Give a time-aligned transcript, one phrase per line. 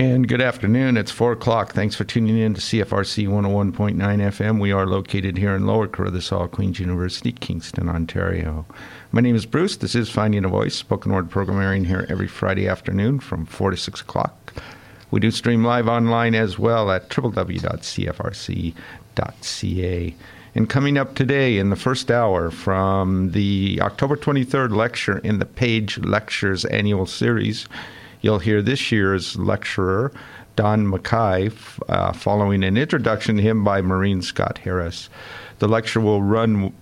[0.00, 0.96] And good afternoon.
[0.96, 1.74] It's 4 o'clock.
[1.74, 4.58] Thanks for tuning in to CFRC 101.9 FM.
[4.58, 5.90] We are located here in Lower
[6.32, 8.64] All Queen's University, Kingston, Ontario.
[9.12, 9.76] My name is Bruce.
[9.76, 13.72] This is Finding a Voice, spoken word program airing here every Friday afternoon from 4
[13.72, 14.54] to 6 o'clock.
[15.10, 17.74] We do stream live online as well at www.cfrc.ca.
[20.54, 25.44] And coming up today in the first hour from the October 23rd lecture in the
[25.44, 27.68] Page Lectures annual series,
[28.20, 30.12] You'll hear this year's lecturer,
[30.56, 31.52] Don McKay,
[31.88, 35.08] uh, following an introduction to him by Maureen Scott Harris.
[35.58, 36.74] The lecture will run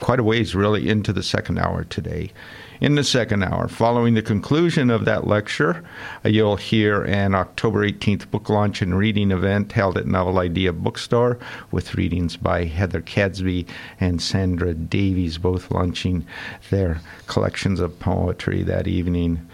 [0.00, 2.32] quite a ways, really, into the second hour today.
[2.80, 5.82] In the second hour, following the conclusion of that lecture,
[6.24, 10.72] uh, you'll hear an October 18th book launch and reading event held at Novel Idea
[10.72, 11.38] Bookstore
[11.70, 13.66] with readings by Heather Cadsby
[13.98, 16.26] and Sandra Davies, both launching
[16.70, 19.46] their collections of poetry that evening.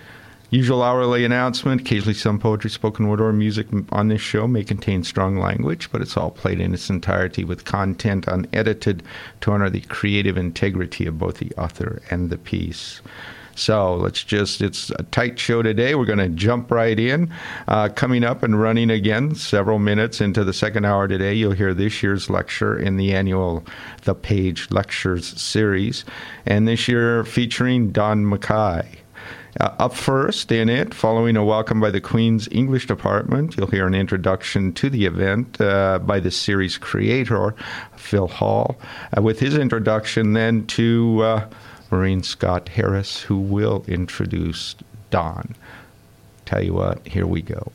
[0.52, 1.80] Usual hourly announcement.
[1.80, 6.02] Occasionally, some poetry, spoken word, or music on this show may contain strong language, but
[6.02, 9.02] it's all played in its entirety with content unedited
[9.40, 13.00] to honor the creative integrity of both the author and the piece.
[13.54, 15.94] So let's just, it's a tight show today.
[15.94, 17.32] We're going to jump right in.
[17.66, 21.72] Uh, coming up and running again several minutes into the second hour today, you'll hear
[21.72, 23.64] this year's lecture in the annual
[24.02, 26.04] The Page Lectures series.
[26.44, 28.98] And this year featuring Don McKay.
[29.60, 33.86] Uh, up first in it, following a welcome by the Queen's English Department, you'll hear
[33.86, 37.54] an introduction to the event uh, by the series creator,
[37.94, 38.78] Phil Hall,
[39.14, 41.48] uh, with his introduction then to uh,
[41.90, 44.74] Maureen Scott Harris, who will introduce
[45.10, 45.54] Don.
[46.46, 47.72] Tell you what, here we go.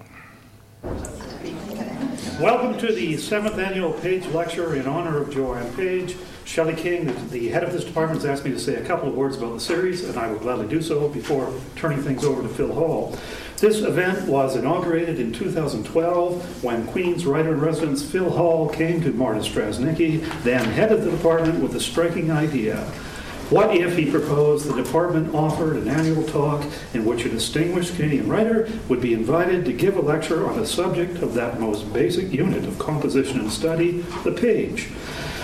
[2.42, 6.16] Welcome to the seventh annual Page Lecture in honor of Joanne Page.
[6.48, 9.16] Shelley King, the head of this department, has asked me to say a couple of
[9.16, 12.48] words about the series, and I will gladly do so before turning things over to
[12.48, 13.18] Phil Hall.
[13.58, 20.22] This event was inaugurated in 2012 when Queen's writer-in-residence Phil Hall came to Marta Straznicky,
[20.44, 22.78] then head of the department, with a striking idea.
[23.50, 28.30] What if he proposed the department offered an annual talk in which a distinguished Canadian
[28.30, 32.32] writer would be invited to give a lecture on a subject of that most basic
[32.32, 34.90] unit of composition and study, the page?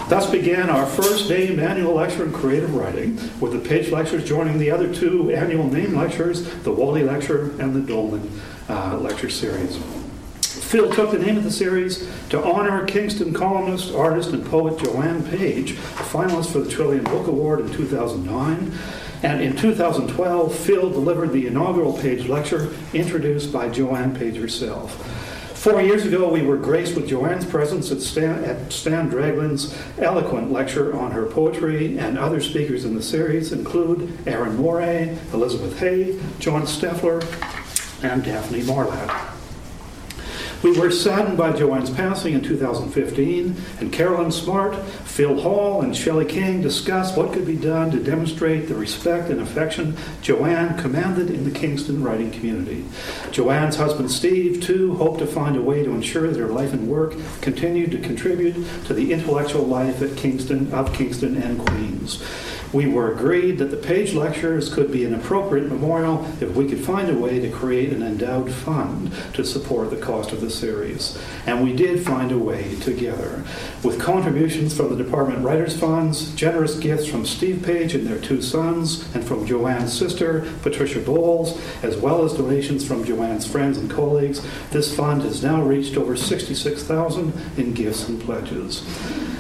[0.10, 4.60] Thus began our first named annual lecture in creative writing, with the Page Lectures joining
[4.60, 8.30] the other two annual name lectures, the Wally Lecture and the Dolman
[8.70, 9.78] uh, Lecture Series.
[10.42, 15.24] Phil took the name of the series to honor Kingston columnist, artist, and poet Joanne
[15.24, 18.78] Page, a finalist for the Trillium Book Award in 2009.
[19.24, 25.13] And in 2012, Phil delivered the inaugural Page Lecture, introduced by Joanne Page herself.
[25.64, 30.52] Four years ago, we were graced with Joanne's presence at Stan, at Stan Dragland's eloquent
[30.52, 36.20] lecture on her poetry, and other speakers in the series include Erin Mouré, Elizabeth Hay,
[36.40, 37.24] John Steffler,
[38.04, 39.34] and Daphne Marlatt.
[40.64, 44.76] We were saddened by Joanne's passing in 2015, and Carolyn Smart,
[45.14, 49.40] Phil Hall, and Shelley King discussed what could be done to demonstrate the respect and
[49.40, 52.84] affection Joanne commanded in the Kingston writing community.
[53.30, 56.88] Joanne's husband Steve, too, hoped to find a way to ensure that her life and
[56.88, 62.24] work continued to contribute to the intellectual life at Kingston of Kingston and Queens.
[62.74, 66.84] We were agreed that the Page Lectures could be an appropriate memorial if we could
[66.84, 71.16] find a way to create an endowed fund to support the cost of the series.
[71.46, 73.44] And we did find a way together.
[73.84, 78.42] With contributions from the Department Writers Funds, generous gifts from Steve Page and their two
[78.42, 83.90] sons, and from Joanne's sister, Patricia Bowles, as well as donations from Joanne's friends and
[83.90, 88.84] colleagues, this fund has now reached over 66000 in gifts and pledges.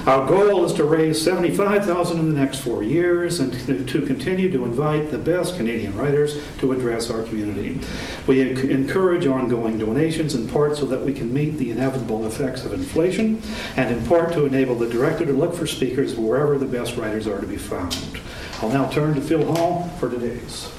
[0.06, 3.54] Our goal is to raise 75000 in the next four years and
[3.88, 7.80] to continue to invite the best Canadian writers to address our community.
[8.28, 12.74] We encourage ongoing donations in part so that we can meet the inevitable effects of
[12.74, 13.42] inflation,
[13.78, 17.26] and in part to enable the director to look for speakers wherever the best writers
[17.26, 18.20] are to be found.
[18.62, 20.70] I'll now turn to Phil Hall for today's.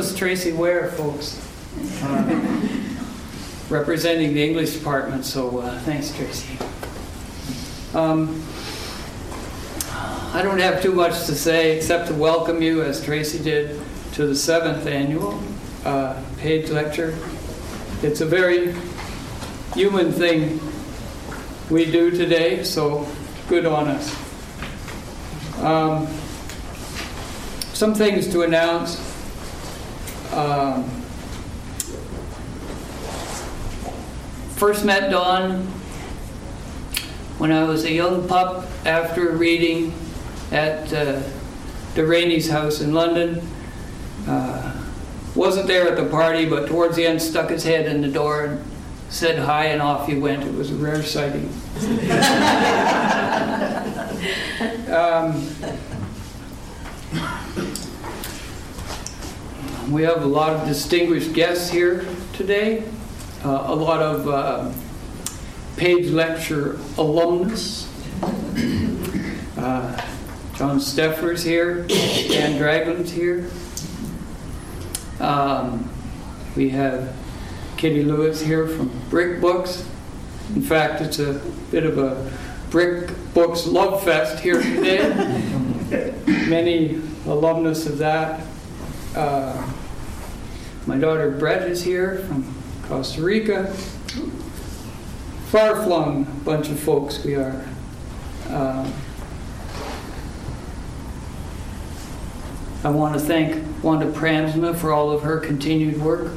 [0.00, 1.38] Was Tracy Ware, folks,
[2.04, 2.66] uh,
[3.68, 5.26] representing the English department.
[5.26, 6.56] So uh, thanks, Tracy.
[7.92, 8.42] Um,
[10.32, 13.78] I don't have too much to say except to welcome you, as Tracy did,
[14.12, 15.38] to the seventh annual
[15.84, 17.14] uh, Page lecture.
[18.02, 18.74] It's a very
[19.74, 20.60] human thing
[21.68, 23.06] we do today, so
[23.50, 24.16] good on us.
[25.62, 26.06] Um,
[27.74, 29.09] some things to announce.
[30.32, 30.88] Um,
[34.54, 35.62] first met Don
[37.38, 39.92] when I was a young pup after a reading
[40.52, 41.20] at uh,
[41.94, 43.44] the Reaney's house in London.
[44.28, 44.72] Uh,
[45.34, 48.44] wasn't there at the party, but towards the end stuck his head in the door
[48.44, 48.64] and
[49.08, 50.44] said hi, and off he went.
[50.44, 51.46] It was a rare sighting.
[54.92, 55.89] um,
[59.90, 62.84] we have a lot of distinguished guests here today,
[63.44, 64.72] uh, a lot of uh,
[65.76, 67.88] Page Lecture alumnus.
[69.58, 70.06] Uh,
[70.54, 73.50] John Steffler's here, Dan Dragland's here.
[75.18, 75.90] Um,
[76.54, 77.14] we have
[77.76, 79.88] Kitty Lewis here from Brick Books.
[80.54, 81.40] In fact, it's a
[81.70, 82.30] bit of a
[82.70, 85.08] Brick Books love fest here today.
[86.48, 88.46] Many alumnus of that.
[89.16, 89.72] Uh,
[90.86, 92.54] my daughter Brett is here from
[92.84, 93.66] Costa Rica.
[95.50, 97.64] Far flung bunch of folks we are.
[98.48, 98.92] Um,
[102.82, 106.32] I want to thank Wanda Praamsma for all of her continued work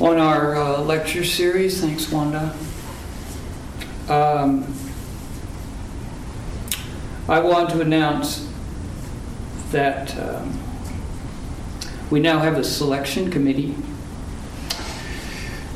[0.00, 1.80] on our uh, lecture series.
[1.80, 2.56] Thanks, Wanda.
[4.08, 4.74] Um,
[7.28, 8.50] I want to announce
[9.72, 10.57] that um,
[12.10, 13.74] we now have a selection committee.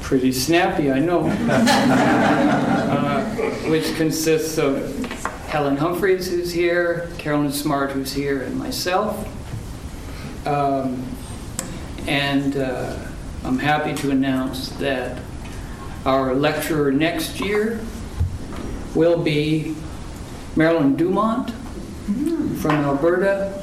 [0.01, 1.27] Pretty snappy, I know.
[1.49, 3.25] uh,
[3.69, 5.05] which consists of
[5.47, 9.29] Helen Humphreys, who's here, Carolyn Smart, who's here, and myself.
[10.47, 11.05] Um,
[12.07, 12.99] and uh,
[13.45, 15.21] I'm happy to announce that
[16.05, 17.81] our lecturer next year
[18.95, 19.75] will be
[20.57, 21.51] Marilyn Dumont
[22.61, 23.62] from Alberta,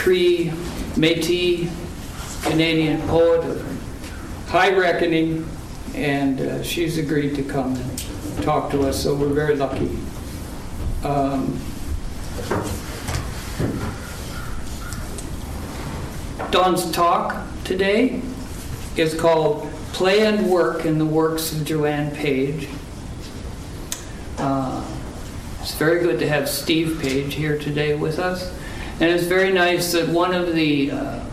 [0.00, 0.46] Cree
[0.94, 1.68] Métis
[2.42, 5.46] Canadian poet of high reckoning,
[5.94, 9.90] and uh, she's agreed to come and talk to us, so we're very lucky.
[11.04, 11.60] Um,
[16.50, 18.22] Don's talk today
[18.96, 22.68] is called Play and Work in the Works of Joanne Page.
[24.38, 24.82] Uh,
[25.60, 28.58] it's very good to have Steve Page here today with us.
[29.00, 31.24] And it's very nice that one of the uh,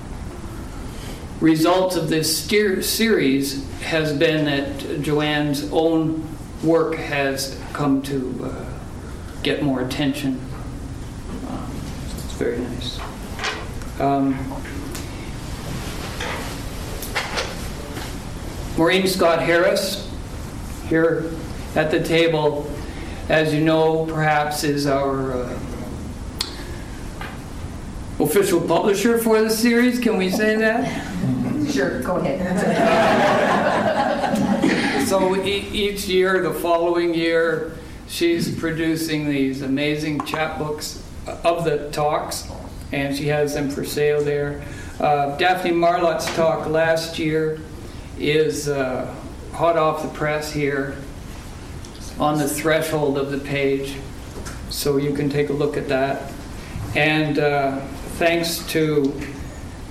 [1.41, 6.25] results of this steer- series has been that Joanne's own
[6.63, 8.65] work has come to uh,
[9.43, 10.39] get more attention.
[11.49, 11.69] Um,
[12.15, 12.99] it's very nice.
[13.99, 14.33] Um,
[18.77, 20.09] Maureen Scott Harris,
[20.87, 21.31] here
[21.75, 22.71] at the table,
[23.27, 25.59] as you know, perhaps is our uh,
[28.19, 29.99] official publisher for the series.
[29.99, 31.71] Can we say that?
[31.71, 32.47] Sure, go ahead.
[35.07, 37.77] so e- each year, the following year,
[38.07, 41.01] she's producing these amazing chapbooks
[41.43, 42.49] of the talks,
[42.91, 44.63] and she has them for sale there.
[44.99, 47.59] Uh, Daphne Marlatt's talk last year
[48.17, 49.13] is uh,
[49.53, 50.95] hot off the press here
[52.19, 53.97] on the threshold of the page,
[54.69, 56.31] so you can take a look at that.
[56.95, 57.81] And uh,
[58.17, 59.13] thanks to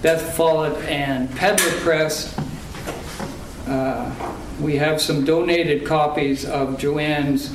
[0.03, 2.37] Beth Follett and Pedlar Press,
[3.69, 7.55] uh, we have some donated copies of Joanne's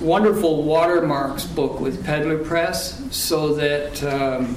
[0.00, 4.56] wonderful watermarks book with Pedlar Press, so that um,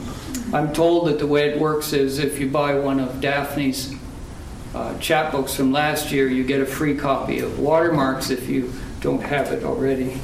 [0.51, 3.93] I'm told that the way it works is if you buy one of Daphne's
[4.73, 9.21] uh, chapbooks from last year, you get a free copy of Watermarks if you don't
[9.21, 10.19] have it already.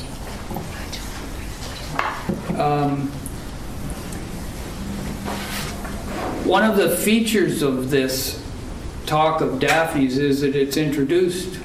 [2.60, 3.12] Um,
[6.50, 8.44] one of the features of this
[9.06, 11.60] talk of Daphne's is that it's introduced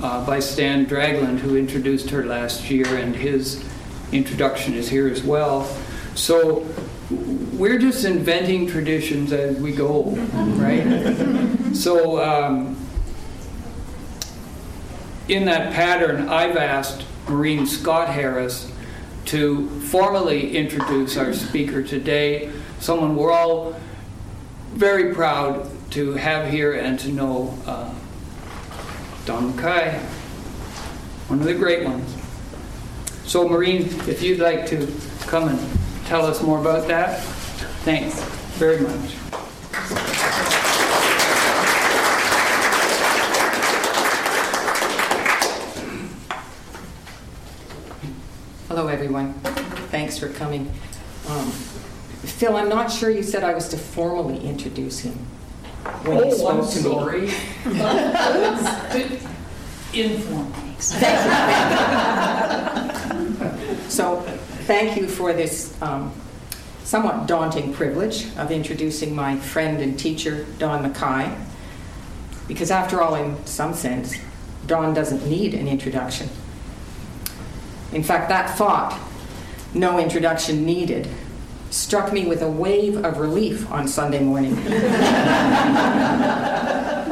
[0.00, 3.62] uh, by Stan Dragland, who introduced her last year, and his
[4.10, 5.64] introduction is here as well.
[6.14, 6.66] So
[7.10, 10.04] we're just inventing traditions as we go,
[10.56, 11.74] right?
[11.74, 12.74] so um,
[15.28, 18.72] in that pattern, I've asked Maureen Scott Harris
[19.26, 23.76] to formally introduce our speaker today, someone we're all
[24.72, 27.92] very proud to have here and to know, uh,
[29.26, 29.98] Don McKay,
[31.28, 32.16] one of the great ones.
[33.24, 34.88] So, Maureen, if you'd like to
[35.26, 35.58] come and
[36.06, 37.20] tell us more about that,
[37.84, 38.20] thanks
[38.58, 39.16] very much.
[48.68, 49.34] Hello, everyone.
[49.92, 50.72] Thanks for coming.
[51.28, 51.52] Um,
[52.22, 55.14] Phil, I'm not sure you said I was to formally introduce him
[56.04, 56.88] when you Oh, I'm spoke to
[57.18, 57.28] me.
[57.28, 57.30] sorry.
[59.94, 60.52] Informal.
[64.64, 66.12] thank you for this um,
[66.84, 71.36] somewhat daunting privilege of introducing my friend and teacher, Don McKay.
[72.48, 74.14] Because after all, in some sense,
[74.66, 76.28] Don doesn't need an introduction.
[77.92, 78.98] In fact, that thought,
[79.74, 81.08] no introduction needed,
[81.72, 84.56] struck me with a wave of relief on Sunday morning.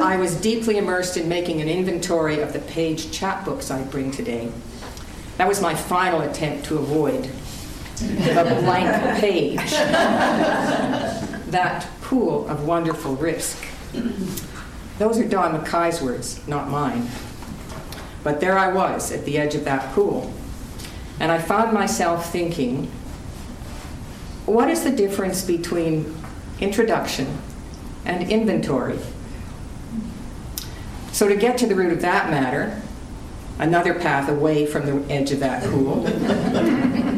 [0.01, 4.51] I was deeply immersed in making an inventory of the page chapbooks I bring today.
[5.37, 7.29] That was my final attempt to avoid
[7.95, 9.71] the blank page,
[11.51, 13.65] that pool of wonderful risk.
[14.99, 17.09] Those are Don McKay's words, not mine.
[18.23, 20.31] But there I was at the edge of that pool,
[21.19, 22.91] and I found myself thinking,
[24.45, 26.15] what is the difference between
[26.59, 27.39] introduction
[28.05, 28.99] and inventory?
[31.11, 32.81] So, to get to the root of that matter,
[33.59, 36.03] another path away from the edge of that pool,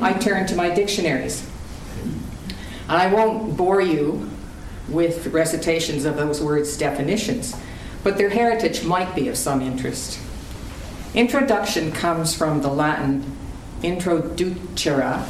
[0.03, 1.48] I turn to my dictionaries.
[2.89, 4.30] And I won't bore you
[4.89, 7.56] with recitations of those words' definitions,
[8.03, 10.20] but their heritage might be of some interest.
[11.13, 13.24] Introduction comes from the Latin
[13.84, 15.24] introducere,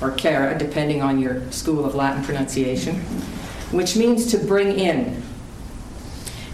[0.00, 2.96] or cara, depending on your school of Latin pronunciation,
[3.70, 5.22] which means to bring in.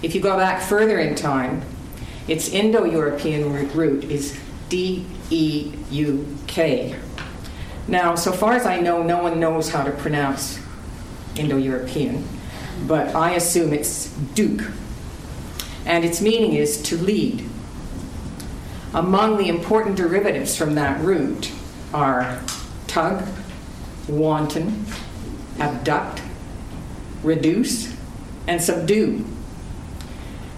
[0.03, 1.63] If you go back further in time,
[2.29, 6.97] its Indo European root is D E U K.
[7.89, 10.61] Now, so far as I know, no one knows how to pronounce
[11.37, 12.25] Indo European,
[12.87, 14.71] but I assume it's Duke.
[15.85, 17.45] And its meaning is to lead.
[18.95, 21.51] Among the important derivatives from that root
[21.93, 22.41] are
[22.93, 23.27] tug,
[24.07, 24.85] wanton,
[25.59, 26.21] abduct,
[27.23, 27.97] reduce,
[28.47, 29.25] and subdue.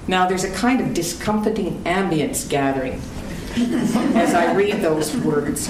[0.09, 3.01] Now, there's a kind of discomforting ambience gathering
[4.17, 5.69] as I read those words.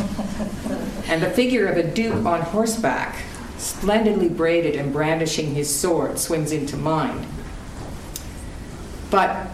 [1.06, 3.22] And the figure of a duke on horseback,
[3.58, 7.26] splendidly braided and brandishing his sword, swims into mind.
[9.10, 9.48] But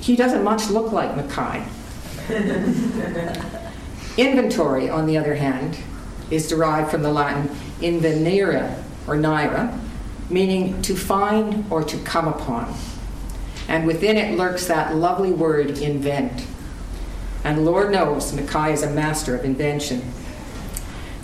[0.00, 1.66] he doesn't much look like McKay.
[4.16, 5.76] Inventory, on the other hand,
[6.30, 9.78] is derived from the Latin invenire or naira,
[10.28, 12.74] meaning to find or to come upon.
[13.68, 16.46] And within it lurks that lovely word, invent.
[17.44, 20.02] And Lord knows McKay is a master of invention.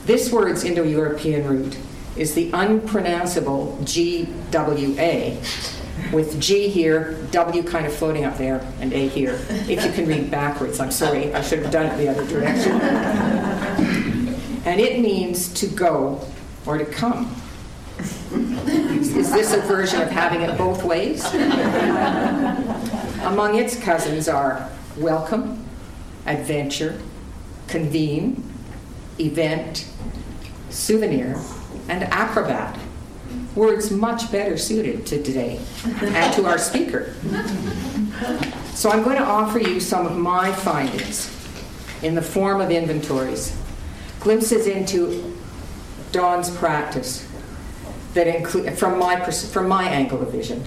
[0.04, 1.78] This word's Indo European root
[2.16, 5.37] is the unpronounceable GWA,
[6.12, 9.38] with G here, W kind of floating up there, and A here.
[9.49, 12.73] If you can read backwards, I'm sorry, I should have done it the other direction.
[14.64, 16.21] And it means to go
[16.66, 17.35] or to come.
[17.99, 21.25] Is this a version of having it both ways?
[23.25, 25.64] Among its cousins are welcome,
[26.26, 26.99] adventure,
[27.69, 28.42] convene,
[29.21, 29.87] event,
[30.71, 31.40] souvenir,
[31.88, 32.78] and acrobat.
[33.54, 37.14] Words much better suited to today and to our speaker.
[38.75, 41.31] So I'm going to offer you some of my findings
[42.02, 43.54] in the form of inventories,
[44.23, 45.37] glimpses into
[46.12, 47.29] Don's practice
[48.14, 50.62] that include from my from my angle of vision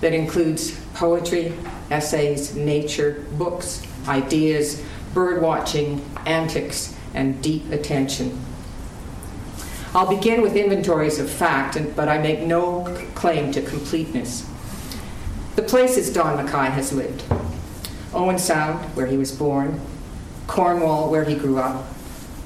[0.00, 1.52] that includes poetry,
[1.90, 4.82] essays, nature, books, ideas,
[5.14, 8.38] bird watching, antics, and deep attention.
[9.94, 14.48] I'll begin with inventories of fact, but I make no claim to completeness.
[15.56, 17.24] The places Don McKay has lived
[18.14, 19.80] Owen Sound, where he was born,
[20.46, 21.89] Cornwall, where he grew up,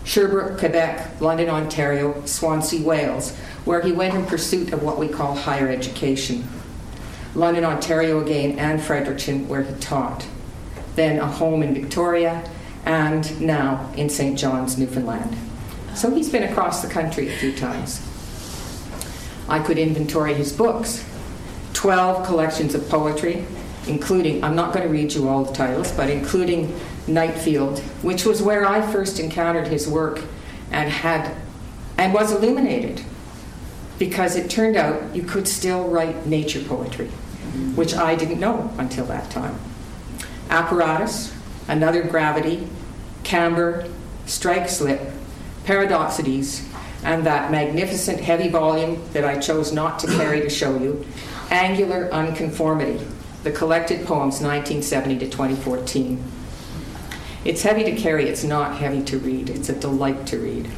[0.05, 3.35] Sherbrooke, Quebec, London, Ontario, Swansea, Wales,
[3.65, 6.47] where he went in pursuit of what we call higher education.
[7.35, 10.27] London, Ontario again, and Fredericton, where he taught.
[10.95, 12.49] Then a home in Victoria,
[12.85, 14.39] and now in St.
[14.39, 15.37] John's, Newfoundland.
[15.95, 18.01] So he's been across the country a few times.
[19.49, 21.05] I could inventory his books
[21.73, 23.45] 12 collections of poetry,
[23.87, 26.75] including, I'm not going to read you all the titles, but including
[27.07, 30.23] Nightfield, which was where I first encountered his work
[30.71, 31.35] and had
[31.97, 33.03] and was illuminated
[33.99, 37.07] because it turned out you could still write nature poetry,
[37.77, 39.59] which I didn't know until that time.
[40.51, 41.33] Apparatus,
[41.69, 42.67] another gravity,
[43.23, 43.87] camber,
[44.27, 45.01] strike slip,
[45.65, 46.67] Paradoxides,
[47.05, 51.07] and that magnificent heavy volume that I chose not to carry to show you,
[51.51, 53.05] Angular Unconformity,
[53.43, 56.23] the collected poems 1970 to 2014.
[57.45, 60.71] It's heavy to carry, it's not heavy to read, it's a delight to read.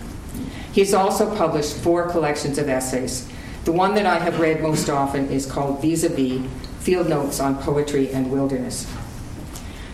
[0.73, 3.29] He's also published four collections of essays.
[3.65, 6.49] The one that I have read most often is called Vis a Vis
[6.81, 8.93] Field Notes on Poetry and Wilderness.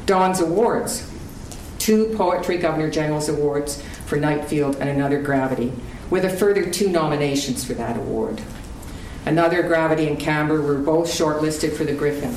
[0.06, 1.08] Don's Awards
[1.82, 5.72] two Poetry Governor General's Awards for Nightfield and Another Gravity,
[6.10, 8.40] with a further two nominations for that award.
[9.26, 12.36] Another Gravity and Camber were both shortlisted for the Griffin.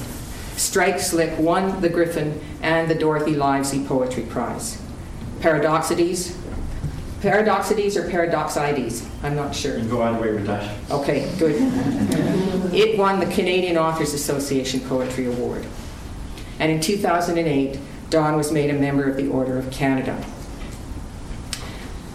[0.57, 4.81] Strike Slip won the Griffin and the Dorothy Livesay Poetry Prize.
[5.41, 6.37] Paradoxides,
[7.21, 9.05] Paradoxides or Paradoxides?
[9.23, 9.77] I'm not sure.
[9.77, 10.75] You go either way with that.
[10.91, 11.55] Okay, good.
[12.73, 15.65] it won the Canadian Authors Association Poetry Award.
[16.59, 20.23] And in 2008, Don was made a member of the Order of Canada.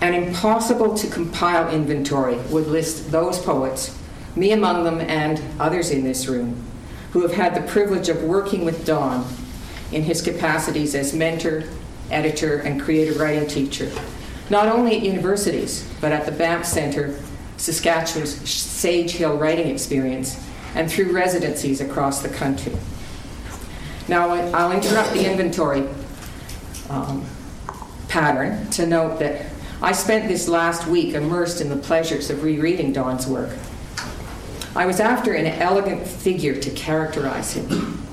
[0.00, 3.98] An impossible to compile inventory would list those poets,
[4.34, 6.64] me among them and others in this room,
[7.12, 9.26] who have had the privilege of working with Don
[9.92, 11.64] in his capacities as mentor,
[12.10, 13.90] editor, and creative writing teacher,
[14.48, 17.18] not only at universities, but at the Banff Centre,
[17.56, 20.42] Saskatchewan's Sage Hill Writing Experience,
[20.74, 22.72] and through residencies across the country.
[24.08, 25.86] Now, I'll interrupt the inventory
[26.88, 27.24] um,
[28.08, 29.46] pattern to note that
[29.82, 33.50] I spent this last week immersed in the pleasures of rereading Don's work.
[34.74, 38.06] I was after an elegant figure to characterize him,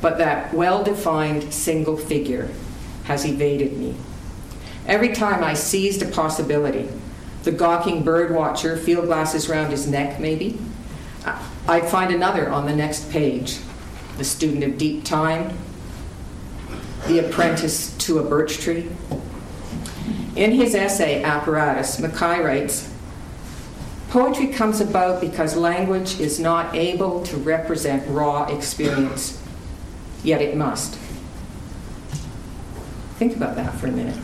[0.00, 2.48] but that well defined single figure
[3.04, 3.96] has evaded me.
[4.86, 6.88] Every time I seized a possibility,
[7.42, 10.58] the gawking bird watcher, field glasses round his neck, maybe,
[11.66, 13.58] I'd find another on the next page
[14.16, 15.56] the student of deep time,
[17.06, 18.90] the apprentice to a birch tree.
[20.36, 22.92] In his essay, Apparatus, McKay writes
[24.10, 29.40] Poetry comes about because language is not able to represent raw experience,
[30.24, 30.96] yet it must.
[33.18, 34.18] Think about that for a minute.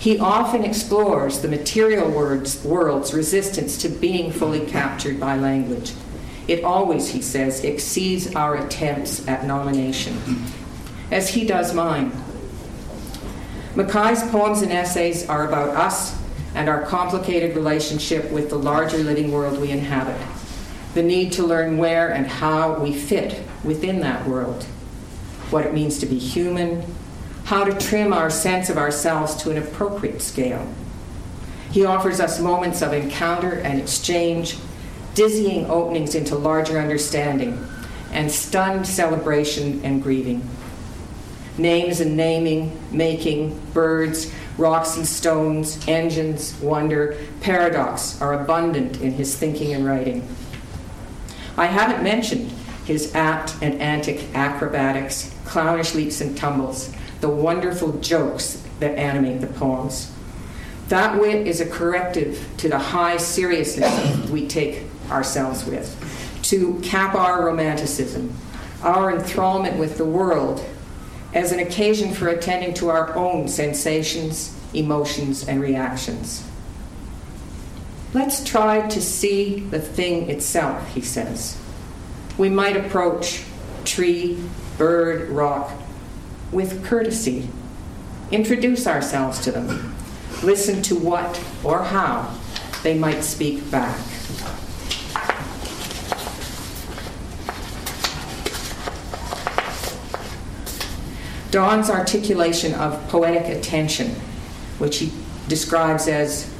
[0.00, 5.92] He often explores the material world's, world's resistance to being fully captured by language.
[6.48, 10.18] It always, he says, exceeds our attempts at nomination,
[11.12, 12.10] as he does mine.
[13.76, 16.20] McKay's poems and essays are about us
[16.54, 20.20] and our complicated relationship with the larger living world we inhabit,
[20.94, 24.64] the need to learn where and how we fit within that world,
[25.50, 26.84] what it means to be human,
[27.44, 30.66] how to trim our sense of ourselves to an appropriate scale.
[31.70, 34.58] He offers us moments of encounter and exchange,
[35.14, 37.66] dizzying openings into larger understanding,
[38.12, 40.46] and stunned celebration and grieving.
[41.56, 49.36] Names and naming, making, birds, rocks and stones, engines, wonder, paradox are abundant in his
[49.36, 50.26] thinking and writing.
[51.56, 52.50] I haven't mentioned
[52.84, 59.46] his apt and antic acrobatics, clownish leaps and tumbles, the wonderful jokes that animate the
[59.46, 60.10] poems.
[60.88, 65.96] That wit is a corrective to the high seriousness we take ourselves with,
[66.42, 68.34] to cap our romanticism,
[68.82, 70.64] our enthrallment with the world,
[71.34, 76.46] as an occasion for attending to our own sensations, emotions, and reactions.
[78.14, 81.58] Let's try to see the thing itself, he says.
[82.36, 83.42] We might approach
[83.84, 84.38] tree,
[84.76, 85.72] bird, rock
[86.50, 87.48] with courtesy.
[88.30, 89.94] Introduce ourselves to them.
[90.42, 92.34] Listen to what or how
[92.82, 93.98] they might speak back.
[101.52, 104.08] Don's articulation of poetic attention,
[104.78, 105.12] which he
[105.48, 106.50] describes as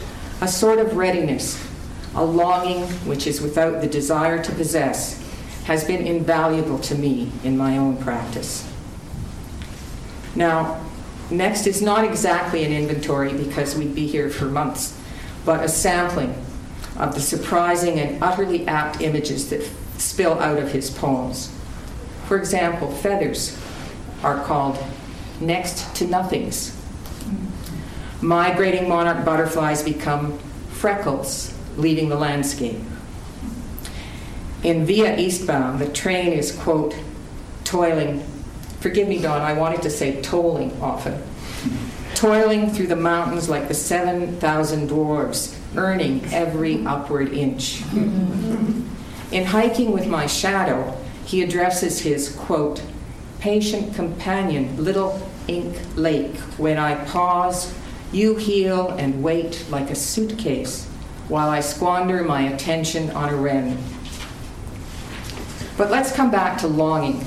[0.43, 1.67] a sort of readiness,
[2.15, 5.19] a longing which is without the desire to possess,
[5.65, 8.71] has been invaluable to me in my own practice.
[10.35, 10.85] Now,
[11.31, 15.01] next is not exactly an inventory because we'd be here for months,
[15.47, 16.35] but a sampling
[16.99, 19.63] of the surprising and utterly apt images that
[19.97, 21.51] spill out of his poems.
[22.27, 23.59] For example, feathers
[24.23, 24.79] are called
[25.41, 26.77] next to nothings.
[28.21, 30.39] Migrating monarch butterflies become
[30.71, 32.79] freckles, leaving the landscape.
[34.63, 36.95] In Via Eastbound, the train is, quote,
[37.65, 38.25] toiling
[38.83, 41.23] Forgive me, Don, I wanted to say tolling often.
[42.17, 47.83] Toiling through the mountains like the 7,000 dwarves, earning every upward inch.
[47.93, 52.83] In hiking with my shadow, he addresses his, quote,
[53.43, 56.37] patient companion, little ink lake.
[56.59, 57.75] When I pause,
[58.13, 60.87] you heal and wait like a suitcase
[61.27, 63.83] while I squander my attention on a wren.
[65.77, 67.27] But let's come back to longing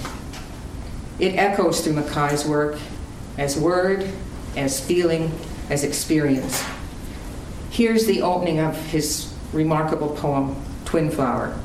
[1.19, 2.77] it echoes through McKay's work
[3.37, 4.09] as word,
[4.55, 5.37] as feeling,
[5.69, 6.63] as experience.
[7.71, 11.57] Here's the opening of his remarkable poem, Twin Flower.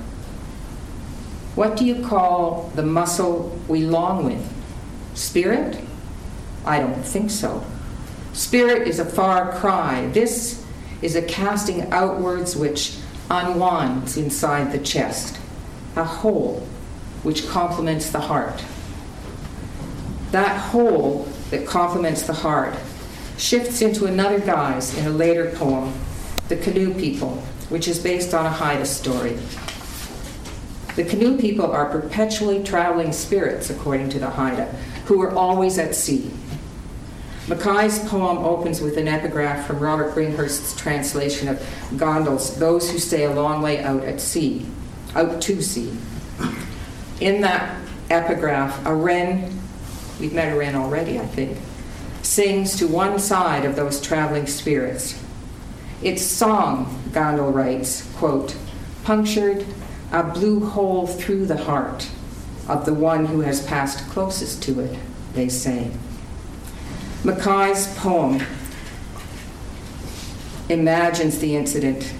[1.54, 4.52] What do you call the muscle we long with?
[5.14, 5.82] Spirit?
[6.64, 7.64] I don't think so.
[8.32, 10.06] Spirit is a far cry.
[10.08, 10.64] This
[11.02, 12.96] is a casting outwards which
[13.30, 15.38] unwinds inside the chest,
[15.96, 16.66] a hole
[17.22, 18.64] which complements the heart.
[20.30, 22.74] That hole that complements the heart
[23.36, 25.92] shifts into another guise in a later poem,
[26.48, 29.38] The Canoe People, which is based on a Haida story.
[31.00, 34.66] The canoe people are perpetually traveling spirits, according to the Haida,
[35.06, 36.30] who are always at sea.
[37.46, 41.56] McKay's poem opens with an epigraph from Robert Bringhurst's translation of
[41.92, 44.66] Ghandl's Those Who Stay a Long Way Out at Sea,
[45.14, 45.90] Out to Sea.
[47.18, 49.58] In that epigraph, a wren,
[50.20, 51.56] we've met a wren already, I think,
[52.20, 55.18] sings to one side of those traveling spirits.
[56.02, 58.54] Its song, Ghandl writes, quote,
[59.02, 59.64] punctured
[60.12, 62.10] a blue hole through the heart
[62.68, 64.98] of the one who has passed closest to it,
[65.34, 65.90] they say.
[67.22, 68.42] McKay's poem
[70.68, 72.12] imagines the incident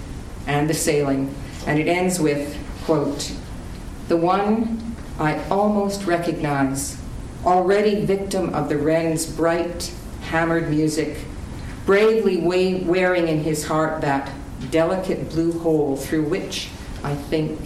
[0.47, 1.33] and the sailing,
[1.65, 3.33] and it ends with, quote,
[4.07, 6.97] the one I almost recognize,
[7.45, 11.17] already victim of the wren's bright, hammered music,
[11.85, 12.37] bravely
[12.85, 14.31] wearing in his heart that
[14.69, 16.69] delicate blue hole through which
[17.03, 17.59] I think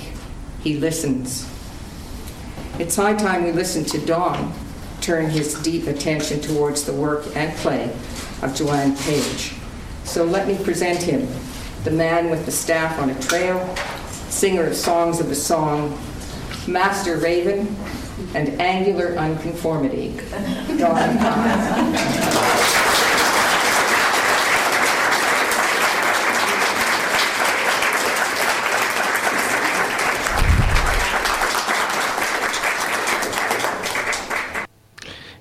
[0.62, 1.50] he listens.
[2.80, 4.54] It's high time we listen to Don
[5.02, 7.96] turn his deep attention towards the work and play
[8.42, 9.54] of Joanne Page.
[10.04, 11.28] So let me present him,
[11.84, 13.76] the man with the staff on a trail,
[14.30, 16.00] singer of songs of the song,
[16.68, 17.76] master raven,
[18.34, 20.18] and angular unconformity,
[20.78, 21.18] Don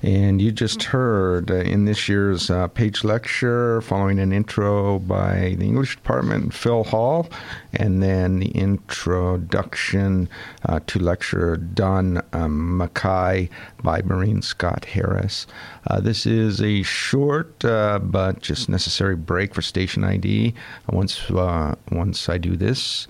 [0.04, 5.56] And you just heard uh, in this year's uh, Page lecture, following an intro by
[5.58, 7.26] the English department, Phil Hall,
[7.72, 10.28] and then the introduction
[10.66, 13.48] uh, to lecture Don um, McKay
[13.82, 15.46] by Maureen Scott Harris.
[15.86, 20.52] Uh, this is a short uh, but just necessary break for station ID.
[20.90, 23.08] Once, uh, once I do this,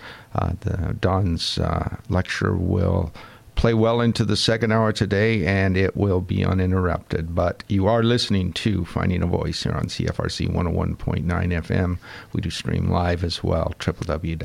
[0.60, 1.58] the Don's
[2.08, 3.12] lecture will
[3.54, 7.34] play well into the second hour today, and it will be uninterrupted.
[7.34, 11.98] But you are listening to Finding a Voice here on CFRC 101.9 FM.
[12.32, 14.42] We do stream live as well, www.cfrc.ca.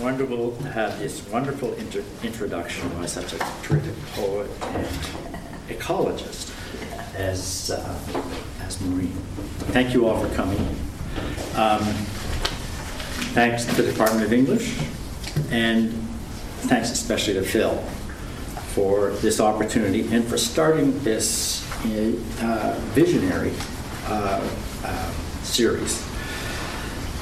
[0.00, 4.86] Wonderful to have this wonderful inter- introduction by such a terrific poet and
[5.68, 6.52] ecologist
[7.14, 7.98] as, uh,
[8.60, 9.12] as Maureen.
[9.72, 10.58] Thank you all for coming.
[11.54, 11.80] Um,
[13.32, 14.76] thanks to the Department of English
[15.50, 15.92] and
[16.62, 17.76] thanks especially to Phil
[18.74, 21.64] for this opportunity and for starting this
[22.42, 23.52] uh, visionary
[24.06, 24.48] uh,
[24.84, 25.10] uh,
[25.42, 26.02] series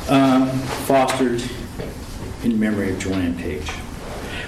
[0.08, 0.48] um,
[0.86, 1.42] fostered
[2.44, 3.68] in memory of Joanne Page.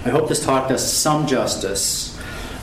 [0.05, 2.18] I hope this talk does some justice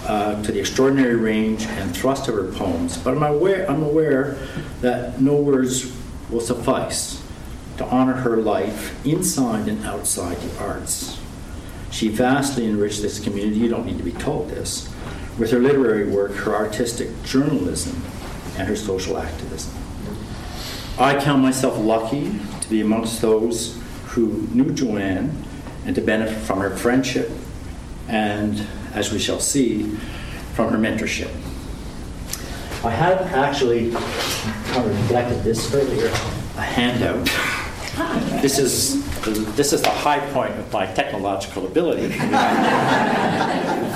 [0.08, 4.38] uh, to the extraordinary range and thrust of her poems, but I'm aware, I'm aware
[4.82, 5.92] that no words
[6.30, 7.21] will suffice
[7.82, 11.20] to honor her life inside and outside the arts.
[11.89, 14.88] She vastly enriched this community, you don't need to be told this,
[15.39, 18.02] with her literary work, her artistic journalism,
[18.58, 19.74] and her social activism.
[21.00, 25.44] I count myself lucky to be amongst those who knew Joanne
[25.86, 27.32] and to benefit from her friendship
[28.08, 29.89] and, as we shall see,
[30.54, 31.32] from her mentorship.
[32.84, 37.28] I have actually kind of neglected this earlier, a handout
[38.42, 39.02] this is
[39.56, 42.10] this is the high point of my technological ability.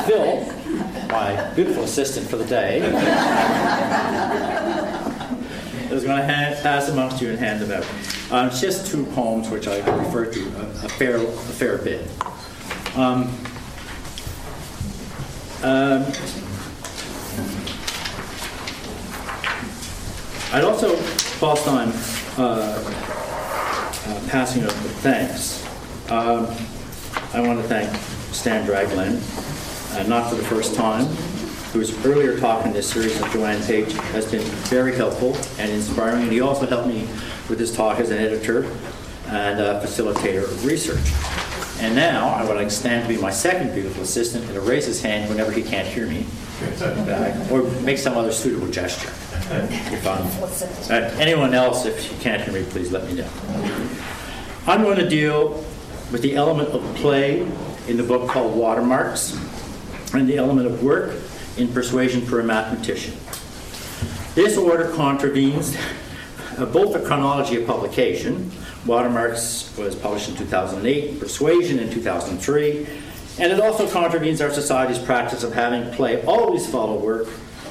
[0.06, 0.46] Phil,
[1.10, 2.78] my beautiful assistant for the day,
[5.92, 7.86] is going to hand, pass amongst you and hand them out.
[8.32, 12.08] Um, just two poems which I refer to a, a fair a fair bit.
[12.96, 13.30] Um,
[15.64, 16.06] um,
[20.54, 20.96] I'd also,
[21.42, 21.92] whilst I'm
[22.38, 23.25] uh,
[24.06, 25.64] uh, passing of the thanks.
[26.12, 26.48] Um,
[27.34, 27.94] I want to thank
[28.34, 29.20] Stan Dragland,
[29.96, 31.06] uh, not for the first time,
[31.74, 36.24] whose earlier talk in this series of Joanne Page has been very helpful and inspiring,
[36.24, 37.02] and he also helped me
[37.50, 38.66] with his talk as an editor
[39.28, 41.12] and facilitator of research.
[41.82, 44.86] And now I would like Stan to be my second beautiful assistant and to raise
[44.86, 46.26] his hand whenever he can't hear me,
[47.52, 49.12] or make some other suitable gesture.
[49.50, 50.28] I'm,
[50.90, 53.30] uh, anyone else, if you can't hear me, please let me know.
[54.66, 55.64] I'm going to deal
[56.12, 57.42] with the element of play
[57.88, 59.38] in the book called Watermarks
[60.14, 61.14] and the element of work
[61.58, 63.14] in Persuasion for a Mathematician.
[64.34, 65.78] This order contravenes
[66.58, 68.52] uh, both the chronology of publication,
[68.86, 72.88] Watermarks was published in 2008, Persuasion in 2003,
[73.40, 77.28] and it also contravenes our society's practice of having play always follow work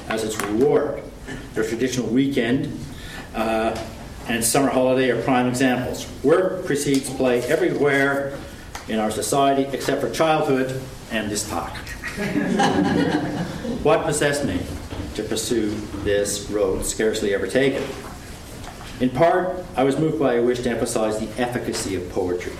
[0.07, 1.01] as its reward.
[1.53, 2.77] The traditional weekend
[3.33, 3.77] uh,
[4.27, 6.07] and summer holiday are prime examples.
[6.23, 8.37] Work precedes play everywhere
[8.87, 11.75] in our society except for childhood and this talk.
[13.83, 14.59] what possessed me
[15.15, 15.69] to pursue
[16.03, 17.83] this road scarcely ever taken?
[18.99, 22.53] In part, I was moved by a wish to emphasize the efficacy of poetry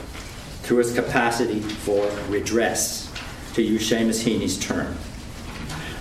[0.63, 3.12] through its capacity for redress,
[3.54, 4.97] to use Seamus Heaney's term.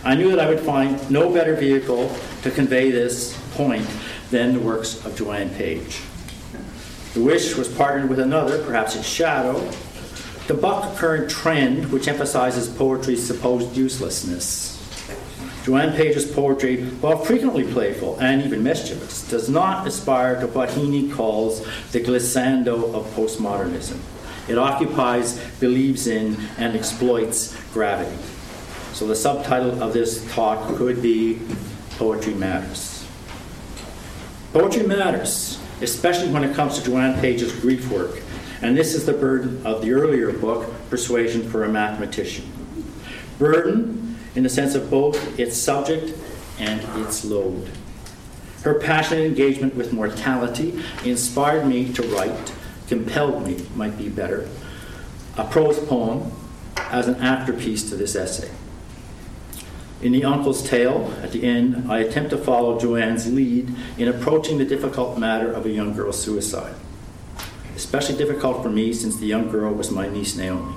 [0.04, 3.88] I knew that I would find no better vehicle to convey this point
[4.30, 6.02] than the works of Joanne Page.
[7.14, 9.70] The wish was partnered with another, perhaps its shadow,
[10.46, 14.72] to buck current trend which emphasizes poetry's supposed uselessness.
[15.64, 21.10] Joanne Page's poetry, while frequently playful and even mischievous, does not aspire to what Heaney
[21.10, 23.98] calls the glissando of postmodernism.
[24.50, 28.14] It occupies, believes in, and exploits gravity.
[28.92, 31.40] So the subtitle of this talk could be
[31.98, 33.06] Poetry Matters.
[34.52, 38.22] Poetry matters, especially when it comes to Joanne Page's grief work,
[38.62, 42.50] and this is the burden of the earlier book, Persuasion for a Mathematician.
[43.38, 46.16] Burden in the sense of both its subject
[46.58, 47.68] and its load.
[48.62, 52.52] Her passionate engagement with mortality inspired me to write,
[52.86, 54.48] compelled me, might be better,
[55.36, 56.32] a prose poem
[56.76, 58.50] as an afterpiece to this essay.
[60.02, 64.58] In The Uncle's Tale, at the end, I attempt to follow Joanne's lead in approaching
[64.58, 66.74] the difficult matter of a young girl's suicide.
[67.74, 70.74] Especially difficult for me since the young girl was my niece Naomi.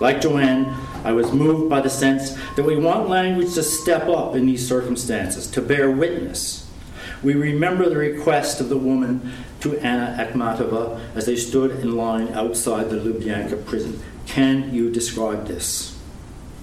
[0.00, 0.74] Like Joanne,
[1.04, 4.66] I was moved by the sense that we want language to step up in these
[4.66, 6.68] circumstances, to bear witness.
[7.22, 12.28] We remember the request of the woman to Anna Akhmatova as they stood in line
[12.28, 14.02] outside the Lubyanka prison.
[14.26, 15.96] Can you describe this?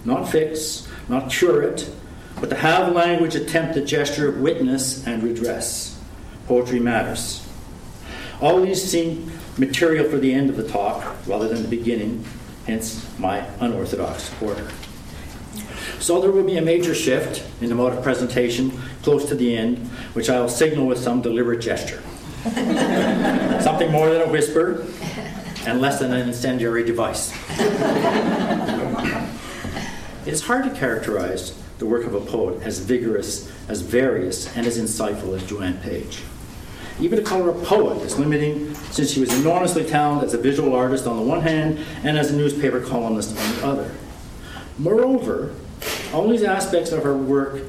[0.04, 1.94] Not fix, not cure it,
[2.40, 6.00] but to have language attempt the gesture of witness and redress.
[6.48, 7.46] Poetry matters.
[8.40, 12.26] All these seem material for the end of the talk rather than the beginning,
[12.66, 14.68] hence my unorthodox order.
[16.00, 18.72] So there will be a major shift in the mode of presentation
[19.04, 19.80] close to the end,
[20.14, 22.02] which I'll signal with some deliberate gesture.
[23.62, 24.88] Something more than a whisper
[25.68, 27.32] and less than an incendiary device.
[30.26, 34.68] it is hard to characterize the work of a poet as vigorous, as various, and
[34.68, 36.22] as insightful as Joanne Page.
[37.00, 40.38] Even to call her a poet is limiting since she was enormously talented as a
[40.38, 43.96] visual artist on the one hand and as a newspaper columnist on the other.
[44.78, 45.56] Moreover,
[46.14, 47.64] all these aspects of her work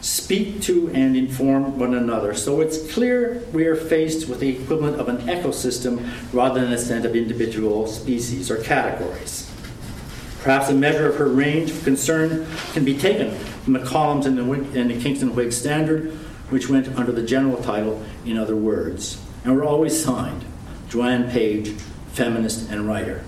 [0.00, 5.00] speak to and inform one another, so it's clear we are faced with the equivalent
[5.00, 9.51] of an ecosystem rather than a set of individual species or categories.
[10.42, 14.34] Perhaps a measure of her range of concern can be taken from the columns in
[14.34, 16.10] the, in the Kingston Whig Standard,
[16.50, 20.44] which went under the general title In Other Words, and were always signed
[20.88, 21.70] Joanne Page,
[22.12, 23.22] feminist and writer.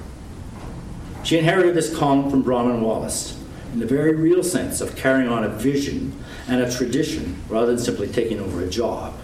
[1.22, 3.40] She inherited this column from Bronwyn Wallace
[3.72, 6.12] in the very real sense of carrying on a vision
[6.48, 9.14] and a tradition rather than simply taking over a job.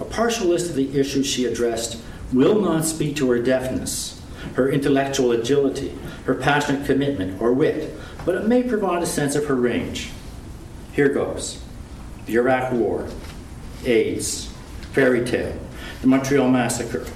[0.00, 2.00] A partial list of the issues she addressed
[2.32, 4.22] will not speak to her deafness,
[4.54, 5.92] her intellectual agility,
[6.28, 7.90] her passionate commitment, or wit,
[8.26, 10.10] but it may provide a sense of her range.
[10.92, 11.62] Here goes.
[12.26, 13.08] The Iraq War,
[13.86, 14.52] AIDS,
[14.92, 15.58] fairy tale,
[16.02, 17.06] the Montreal Massacre,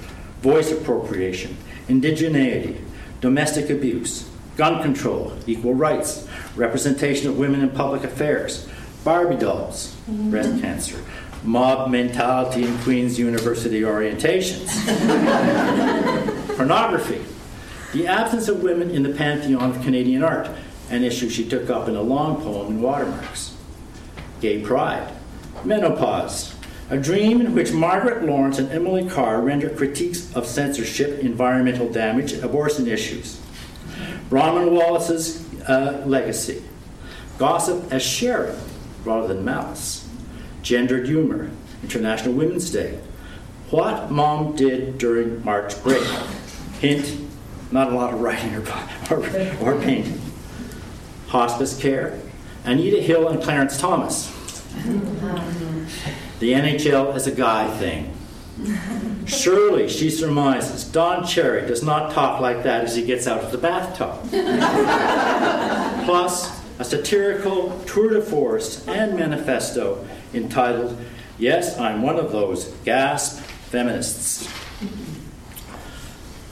[0.41, 1.55] voice appropriation,
[1.87, 2.81] indigeneity,
[3.21, 8.67] domestic abuse, gun control, equal rights, representation of women in public affairs,
[9.03, 10.31] Barbie dolls, mm-hmm.
[10.31, 10.99] breast cancer,
[11.43, 14.73] mob mentality in Queen's University orientations,
[16.57, 17.23] pornography,
[17.93, 20.49] the absence of women in the pantheon of Canadian art,
[20.89, 23.55] an issue she took up in a long poem in Watermarks,
[24.41, 25.13] gay pride,
[25.63, 26.55] menopause,
[26.89, 32.33] a dream in which Margaret Laurence and Emily Carr render critiques of censorship, environmental damage,
[32.33, 33.39] and abortion issues.
[34.29, 36.63] Bronwyn Wallace's uh, legacy,
[37.37, 38.59] gossip as sharing
[39.05, 40.07] rather than malice,
[40.61, 41.51] gendered humor,
[41.83, 42.99] International Women's Day,
[43.69, 46.07] what mom did during March break.
[46.79, 47.22] Hint,
[47.73, 48.61] not a lot of writing or,
[49.09, 50.21] or, or painting.
[51.27, 52.19] Hospice care,
[52.63, 54.29] Anita Hill and Clarence Thomas.
[56.39, 58.15] The NHL is a guy thing.
[59.25, 63.51] Surely, she surmises, Don Cherry does not talk like that as he gets out of
[63.51, 64.19] the bathtub.
[66.05, 70.99] Plus, a satirical tour de force and manifesto entitled,
[71.39, 74.47] Yes, I'm one of those gasp feminists.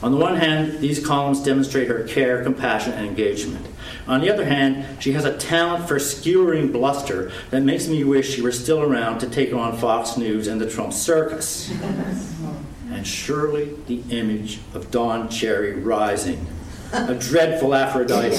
[0.02, 3.64] On the one hand, these columns demonstrate her care, compassion, and engagement.
[4.08, 8.34] On the other hand, she has a talent for skewering bluster that makes me wish
[8.34, 11.70] she were still around to take on Fox News and the Trump circus.
[12.90, 16.46] and surely the image of Don Cherry rising,
[16.92, 18.36] a dreadful Aphrodite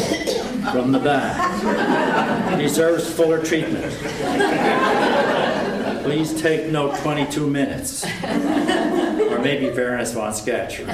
[0.72, 3.84] from the back, deserves fuller treatment.
[6.04, 8.06] Please take note 22 minutes.
[9.44, 10.86] Maybe Baroness von Schachter.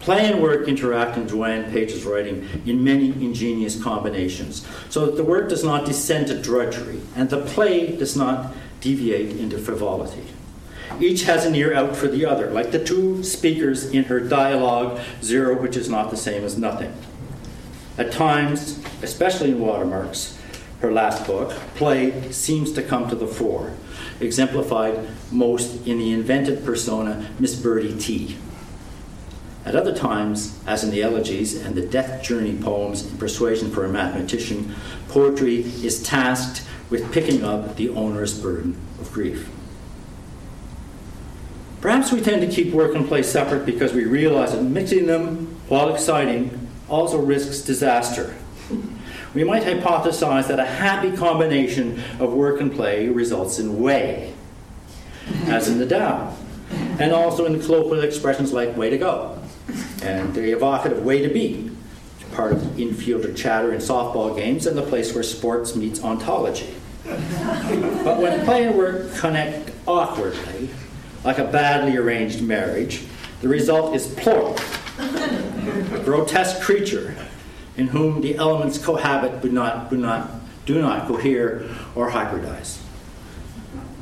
[0.00, 5.24] Play and work interact in Joanne Page's writing in many ingenious combinations, so that the
[5.24, 10.24] work does not descend to drudgery and the play does not deviate into frivolity.
[11.00, 15.00] Each has an ear out for the other, like the two speakers in her dialogue,
[15.22, 16.94] Zero, which is not the same as nothing.
[17.96, 20.38] At times, especially in Watermarks,
[20.80, 23.72] her last book, play seems to come to the fore,
[24.20, 24.98] exemplified
[25.30, 28.36] most in the invented persona Miss Birdie T.
[29.64, 33.84] At other times, as in the elegies and the death journey poems in Persuasion for
[33.84, 34.74] a Mathematician,
[35.08, 39.48] poetry is tasked with picking up the onerous burden of grief.
[41.80, 45.58] Perhaps we tend to keep work and play separate because we realize that mixing them,
[45.68, 48.34] while exciting, also risks disaster.
[49.34, 54.32] We might hypothesize that a happy combination of work and play results in way,
[55.46, 56.36] as in the Tao,
[57.00, 59.38] and also in colloquial expressions like way to go
[60.02, 61.70] and the evocative way to be,
[62.32, 66.74] part of infielder chatter in softball games and the place where sports meets ontology.
[67.04, 70.68] but when play and work connect awkwardly,
[71.24, 73.02] like a badly arranged marriage,
[73.40, 74.58] the result is plork,
[74.98, 77.14] a grotesque creature
[77.76, 80.30] in whom the elements cohabit but not, do not,
[80.66, 82.78] do not cohere or hybridize.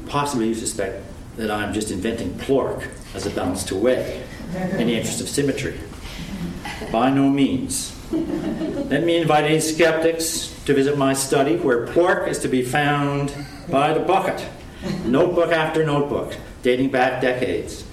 [0.07, 1.03] Possibly you suspect
[1.37, 4.23] that I'm just inventing plork as a balance to way
[4.55, 5.79] in the interest of symmetry.
[6.91, 7.97] By no means.
[8.13, 13.35] Let me invite any skeptics to visit my study where plork is to be found
[13.71, 14.47] by the bucket,
[15.07, 17.85] notebook after notebook, dating back decades.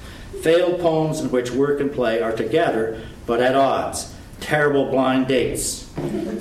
[0.41, 4.13] Failed poems in which work and play are together but at odds.
[4.39, 5.89] Terrible blind dates.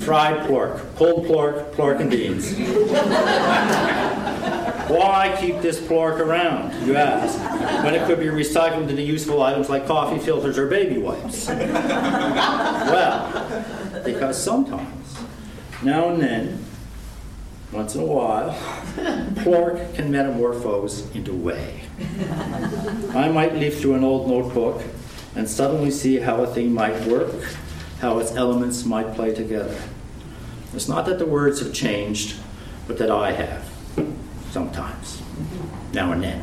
[0.01, 2.53] Fried pork, pulled pork, pork and beans.
[4.89, 7.37] Why keep this pork around, you ask,
[7.83, 11.47] when it could be recycled into useful items like coffee filters or baby wipes?
[12.89, 13.63] well,
[14.03, 15.19] because sometimes,
[15.83, 16.65] now and then,
[17.71, 18.57] once in a while,
[19.43, 21.81] pork can metamorphose into whey.
[23.13, 24.81] I might leaf through an old notebook
[25.35, 27.35] and suddenly see how a thing might work,
[27.99, 29.77] how its elements might play together.
[30.73, 32.35] It's not that the words have changed,
[32.87, 33.69] but that I have
[34.51, 35.21] sometimes,
[35.93, 36.41] now and then,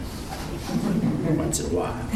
[1.37, 2.09] once in a while.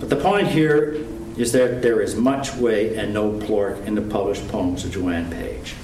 [0.00, 1.04] But the point here
[1.36, 5.30] is that there is much way and no plork in the published poems of Joanne
[5.30, 5.74] Page.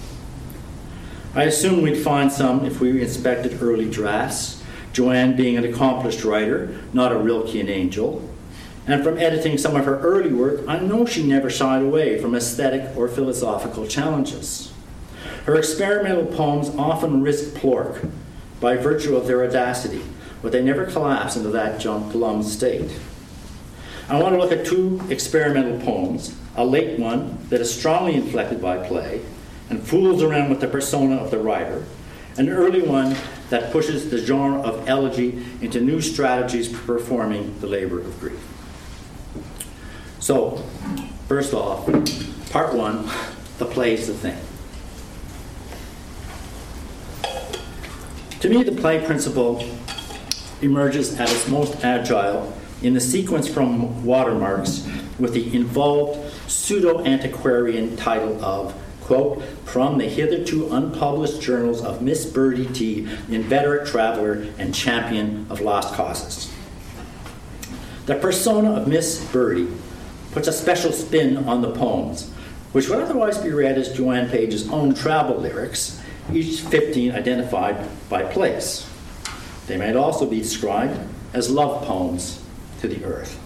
[1.34, 6.78] I assume we'd find some if we inspected early drafts, Joanne being an accomplished writer,
[6.92, 8.28] not a Rilkean angel.
[8.86, 12.34] And from editing some of her early work, I know she never shied away from
[12.34, 14.72] aesthetic or philosophical challenges.
[15.44, 18.02] Her experimental poems often risk plork
[18.60, 20.02] by virtue of their audacity,
[20.40, 22.90] but they never collapse into that junk glum state.
[24.08, 28.60] I want to look at two experimental poems a late one that is strongly inflected
[28.60, 29.22] by play
[29.70, 31.84] and fools around with the persona of the writer,
[32.36, 33.16] and an early one
[33.48, 38.41] that pushes the genre of elegy into new strategies for performing the labor of grief.
[40.22, 40.56] So,
[41.26, 41.84] first off,
[42.52, 43.10] part one
[43.58, 44.38] the play is the thing.
[48.38, 49.68] To me, the play principle
[50.60, 57.96] emerges at its most agile in the sequence from Watermarks with the involved pseudo antiquarian
[57.96, 64.72] title of, quote, from the hitherto unpublished journals of Miss Birdie T., inveterate traveler and
[64.72, 66.48] champion of lost causes.
[68.06, 69.68] The persona of Miss Birdie
[70.32, 72.30] puts a special spin on the poems,
[72.72, 76.00] which would otherwise be read as Joanne Page's own travel lyrics
[76.32, 78.88] each 15 identified by place.
[79.66, 80.98] They might also be described
[81.34, 82.42] as love poems
[82.80, 83.38] to the earth.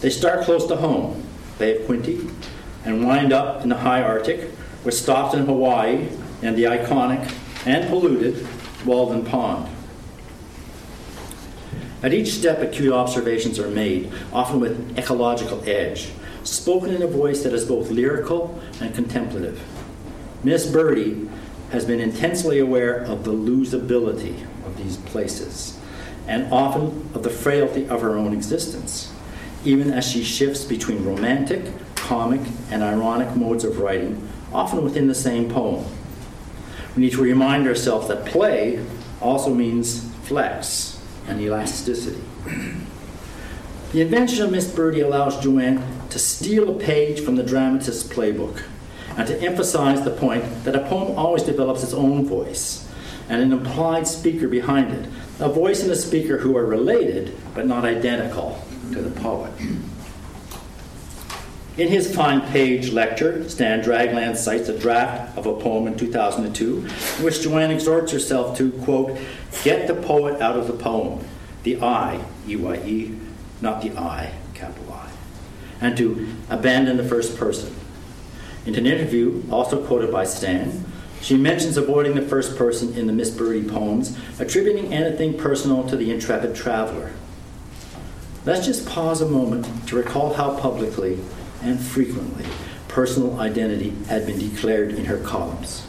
[0.00, 1.22] They start close to home,
[1.58, 2.32] Bay of Quinte,
[2.84, 4.50] and wind up in the high Arctic,
[4.84, 6.08] with stops in Hawaii
[6.42, 7.34] and the iconic
[7.66, 8.46] and polluted
[8.86, 9.68] Walden Pond.
[12.02, 16.08] At each step, acute observations are made, often with ecological edge,
[16.44, 19.62] spoken in a voice that is both lyrical and contemplative.
[20.42, 21.28] Miss Birdie
[21.72, 25.78] has been intensely aware of the losability of these places,
[26.26, 29.12] and often of the frailty of her own existence,
[29.66, 32.40] even as she shifts between romantic, comic,
[32.70, 35.84] and ironic modes of writing, often within the same poem.
[36.96, 38.82] We need to remind ourselves that play
[39.20, 40.89] also means flex
[41.30, 42.22] and elasticity.
[43.92, 48.62] The invention of Miss Birdie allows Joanne to steal a page from the dramatist's playbook
[49.16, 52.88] and to emphasize the point that a poem always develops its own voice
[53.28, 55.08] and an implied speaker behind it,
[55.38, 58.62] a voice and a speaker who are related but not identical
[58.92, 59.52] to the poet.
[61.80, 66.76] In his fine page lecture, Stan Dragland cites a draft of a poem in 2002
[66.76, 69.18] in which Joanne exhorts herself to, quote,
[69.64, 71.24] get the poet out of the poem,
[71.62, 73.16] the I, E-Y-E,
[73.62, 75.08] not the I, capital I,
[75.80, 77.74] and to abandon the first person.
[78.66, 80.84] In an interview, also quoted by Stan,
[81.22, 85.96] she mentions avoiding the first person in the Miss Birdie poems, attributing anything personal to
[85.96, 87.12] the intrepid traveler.
[88.44, 91.18] Let's just pause a moment to recall how publicly
[91.62, 92.44] and frequently
[92.90, 95.86] personal identity had been declared in her columns.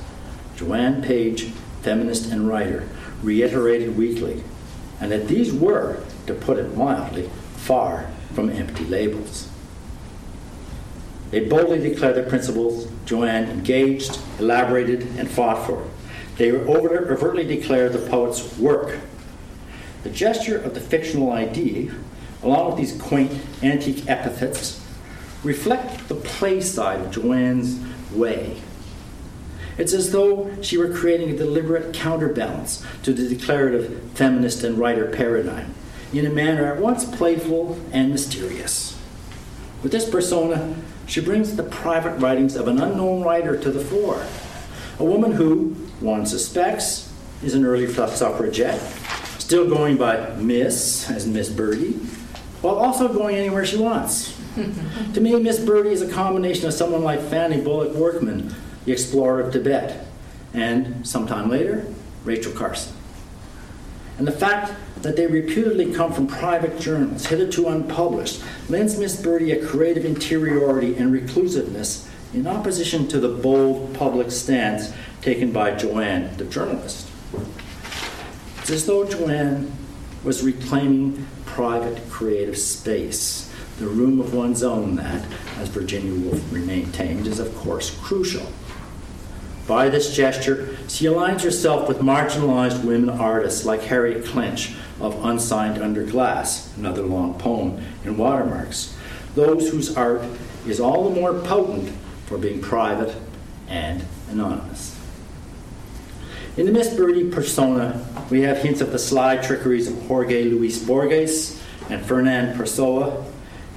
[0.56, 1.46] Joanne Page,
[1.82, 2.88] feminist and writer,
[3.24, 4.44] reiterated weekly,
[5.00, 9.50] and that these were, to put it mildly, far from empty labels.
[11.32, 15.88] They boldly declared their principles Joanne engaged, elaborated, and fought for.
[16.38, 19.00] They overtly declared the poet's work.
[20.04, 21.92] The gesture of the fictional ID,
[22.44, 23.32] along with these quaint
[23.64, 24.81] antique epithets,
[25.44, 27.80] reflect the play side of Joanne's
[28.12, 28.62] way.
[29.78, 35.08] It's as though she were creating a deliberate counterbalance to the declarative feminist and writer
[35.08, 35.74] paradigm
[36.14, 39.00] in a manner at once playful and mysterious.
[39.82, 40.76] With this persona,
[41.08, 44.26] she brings the private writings of an unknown writer to the fore.
[45.00, 45.70] A woman who,
[46.00, 47.12] one suspects,
[47.42, 48.80] is an early suffragette,
[49.40, 51.94] still going by Miss, as Miss Birdie,
[52.62, 54.40] while also going anywhere she wants.
[54.56, 58.54] To me, Miss Birdie is a combination of someone like Fanny Bullock Workman,
[58.86, 60.06] the explorer of Tibet,
[60.54, 61.86] and sometime later,
[62.26, 62.94] Rachel Carson.
[64.18, 69.52] And the fact that they reputedly come from private journals, hitherto unpublished, lends Miss Birdie
[69.52, 76.36] a creative interiority and reclusiveness in opposition to the bold public stance taken by Joanne,
[76.38, 77.08] the journalist.
[78.60, 79.72] It's as though Joanne
[80.24, 85.26] was reclaiming private creative space, the room of one's own that,
[85.58, 88.46] as Virginia Woolf maintained, is of course crucial.
[89.68, 95.82] By this gesture, she aligns herself with marginalized women artists like Harriet Clinch of Unsigned
[95.82, 98.96] Under Glass, another long poem in watermarks,
[99.36, 100.24] those whose art
[100.68, 101.94] is all the more potent
[102.26, 103.16] for being private
[103.68, 104.98] and anonymous.
[106.58, 110.84] In the Miss Birdie persona, we have hints of the sly trickeries of Jorge Luis
[110.84, 113.26] Borges and Fernando Pessoa,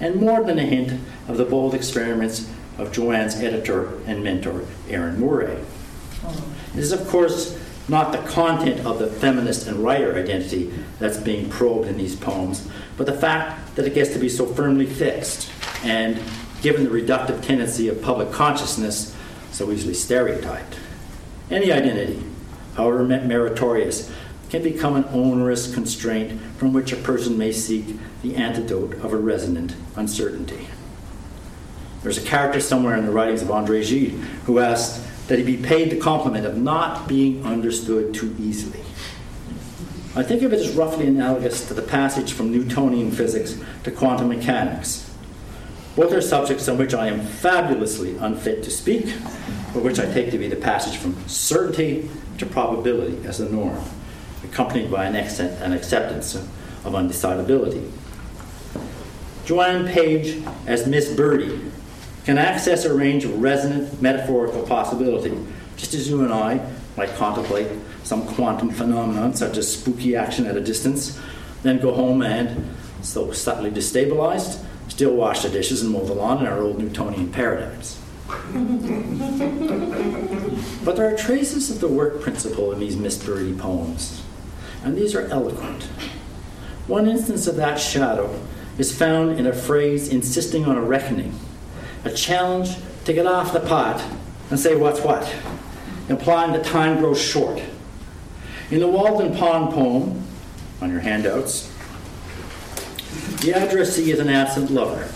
[0.00, 5.16] and more than a hint of the bold experiments of Joanne's editor and mentor, Erin
[5.16, 5.64] Mouré.
[6.24, 6.44] Oh.
[6.74, 11.48] This is, of course, not the content of the feminist and writer identity that's being
[11.48, 12.66] probed in these poems,
[12.96, 15.50] but the fact that it gets to be so firmly fixed
[15.84, 16.20] and,
[16.62, 19.14] given the reductive tendency of public consciousness,
[19.52, 20.76] so easily stereotyped.
[21.50, 22.22] Any identity,
[22.74, 24.10] however meritorious,
[24.50, 29.16] can become an onerous constraint from which a person may seek the antidote of a
[29.16, 30.68] resonant uncertainty.
[32.02, 34.12] There's a character somewhere in the writings of Andre Gide
[34.44, 38.80] who asked, that he be paid the compliment of not being understood too easily.
[40.16, 44.28] I think of it as roughly analogous to the passage from Newtonian physics to quantum
[44.28, 45.10] mechanics.
[45.96, 49.14] Both are subjects on which I am fabulously unfit to speak,
[49.72, 53.82] but which I take to be the passage from certainty to probability as the norm,
[54.44, 57.90] accompanied by an, an acceptance of undecidability.
[59.44, 61.60] Joanne Page as Miss Birdie
[62.24, 65.36] can access a range of resonant metaphorical possibility,
[65.76, 66.66] just as you and I
[66.96, 67.68] might contemplate
[68.02, 71.20] some quantum phenomenon such as spooky action at a distance,
[71.62, 72.74] then go home and,
[73.12, 77.30] though subtly destabilized, still wash the dishes and mow the lawn in our old Newtonian
[77.32, 78.00] paradigms.
[80.84, 84.23] but there are traces of the work principle in these Miss Birdie poems,
[84.84, 85.84] and these are eloquent.
[86.86, 88.38] One instance of that shadow
[88.78, 91.38] is found in a phrase insisting on a reckoning
[92.04, 92.76] a challenge
[93.06, 94.02] to get off the pot
[94.50, 95.34] and say what's what,
[96.08, 97.62] implying that time grows short.
[98.70, 100.22] In the Walden Pond poem,
[100.80, 101.72] on your handouts,
[103.40, 105.08] the addressee is an absent lover.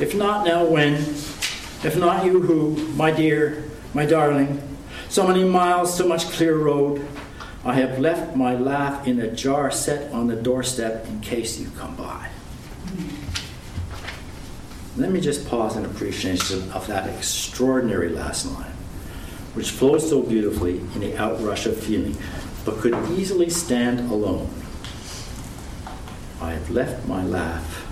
[0.00, 0.94] If not now, when?
[0.94, 4.60] If not you, who, my dear, my darling?
[5.08, 7.06] So many miles, so much clear road.
[7.66, 11.70] I have left my laugh in a jar set on the doorstep in case you
[11.78, 12.28] come by.
[14.98, 18.74] Let me just pause in appreciation of that extraordinary last line,
[19.54, 22.16] which flows so beautifully in the outrush of feeling,
[22.66, 24.50] but could easily stand alone.
[26.42, 27.90] I have left my laugh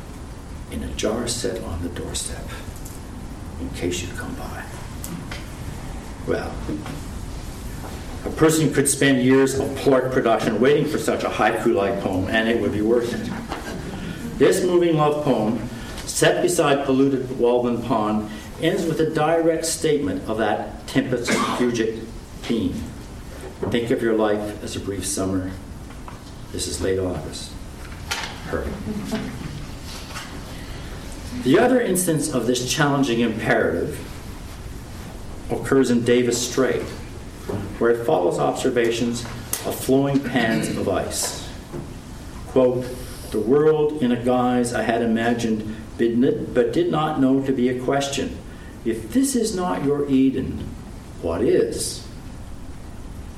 [0.70, 2.44] in a jar set on the doorstep
[3.58, 4.64] in case you come by.
[6.28, 6.54] Well,
[8.24, 12.28] a person could spend years of plork production waiting for such a haiku like poem,
[12.28, 14.38] and it would be worth it.
[14.38, 15.68] This moving love poem,
[16.04, 22.04] set beside polluted Walden Pond, ends with a direct statement of that tempus fugit
[22.42, 22.74] theme.
[23.70, 25.50] Think of your life as a brief summer.
[26.52, 27.52] This is late August.
[28.46, 28.70] Hurry.
[31.42, 33.98] The other instance of this challenging imperative
[35.50, 36.82] occurs in Davis Strait,
[37.82, 39.24] where it follows observations
[39.66, 41.48] of flowing pans of ice.
[42.46, 42.86] Quote,
[43.32, 47.82] the world in a guise I had imagined, but did not know to be a
[47.82, 48.38] question.
[48.84, 50.58] If this is not your Eden,
[51.22, 52.06] what is?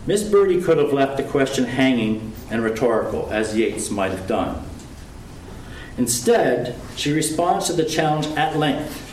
[0.07, 4.63] Miss Birdie could have left the question hanging and rhetorical, as Yeats might have done.
[5.97, 9.04] Instead, she responds to the challenge at length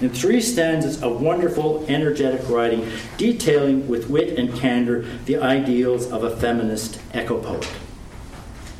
[0.00, 6.22] in three stanzas of wonderful, energetic writing, detailing with wit and candor the ideals of
[6.22, 7.68] a feminist eco poet.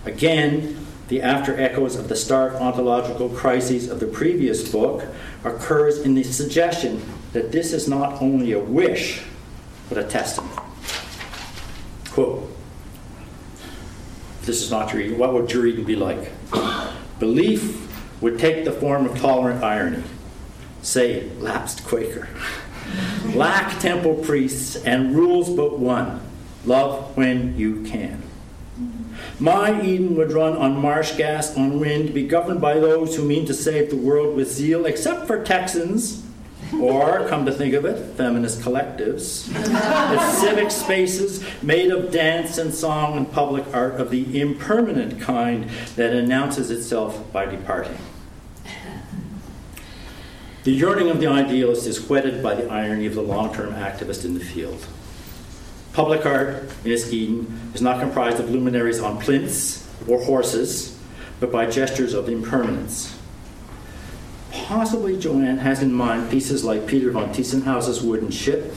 [0.05, 5.05] Again, the after echoes of the stark ontological crises of the previous book
[5.43, 7.03] occurs in the suggestion
[7.33, 9.23] that this is not only a wish,
[9.89, 10.59] but a testament.
[12.11, 12.51] Quote,
[14.43, 16.31] this is not your Eden, what would your Eden be like?
[17.19, 17.87] Belief
[18.21, 20.03] would take the form of tolerant irony.
[20.83, 22.29] Say, lapsed Quaker.
[23.35, 26.21] Lack temple priests and rules but one
[26.65, 28.23] love when you can.
[29.41, 33.47] My Eden would run on marsh gas, on wind, be governed by those who mean
[33.47, 36.25] to save the world with zeal, except for Texans,
[36.81, 39.49] or, come to think of it, feminist collectives,
[40.11, 45.71] with civic spaces made of dance and song and public art of the impermanent kind
[45.97, 47.97] that announces itself by departing.
[50.69, 54.27] The yearning of the idealist is whetted by the irony of the long term activist
[54.27, 54.87] in the field.
[55.95, 60.99] Public art in its Eden is not comprised of luminaries on plinths or horses,
[61.41, 63.19] but by gestures of impermanence.
[64.53, 68.75] Possibly Joanne has in mind pieces like Peter von Tiesenhausen's wooden ship,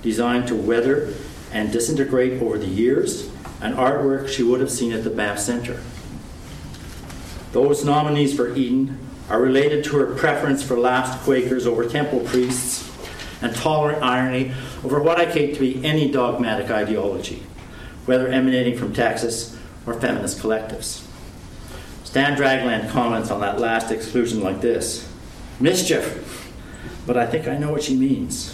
[0.00, 1.12] designed to weather
[1.50, 3.28] and disintegrate over the years,
[3.60, 5.82] an artwork she would have seen at the Banff Center.
[7.50, 12.90] Those nominees for Eden are related to her preference for lapsed Quakers over temple priests
[13.40, 14.52] and tolerant irony
[14.84, 17.42] over what I take to be any dogmatic ideology,
[18.06, 21.06] whether emanating from Texas or feminist collectives.
[22.04, 25.08] Stan Dragland comments on that last exclusion like this
[25.60, 26.50] Mischief.
[27.06, 28.52] But I think I know what she means.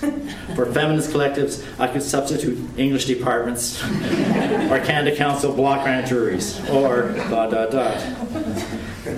[0.54, 7.12] For feminist collectives, I could substitute English departments or Canada Council block grant juries or
[7.30, 7.96] dot dot dot.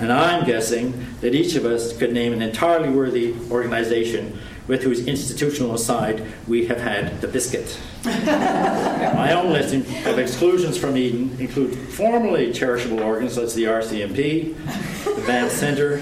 [0.01, 5.05] And I'm guessing that each of us could name an entirely worthy organization with whose
[5.05, 7.79] institutional side we have had the biscuit.
[8.03, 9.75] My own list
[10.07, 14.55] of exclusions from Eden include formerly charitable organs such as the RCMP,
[15.03, 16.01] the Banff Centre,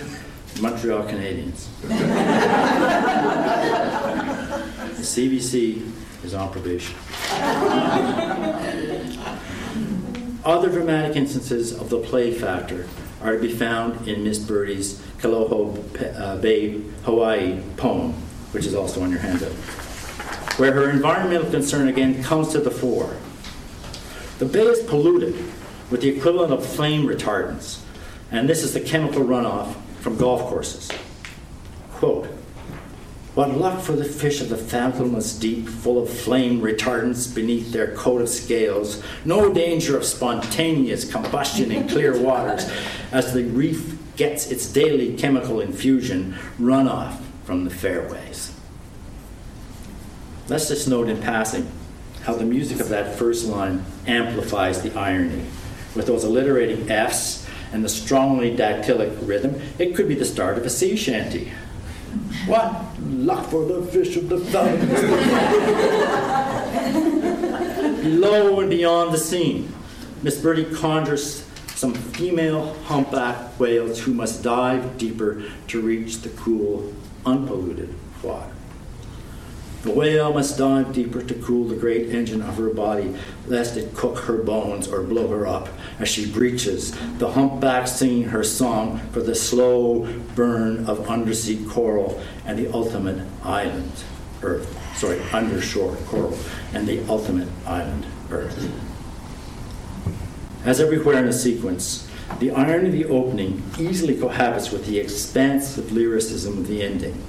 [0.62, 1.68] Montreal Canadiens.
[4.96, 5.92] the CBC
[6.24, 6.96] is on probation.
[10.46, 12.88] Other dramatic instances of the play factor
[13.22, 18.14] are to be found in Miss Birdie's Kaloho uh, Bay, Hawaii poem,
[18.52, 19.52] which is also on your handout,
[20.58, 23.16] where her environmental concern again comes to the fore.
[24.40, 25.36] The bay is polluted
[25.92, 27.82] with the equivalent of flame retardants,
[28.32, 30.90] and this is the chemical runoff from golf courses.
[31.92, 32.30] Quote,
[33.40, 37.96] what luck for the fish of the fathomless deep, full of flame retardants beneath their
[37.96, 39.02] coat of scales.
[39.24, 42.70] No danger of spontaneous combustion in clear waters
[43.14, 48.54] as the reef gets its daily chemical infusion runoff from the fairways.
[50.50, 51.72] Let's just note in passing
[52.24, 55.46] how the music of that first line amplifies the irony
[55.96, 60.66] with those alliterating F's and the strongly dactylic rhythm, it could be the start of
[60.66, 61.54] a sea shanty.
[62.46, 64.90] What luck for the fish of the fountain!
[68.02, 69.74] Below and beyond the scene,
[70.24, 71.46] Miss Birdie conjures
[71.76, 76.94] some female humpback whales who must dive deeper to reach the cool,
[77.26, 78.52] unpolluted water.
[79.82, 83.16] The whale must dive deeper to cool the great engine of her body,
[83.48, 85.70] lest it cook her bones or blow her up
[86.00, 90.06] as she breaches, the humpback singing her song for the slow
[90.36, 94.04] burn of undersea coral and the ultimate island,
[94.44, 94.78] Earth.
[94.98, 96.38] Sorry, undershore coral
[96.74, 98.70] and the ultimate island, Earth.
[100.66, 102.06] As everywhere in the sequence,
[102.40, 107.24] the irony of the opening easily cohabits with the expansive lyricism of the ending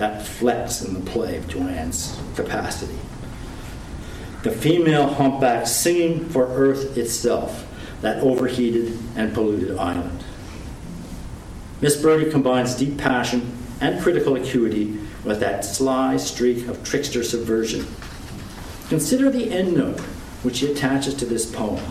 [0.00, 2.98] that flex in the play of Joanne's capacity.
[4.42, 7.66] The female humpback singing for Earth itself,
[8.00, 10.24] that overheated and polluted island.
[11.82, 17.86] Miss Brodie combines deep passion and critical acuity with that sly streak of trickster subversion.
[18.88, 20.00] Consider the endnote
[20.42, 21.84] which she attaches to this poem.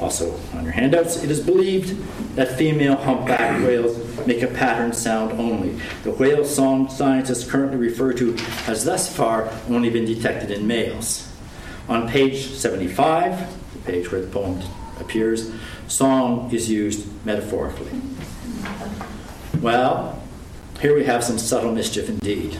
[0.00, 1.94] Also, on your handouts, it is believed
[2.34, 5.78] that female humpback whales make a pattern sound only.
[6.04, 8.32] The whale song scientists currently refer to
[8.64, 11.30] has thus far only been detected in males.
[11.86, 14.62] On page 75, the page where the poem
[14.98, 15.52] appears,
[15.86, 18.00] song is used metaphorically.
[19.60, 20.22] Well,
[20.80, 22.56] here we have some subtle mischief indeed.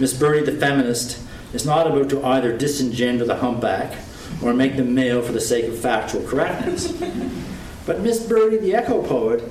[0.00, 1.20] Miss Brodie, the feminist,
[1.52, 3.98] is not about to either disengender the humpback
[4.44, 6.92] or make them male for the sake of factual correctness.
[7.86, 9.42] But Miss Birdie, the eco poet,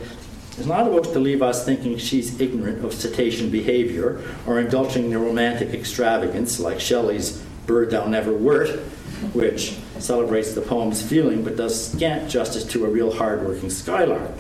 [0.58, 5.18] is not about to leave us thinking she's ignorant of cetacean behavior or indulging in
[5.18, 8.80] romantic extravagance like Shelley's Bird Thou Never Wert,
[9.34, 14.32] which celebrates the poem's feeling but does scant justice to a real hard-working skylark.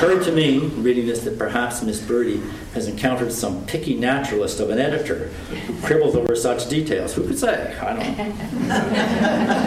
[0.00, 2.40] Occurred to me, reading this, that perhaps Miss Brodie
[2.74, 5.28] has encountered some picky naturalist of an editor
[5.66, 7.14] who quibbles over such details.
[7.14, 7.76] Who could say?
[7.78, 8.78] I don't know.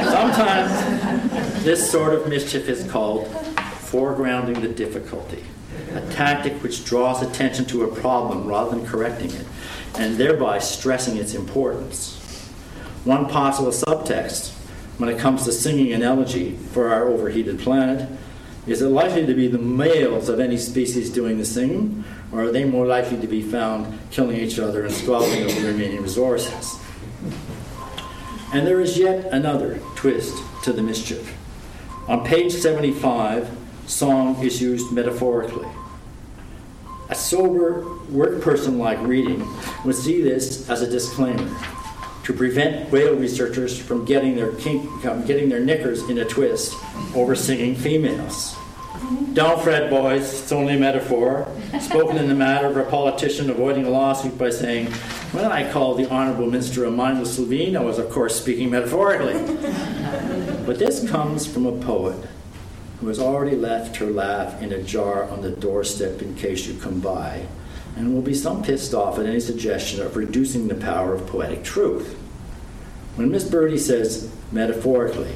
[0.10, 5.44] Sometimes this sort of mischief is called foregrounding the difficulty,
[5.94, 9.46] a tactic which draws attention to a problem rather than correcting it,
[9.96, 12.20] and thereby stressing its importance.
[13.04, 14.52] One possible subtext
[14.98, 18.10] when it comes to singing an elegy for our overheated planet
[18.66, 22.52] is it likely to be the males of any species doing the singing, or are
[22.52, 26.80] they more likely to be found killing each other and squabbling over the remaining resources?
[28.54, 31.36] And there is yet another twist to the mischief.
[32.08, 33.50] On page 75,
[33.86, 35.68] song is used metaphorically.
[37.10, 39.46] A sober, work person like reading
[39.84, 41.54] would see this as a disclaimer
[42.24, 44.90] to prevent whale researchers from getting their, kink,
[45.26, 46.76] getting their knickers in a twist
[47.16, 48.56] over singing females.
[49.34, 51.48] Don't fret, boys, it's only a metaphor,
[51.82, 54.88] spoken in the matter of a politician avoiding a lawsuit by saying,
[55.32, 59.34] When I called the Honorable Minister a mindless Levine, I was, of course, speaking metaphorically.
[60.66, 62.18] but this comes from a poet
[63.00, 66.80] who has already left her laugh in a jar on the doorstep in case you
[66.80, 67.46] come by,
[67.96, 71.64] and will be some pissed off at any suggestion of reducing the power of poetic
[71.64, 72.14] truth.
[73.16, 75.34] When Miss Birdie says metaphorically,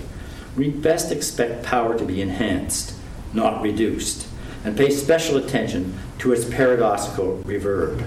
[0.56, 2.96] we best expect power to be enhanced,
[3.34, 4.28] not reduced,
[4.64, 8.04] and pay special attention to its paradoxical reverb.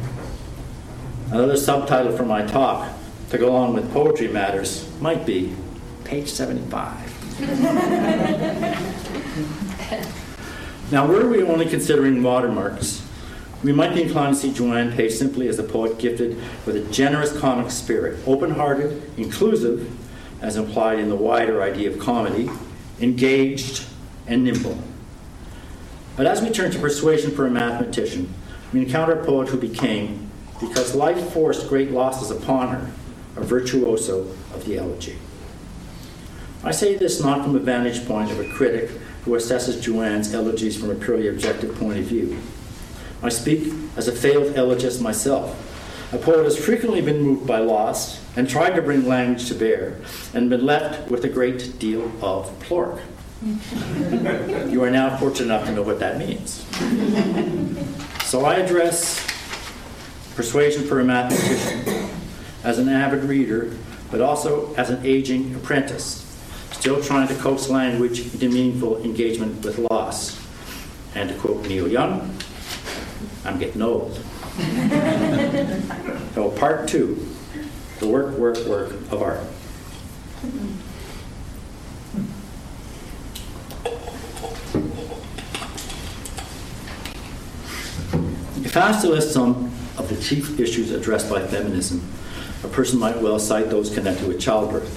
[1.31, 2.93] Another subtitle for my talk
[3.31, 5.55] to go along with poetry matters might be
[6.03, 7.07] page 75.
[10.91, 13.09] now, were we only considering watermarks,
[13.63, 16.91] we might be inclined to see Joanne Page simply as a poet gifted with a
[16.91, 19.91] generous comic spirit, open hearted, inclusive,
[20.41, 22.49] as implied in the wider idea of comedy,
[23.01, 23.85] engaged,
[24.27, 24.83] and nimble.
[26.17, 28.33] But as we turn to persuasion for a mathematician,
[28.73, 32.91] we encounter a poet who became, because life forced great losses upon her,
[33.37, 34.21] a virtuoso
[34.55, 35.19] of the elegy.
[36.63, 38.91] I say this not from the vantage point of a critic
[39.25, 42.39] who assesses Joanne's elegies from a purely objective point of view.
[43.23, 45.67] I speak as a failed elegist myself.
[46.13, 49.97] A poet has frequently been moved by loss and tried to bring language to bear
[50.35, 53.01] and been left with a great deal of plork.
[53.43, 56.67] you are now fortunate enough to know what that means.
[58.25, 59.27] So I address
[60.35, 62.11] persuasion for a mathematician
[62.65, 63.77] as an avid reader,
[64.11, 66.27] but also as an aging apprentice,
[66.73, 70.41] still trying to coax language into meaningful engagement with loss.
[71.15, 72.37] And to quote Neil Young,
[73.45, 74.15] I'm getting old.
[76.35, 77.27] so, part two
[78.01, 79.41] the work, work, work of art.
[88.65, 92.03] If asked to list some of the chief issues addressed by feminism,
[92.65, 94.89] a person might well cite those connected with childbirth,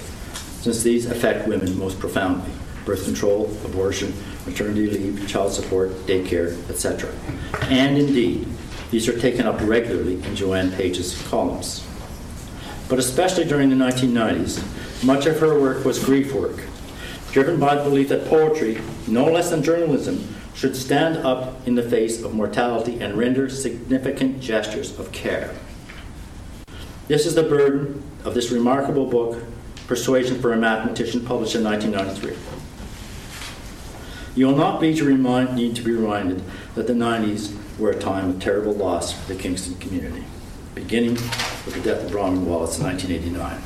[0.62, 2.50] since these affect women most profoundly
[2.84, 4.12] birth control, abortion,
[4.46, 7.12] maternity leave, child support, daycare, etc.
[7.70, 8.46] And indeed,
[8.94, 11.84] These are taken up regularly in Joanne Page's columns.
[12.88, 16.60] But especially during the 1990s, much of her work was grief work,
[17.32, 21.82] driven by the belief that poetry, no less than journalism, should stand up in the
[21.82, 25.52] face of mortality and render significant gestures of care.
[27.08, 29.42] This is the burden of this remarkable book,
[29.88, 32.63] Persuasion for a Mathematician, published in 1993.
[34.36, 36.42] You will not to remind, need to be reminded
[36.74, 40.24] that the 90s were a time of terrible loss for the Kingston community,
[40.74, 43.62] beginning with the death of Bronwyn Wallace in 1989.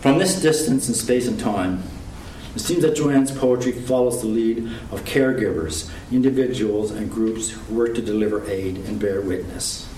[0.00, 1.82] From this distance in space and time,
[2.54, 7.94] it seems that Joanne's poetry follows the lead of caregivers, individuals, and groups who work
[7.94, 9.88] to deliver aid and bear witness.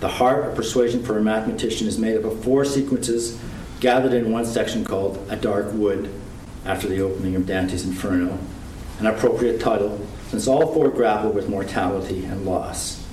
[0.00, 3.38] The heart of persuasion for a mathematician is made up of four sequences
[3.80, 6.10] gathered in one section called A Dark Wood,
[6.64, 8.38] after the opening of Dante's Inferno,
[8.98, 13.04] an appropriate title since all four grapple with mortality and loss.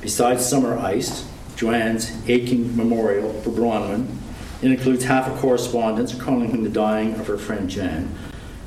[0.00, 4.06] Besides Summer Ice, Joanne's aching memorial for Bronwyn,
[4.62, 8.14] it includes half a correspondence chronicling the dying of her friend Jan,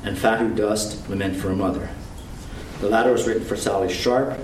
[0.04, 1.90] and Fatu Dust, Lament for a Mother.
[2.80, 4.38] The latter was written for Sally Sharp,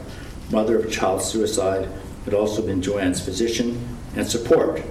[0.50, 1.88] mother of a child suicide,
[2.24, 4.82] had also been Joanne's physician and support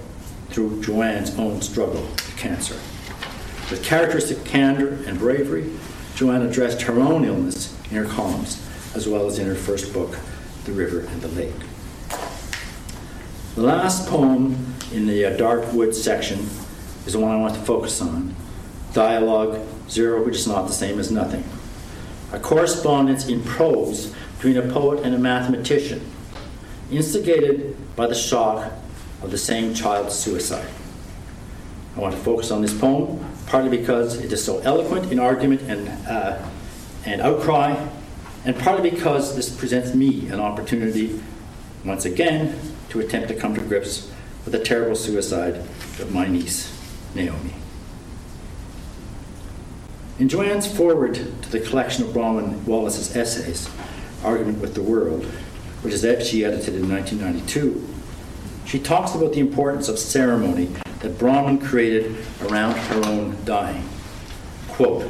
[0.50, 2.76] through Joanne's own struggle with cancer.
[3.70, 5.70] With characteristic candor and bravery,
[6.16, 8.66] Joanne addressed her own illness in her columns,
[8.96, 10.18] as well as in her first book,
[10.64, 11.54] The River and the Lake.
[13.56, 16.48] The last poem in the uh, Dark Wood section
[17.06, 18.34] is the one I want to focus on
[18.94, 19.60] Dialogue
[19.90, 21.44] Zero, which is not the same as nothing.
[22.32, 26.10] A correspondence in prose between a poet and a mathematician,
[26.90, 28.72] instigated by the shock
[29.22, 30.70] of the same child's suicide.
[31.98, 35.62] I want to focus on this poem, partly because it is so eloquent in argument
[35.62, 36.38] and, uh,
[37.06, 37.76] and outcry,
[38.46, 41.20] and partly because this presents me an opportunity,
[41.84, 44.12] once again, to attempt to come to grips
[44.46, 46.72] with the terrible suicide of my niece,
[47.16, 47.54] Naomi.
[50.20, 53.70] In Joanne's foreword to the collection of Bronwyn Wallace's essays,
[54.24, 55.26] Argument with the World,
[55.84, 57.88] which is that she edited in 1992,
[58.68, 60.66] she talks about the importance of ceremony
[61.00, 63.88] that Bronwyn created around her own dying.
[64.68, 65.10] Quote,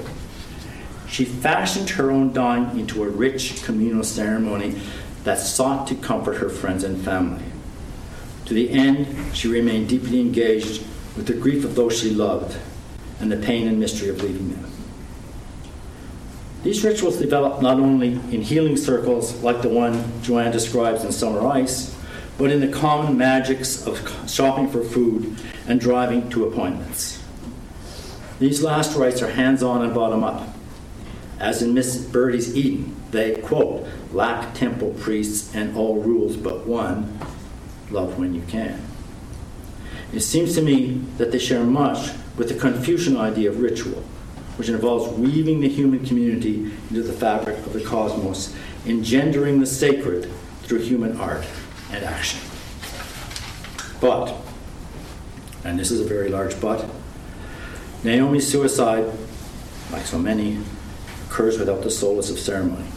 [1.07, 4.79] she fashioned her own dying into a rich communal ceremony
[5.23, 7.43] that sought to comfort her friends and family.
[8.45, 10.85] To the end, she remained deeply engaged
[11.15, 12.57] with the grief of those she loved
[13.19, 14.71] and the pain and mystery of leaving them.
[16.63, 21.47] These rituals developed not only in healing circles like the one Joanne describes in Summer
[21.47, 21.96] Ice,
[22.37, 25.35] but in the common magics of shopping for food
[25.67, 27.23] and driving to appointments.
[28.39, 30.47] These last rites are hands on and bottom up.
[31.39, 37.19] As in Miss Birdie's Eden, they, quote, lack temple priests and all rules but one
[37.89, 38.81] love when you can.
[40.13, 44.03] It seems to me that they share much with the Confucian idea of ritual,
[44.57, 50.31] which involves weaving the human community into the fabric of the cosmos, engendering the sacred
[50.61, 51.45] through human art
[51.91, 52.39] and action.
[53.99, 54.35] But,
[55.63, 56.89] and this is a very large but,
[58.03, 59.05] Naomi's suicide,
[59.91, 60.59] like so many,
[61.25, 62.87] occurs without the solace of ceremony.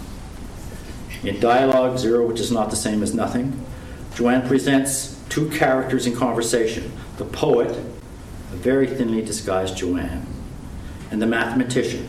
[1.22, 3.64] In Dialogue Zero, which is not the same as nothing,
[4.14, 10.26] Joanne presents two characters in conversation the poet, a very thinly disguised Joanne,
[11.10, 12.08] and the mathematician,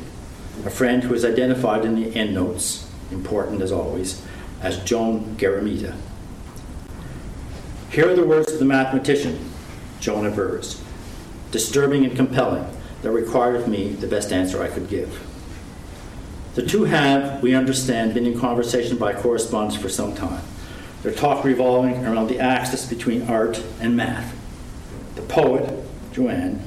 [0.65, 4.25] a friend who is identified in the endnotes, important as always,
[4.61, 5.95] as Joan Garamita.
[7.91, 9.51] Here are the words of the mathematician,
[9.99, 10.81] Joan avers,
[11.51, 12.65] disturbing and compelling,
[13.01, 15.27] that required of me the best answer I could give.
[16.55, 20.41] The two have, we understand, been in conversation by correspondence for some time,
[21.03, 24.37] their talk revolving around the axis between art and math.
[25.15, 25.77] The poet,
[26.13, 26.63] Joanne,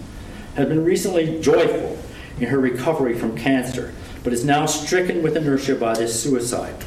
[0.57, 1.99] had been recently joyful
[2.39, 6.85] in her recovery from cancer, but is now stricken with inertia by this suicide.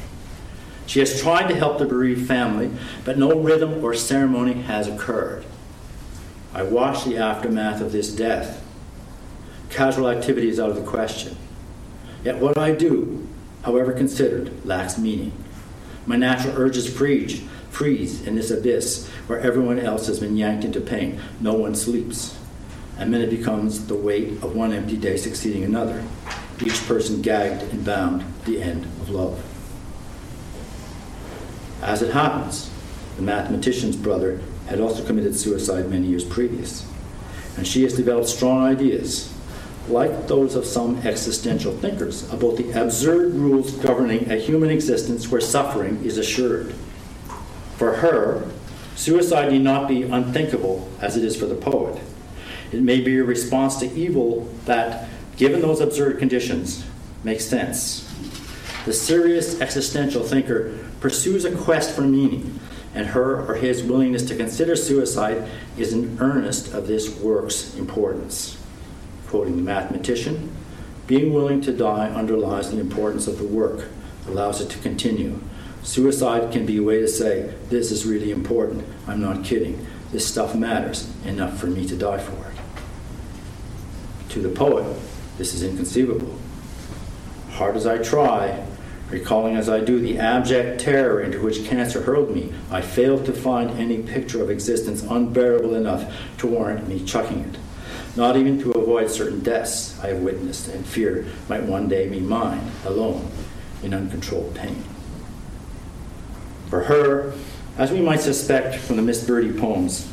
[0.88, 2.70] She has tried to help the bereaved family,
[3.04, 5.44] but no rhythm or ceremony has occurred.
[6.54, 8.64] I watch the aftermath of this death.
[9.68, 11.36] Casual activity is out of the question.
[12.24, 13.28] Yet what I do,
[13.64, 15.32] however considered, lacks meaning.
[16.06, 20.80] My natural urges freeze, freeze in this abyss where everyone else has been yanked into
[20.80, 21.20] pain.
[21.38, 22.34] No one sleeps.
[22.96, 26.02] And then it becomes the weight of one empty day succeeding another,
[26.64, 29.44] each person gagged and bound, the end of love.
[31.82, 32.70] As it happens,
[33.16, 36.86] the mathematician's brother had also committed suicide many years previous,
[37.56, 39.32] and she has developed strong ideas,
[39.88, 45.40] like those of some existential thinkers, about the absurd rules governing a human existence where
[45.40, 46.74] suffering is assured.
[47.76, 48.50] For her,
[48.96, 52.00] suicide need not be unthinkable as it is for the poet.
[52.72, 56.84] It may be a response to evil that, given those absurd conditions,
[57.24, 58.04] makes sense.
[58.84, 62.58] The serious existential thinker pursues a quest for meaning,
[62.94, 68.56] and her or his willingness to consider suicide is an earnest of this work's importance.
[69.28, 70.54] Quoting the mathematician,
[71.06, 73.88] being willing to die underlies the importance of the work,
[74.26, 75.40] allows it to continue.
[75.82, 78.84] Suicide can be a way to say, This is really important.
[79.06, 79.86] I'm not kidding.
[80.12, 82.56] This stuff matters enough for me to die for it.
[84.30, 84.84] To the poet,
[85.38, 86.38] this is inconceivable.
[87.52, 88.66] Hard as I try,
[89.10, 93.32] recalling as I do the abject terror into which cancer hurled me, I failed to
[93.32, 97.58] find any picture of existence unbearable enough to warrant me chucking it.
[98.16, 102.20] Not even to avoid certain deaths I have witnessed and fear might one day be
[102.20, 103.30] mine, alone,
[103.82, 104.82] in uncontrolled pain.
[106.68, 107.32] For her,
[107.78, 110.10] as we might suspect from the Miss Birdie poems,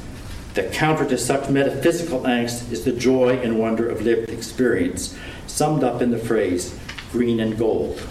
[0.54, 5.18] the counter to such metaphysical angst is the joy and wonder of lived experience,
[5.48, 6.80] summed up in the phrase,
[7.12, 8.02] green and gold.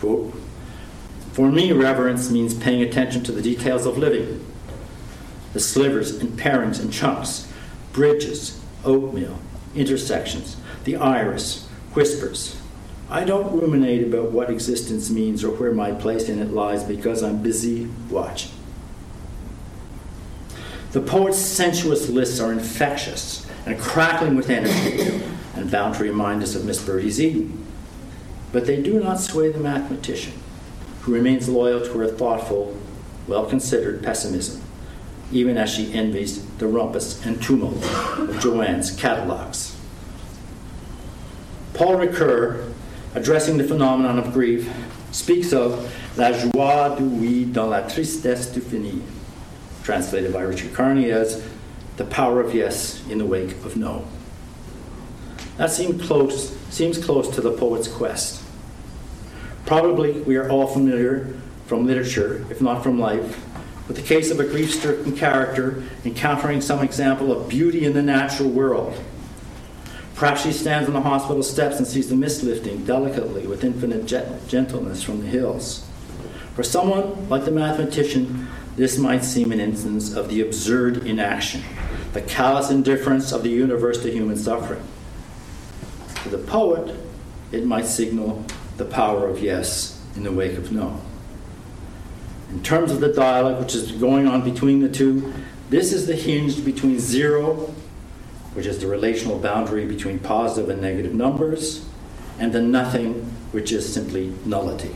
[0.00, 0.34] Quote,
[1.32, 4.44] For me, reverence means paying attention to the details of living
[5.54, 7.50] the slivers and parings and chunks,
[7.92, 9.38] bridges, oatmeal,
[9.74, 12.60] intersections, the iris, whispers.
[13.10, 17.22] I don't ruminate about what existence means or where my place in it lies because
[17.22, 18.52] I'm busy watching.
[20.92, 25.22] The poet's sensuous lists are infectious and crackling with energy
[25.54, 27.66] and bound to remind us of Miss Birdie's Eden.
[28.52, 30.34] But they do not sway the mathematician,
[31.02, 32.76] who remains loyal to her thoughtful,
[33.26, 34.62] well considered pessimism,
[35.30, 37.82] even as she envies the rumpus and tumult
[38.18, 39.76] of Joanne's catalogues.
[41.74, 42.72] Paul Ricoeur,
[43.14, 44.72] addressing the phenomenon of grief,
[45.12, 49.02] speaks of la joie du oui dans la tristesse du fini,
[49.82, 51.46] translated by Richard Kearney as
[51.96, 54.04] the power of yes in the wake of no.
[55.58, 58.42] That seems close, seems close to the poet's quest.
[59.66, 61.34] Probably we are all familiar
[61.66, 63.44] from literature, if not from life,
[63.88, 68.02] with the case of a grief stricken character encountering some example of beauty in the
[68.02, 68.98] natural world.
[70.14, 74.06] Perhaps she stands on the hospital steps and sees the mist lifting delicately with infinite
[74.06, 75.84] gentleness from the hills.
[76.54, 81.62] For someone like the mathematician, this might seem an instance of the absurd inaction,
[82.12, 84.82] the callous indifference of the universe to human suffering.
[86.22, 86.94] To the poet,
[87.52, 88.44] it might signal
[88.76, 91.00] the power of yes in the wake of no.
[92.50, 95.32] In terms of the dialogue which is going on between the two,
[95.70, 97.72] this is the hinge between zero,
[98.54, 101.86] which is the relational boundary between positive and negative numbers,
[102.38, 103.14] and the nothing,
[103.52, 104.94] which is simply nullity.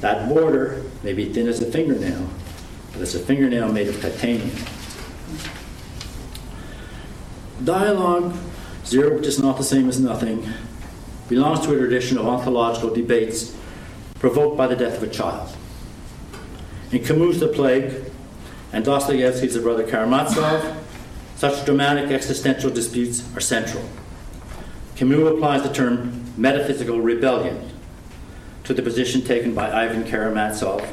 [0.00, 2.28] That border may be thin as a fingernail,
[2.92, 4.50] but it's a fingernail made of titanium.
[7.62, 8.34] Dialogue,
[8.92, 10.46] zero, which is not the same as nothing,
[11.28, 13.56] belongs to a tradition of ontological debates
[14.18, 15.48] provoked by the death of a child.
[16.90, 18.04] In Camus' The Plague
[18.70, 20.76] and Dostoevsky's The Brother Karamazov,
[21.36, 23.82] such dramatic existential disputes are central.
[24.94, 27.70] Camus applies the term metaphysical rebellion
[28.64, 30.86] to the position taken by Ivan Karamazov,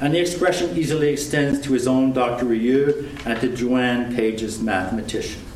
[0.00, 2.46] and the expression easily extends to his own Dr.
[2.46, 5.49] Rieux and to Joanne Page's mathematician.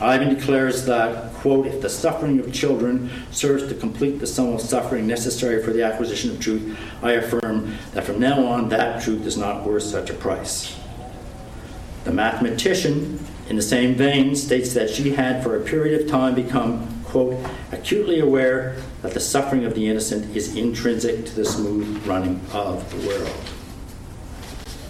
[0.00, 4.60] Ivan declares that, quote, if the suffering of children serves to complete the sum of
[4.60, 9.26] suffering necessary for the acquisition of truth, I affirm that from now on that truth
[9.26, 10.78] is not worth such a price.
[12.04, 16.34] The mathematician, in the same vein, states that she had for a period of time
[16.34, 17.36] become, quote,
[17.72, 22.88] acutely aware that the suffering of the innocent is intrinsic to the smooth running of
[22.90, 23.50] the world.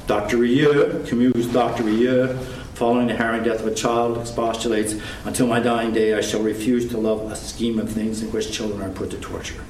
[0.06, 0.36] Dr.
[0.36, 1.84] Rieux, Camus' Dr.
[1.84, 2.38] Rieux,
[2.76, 6.86] following the harrowing death of a child, expostulates, Until my dying day, I shall refuse
[6.90, 9.64] to love a scheme of things in which children are put to torture.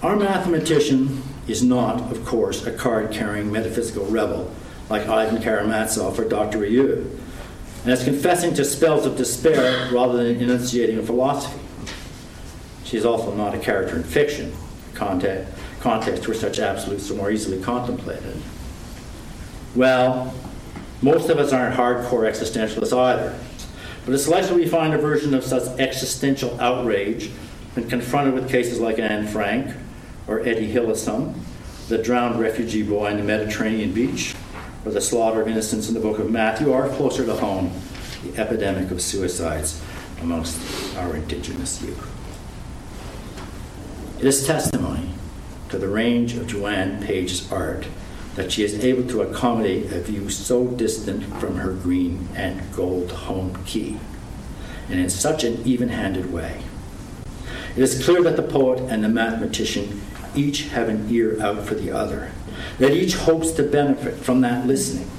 [0.00, 4.48] Our mathematician is not, of course, a card carrying metaphysical rebel
[4.88, 6.58] like Ivan Karamazov or Dr.
[6.58, 7.18] Rieux,
[7.82, 11.60] and is confessing to spells of despair rather than enunciating a philosophy.
[12.84, 14.52] She is also not a character in fiction,
[14.94, 18.40] context, context where such absolutes are more easily contemplated.
[19.74, 20.32] Well,
[21.02, 23.38] most of us aren't hardcore existentialists either.
[24.04, 27.30] But it's likely we find a version of such existential outrage
[27.74, 29.74] when confronted with cases like Anne Frank
[30.26, 31.34] or Etty Hillesum,
[31.88, 34.34] the drowned refugee boy on the Mediterranean beach,
[34.84, 37.72] or the slaughter of innocents in the book of Matthew, or closer to home,
[38.22, 39.82] the epidemic of suicides
[40.20, 42.10] amongst our indigenous youth.
[44.18, 45.10] It is testimony
[45.68, 47.86] to the range of Joanne Page's art
[48.34, 53.10] that she is able to accommodate a view so distant from her green and gold
[53.12, 53.98] home key,
[54.88, 56.62] and in such an even handed way.
[57.76, 60.02] It is clear that the poet and the mathematician
[60.34, 62.32] each have an ear out for the other,
[62.78, 65.10] that each hopes to benefit from that listening,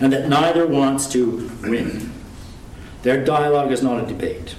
[0.00, 2.12] and that neither wants to win.
[3.02, 4.56] Their dialogue is not a debate.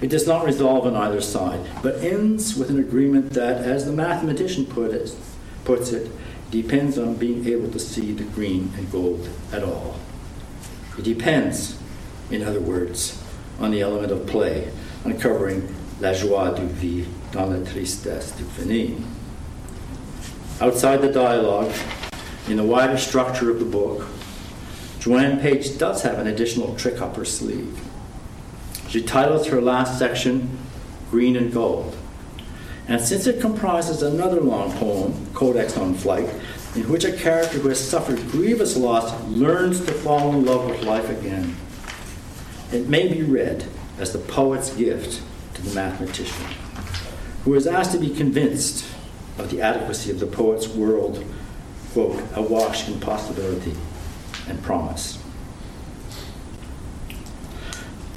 [0.00, 3.92] It does not resolve on either side, but ends with an agreement that, as the
[3.92, 5.14] mathematician put it,
[5.64, 6.10] puts it,
[6.50, 9.98] depends on being able to see the green and gold at all.
[10.98, 11.78] It depends,
[12.30, 13.22] in other words,
[13.58, 14.70] on the element of play,
[15.04, 18.96] uncovering la joie du vivre dans la tristesse du finir.
[20.60, 21.72] Outside the dialogue,
[22.48, 24.06] in the wider structure of the book,
[25.00, 27.80] Joanne Page does have an additional trick up her sleeve.
[28.88, 30.58] She titles her last section
[31.10, 31.96] Green and Gold.
[32.88, 36.28] And since it comprises another long poem, Codex on Flight,
[36.76, 40.82] in which a character who has suffered grievous loss learns to fall in love with
[40.82, 41.56] life again,
[42.72, 43.64] it may be read
[43.98, 45.22] as the poet's gift
[45.54, 46.46] to the mathematician,
[47.44, 48.84] who is asked to be convinced
[49.38, 51.24] of the adequacy of the poet's world,
[51.92, 53.74] quote, awash in possibility
[54.48, 55.18] and promise.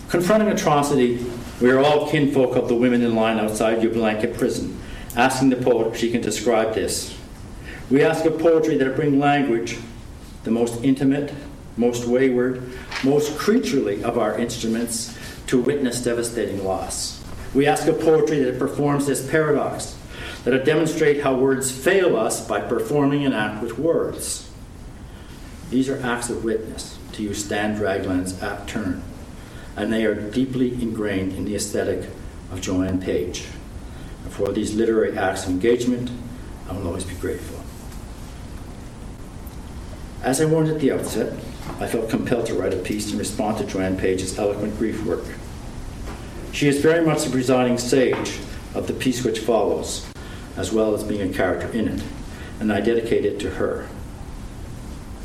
[0.10, 1.26] Confronting atrocity,
[1.62, 4.80] we are all kinfolk of the women in line outside Jablanka prison,
[5.16, 7.18] asking the poet if she can describe this.
[7.90, 9.78] We ask of poetry that bring language,
[10.44, 11.34] the most intimate,
[11.76, 12.64] most wayward,
[13.04, 17.24] most creaturely of our instruments, to witness devastating loss.
[17.54, 19.98] We ask of poetry that performs this paradox,
[20.44, 24.50] that it demonstrate how words fail us by performing an act with words.
[25.72, 29.02] These are acts of witness, to use Stan Dragland's apt turn,
[29.80, 32.10] and they are deeply ingrained in the aesthetic
[32.52, 33.46] of Joanne Page.
[34.26, 36.12] And for these literary acts of engagement,
[36.70, 37.64] I will always be grateful.
[40.22, 41.32] As I warned at the outset,
[41.80, 45.24] I felt compelled to write a piece in response to Joanne Page's eloquent grief work.
[46.52, 48.38] She is very much the presiding sage
[48.76, 50.06] of the piece which follows,
[50.58, 52.04] as well as being a character in it,
[52.60, 53.88] and I dedicate it to her.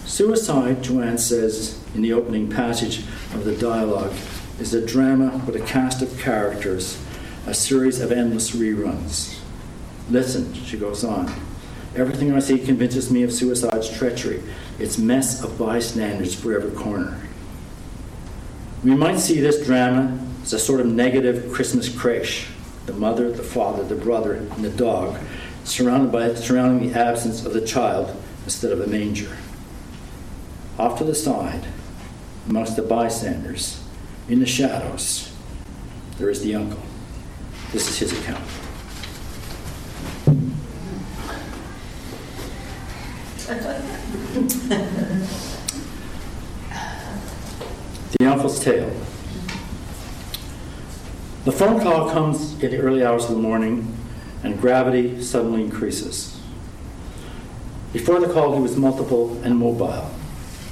[0.04, 2.98] Suicide, Joanne says in the opening passage
[3.32, 4.12] of the dialogue,
[4.58, 7.02] is a drama with a cast of characters,
[7.46, 9.38] a series of endless reruns.
[10.10, 11.32] Listen, she goes on.
[11.96, 14.42] Everything I see convinces me of suicide's treachery,
[14.78, 17.20] its mess of bystanders for every corner.
[18.82, 22.48] We might see this drama as a sort of negative Christmas creche
[22.86, 25.18] the mother, the father, the brother, and the dog,
[25.64, 29.38] surrounded by, surrounding the absence of the child instead of a manger.
[30.78, 31.66] Off to the side,
[32.46, 33.83] amongst the bystanders,
[34.28, 35.32] in the shadows,
[36.18, 36.80] there is the uncle.
[37.72, 38.44] This is his account.
[48.18, 48.90] the uncle's tale.
[51.44, 53.94] The phone call comes in the early hours of the morning,
[54.42, 56.40] and gravity suddenly increases.
[57.92, 60.10] Before the call, he was multiple and mobile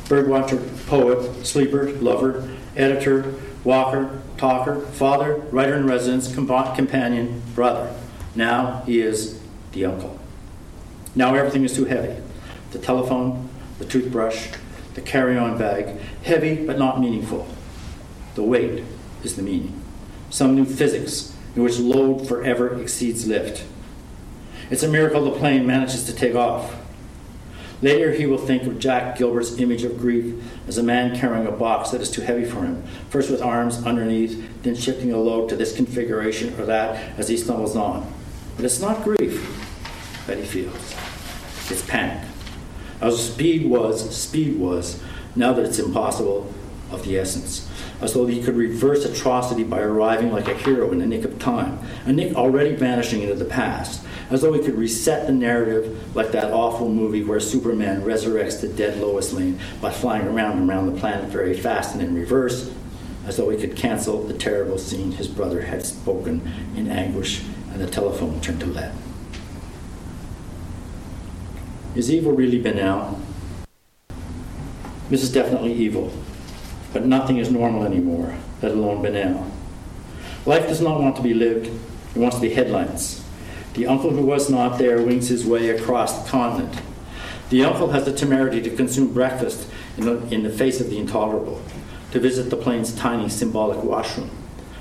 [0.07, 2.47] birdwatcher, poet, sleeper, lover,
[2.77, 7.95] editor, walker, talker, father, writer in residence, companion, brother.
[8.35, 9.41] Now he is
[9.73, 10.19] the uncle.
[11.15, 12.21] Now everything is too heavy
[12.71, 14.49] the telephone, the toothbrush,
[14.95, 17.47] the carry on bag, heavy but not meaningful.
[18.35, 18.83] The weight
[19.23, 19.83] is the meaning
[20.33, 23.65] some new physics in which load forever exceeds lift.
[24.71, 26.75] It's a miracle the plane manages to take off.
[27.83, 31.53] Later, he will think of Jack Gilbert's image of grief as a man carrying a
[31.53, 35.49] box that is too heavy for him, first with arms underneath, then shifting a load
[35.49, 38.11] to this configuration or that as he stumbles on.
[38.55, 40.95] But it's not grief that he feels,
[41.69, 42.27] it's panic.
[43.01, 45.03] As speed was, speed was,
[45.35, 46.55] now that it's impossible,
[46.93, 47.69] of the essence
[48.01, 51.39] as though he could reverse atrocity by arriving like a hero in the nick of
[51.39, 56.15] time, a nick already vanishing into the past, as though we could reset the narrative
[56.17, 60.69] like that awful movie where Superman resurrects the dead Lois Lane by flying around and
[60.69, 62.73] around the planet very fast and in reverse,
[63.27, 66.41] as though we could cancel the terrible scene his brother had spoken
[66.77, 68.93] in anguish and the telephone turned to lead.
[71.95, 73.21] Is evil really banal?
[75.11, 76.13] This is definitely evil
[76.93, 79.51] but nothing is normal anymore, let alone banal.
[80.45, 83.22] Life does not want to be lived, it wants to be headlines.
[83.75, 86.81] The uncle who was not there wings his way across the continent.
[87.51, 90.99] The uncle has the temerity to consume breakfast in the, in the face of the
[90.99, 91.63] intolerable,
[92.13, 94.31] to visit the plane's tiny symbolic washroom,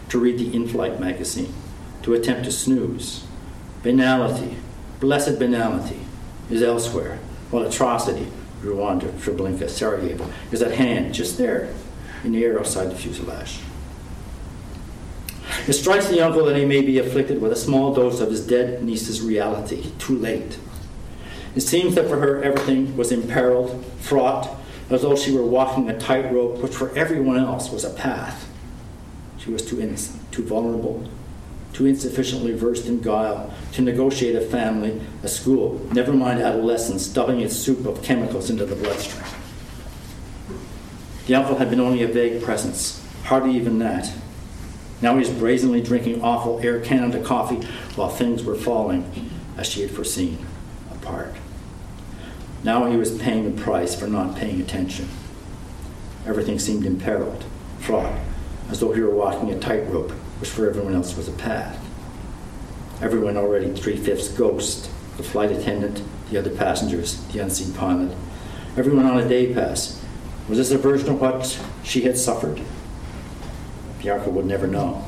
[0.10, 1.54] to read the in flight magazine,
[2.04, 3.26] to attempt to snooze.
[3.84, 4.58] Banality,
[5.02, 6.00] Blessed banality
[6.52, 7.18] is elsewhere,
[7.50, 8.28] while atrocity,
[8.62, 11.74] Rwanda, Treblinka, Sarajevo, is at hand, just there,
[12.24, 13.62] in the air outside the fuselage.
[15.68, 18.46] It strikes the uncle that he may be afflicted with a small dose of his
[18.46, 20.58] dead niece's reality, too late.
[21.56, 24.50] It seems that for her everything was imperiled, fraught,
[24.90, 28.50] as though she were walking a tightrope which for everyone else was a path.
[29.38, 31.10] She was too innocent, too vulnerable,
[31.74, 37.40] too insufficiently versed in guile to negotiate a family, a school, never mind adolescence, stuffing
[37.40, 39.26] its soup of chemicals into the bloodstream.
[41.28, 44.12] The uncle had been only a vague presence, hardly even that.
[45.02, 49.82] Now he was brazenly drinking awful Air Canada coffee while things were falling, as she
[49.82, 50.46] had foreseen,
[50.92, 51.36] apart.
[52.64, 55.10] Now he was paying the price for not paying attention.
[56.28, 57.44] Everything seemed imperiled,
[57.80, 58.14] fraught,
[58.70, 61.84] as though he were walking a tightrope, which for everyone else was a path.
[63.02, 68.16] Everyone already three fifths ghost, the flight attendant, the other passengers, the unseen pilot,
[68.78, 70.00] everyone on a day pass.
[70.48, 72.62] Was this a version of what she had suffered?
[74.02, 75.06] Bianca would never know.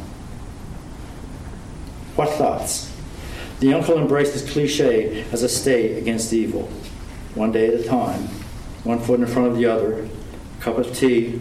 [2.15, 2.91] What thoughts?
[3.59, 6.69] The uncle embraced his cliche as a stay against evil,
[7.33, 8.27] one day at a time,
[8.83, 11.35] one foot in front of the other, a cup of tea,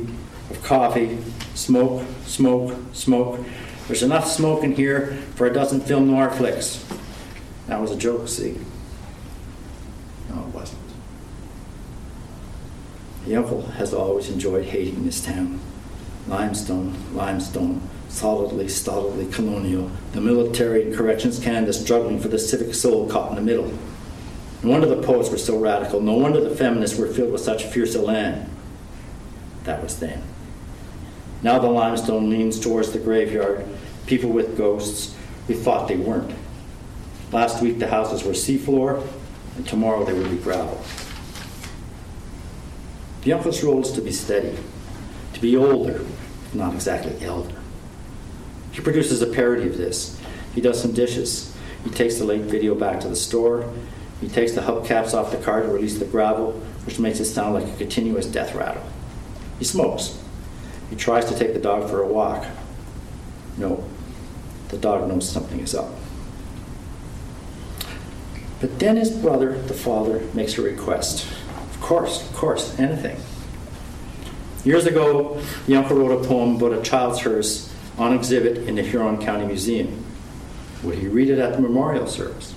[0.49, 1.19] of coffee,
[1.55, 3.41] smoke, smoke, smoke.
[3.87, 6.85] There's enough smoke in here for a dozen film noir flicks.
[7.67, 8.59] That was a joke, see?
[10.31, 10.81] No, it wasn't.
[13.27, 15.61] The uncle has always enjoyed hating this town
[16.27, 23.09] limestone, limestone, solidly, stolidly colonial, the military and corrections Canada struggling for the civic soul
[23.09, 23.73] caught in the middle.
[24.63, 26.01] No wonder the poets were so radical.
[26.01, 28.49] No wonder the feminists were filled with such fierce elan.
[29.65, 30.23] That was then.
[31.43, 33.67] Now the limestone leans towards the graveyard,
[34.07, 35.17] people with ghosts.
[35.49, 36.33] We thought they weren't.
[37.33, 39.05] Last week the houses were seafloor,
[39.57, 40.85] and tomorrow they will be gravel.
[43.23, 44.57] The uncle's role is to be steady,
[45.33, 46.05] to be older,
[46.55, 47.55] not exactly elder.
[48.73, 50.21] He produces a parody of this.
[50.55, 51.55] He does some dishes.
[51.85, 53.71] He takes the late video back to the store.
[54.21, 56.53] He takes the hubcaps off the car to release the gravel,
[56.87, 58.85] which makes it sound like a continuous death rattle.
[59.59, 60.19] He smokes.
[60.91, 62.47] He tries to take the dog for a walk.
[63.57, 63.85] No,
[64.69, 65.91] the dog knows something is up.
[68.61, 71.27] But then his brother, the father, makes a request.
[71.71, 73.17] Of course, of course, anything.
[74.65, 78.83] Years ago, the uncle wrote a poem about a child's hearse on exhibit in the
[78.83, 80.05] Huron County Museum.
[80.85, 82.55] Would he read it at the memorial service?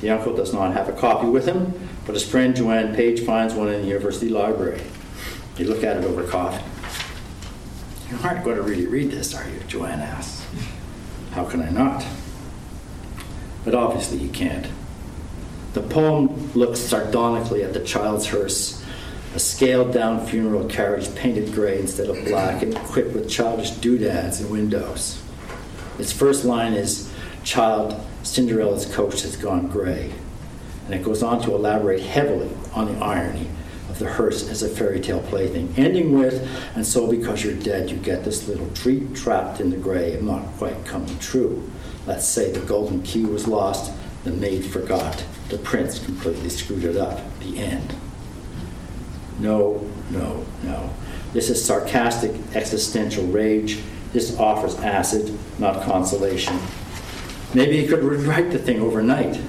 [0.00, 3.54] The uncle does not have a copy with him, but his friend Joanne Page finds
[3.54, 4.82] one in the university library.
[5.56, 6.62] They look at it over coffee.
[8.10, 9.60] You aren't going to really read this, are you?
[9.66, 10.44] Joanne asks.
[11.30, 12.04] How can I not?
[13.64, 14.66] But obviously you can't.
[15.72, 18.83] The poem looks sardonically at the child's hearse,
[19.34, 24.40] a scaled down funeral carriage painted gray instead of black and equipped with childish doodads
[24.40, 25.20] and windows.
[25.98, 27.12] Its first line is
[27.42, 30.12] Child, Cinderella's coach has gone gray.
[30.86, 33.48] And it goes on to elaborate heavily on the irony
[33.90, 37.90] of the hearse as a fairy tale plaything, ending with, and so because you're dead,
[37.90, 41.68] you get this little treat trapped in the gray of not quite coming true.
[42.06, 43.92] Let's say the golden key was lost,
[44.22, 47.20] the maid forgot, the prince completely screwed it up.
[47.40, 47.94] The end.
[49.38, 50.90] No, no, no.
[51.32, 53.80] This is sarcastic existential rage.
[54.12, 56.58] This offers acid, not consolation.
[57.52, 59.40] Maybe he could rewrite the thing overnight.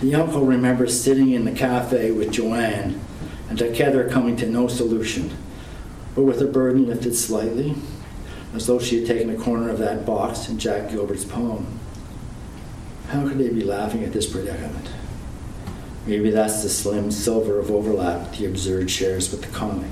[0.00, 3.00] The uncle remembers sitting in the cafe with Joanne
[3.48, 5.36] and together coming to no solution,
[6.14, 7.74] but with her burden lifted slightly,
[8.54, 11.78] as though she had taken a corner of that box in Jack Gilbert's poem.
[13.08, 14.88] How could they be laughing at this predicament?
[16.06, 19.90] Maybe that's the slim silver of overlap the absurd shares with the comic.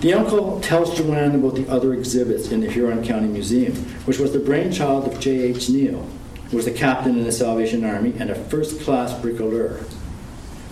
[0.00, 3.74] The uncle tells Joanne about the other exhibits in the Huron County Museum,
[4.04, 5.70] which was the brainchild of J.H.
[5.70, 6.06] Neal,
[6.50, 9.84] who was a captain in the Salvation Army and a first class bricoleur.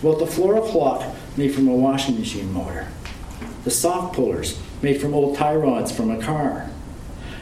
[0.01, 2.87] About the floral clock made from a washing machine motor,
[3.65, 6.69] the sock pullers made from old tie rods from a car,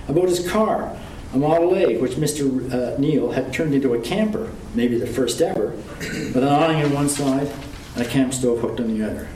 [0.09, 0.97] about his car,
[1.33, 2.71] a Model A, which Mr.
[2.73, 6.93] Uh, Neal had turned into a camper, maybe the first ever, with an awning on
[6.93, 7.51] one side
[7.95, 9.29] and a camp stove hooked on the other.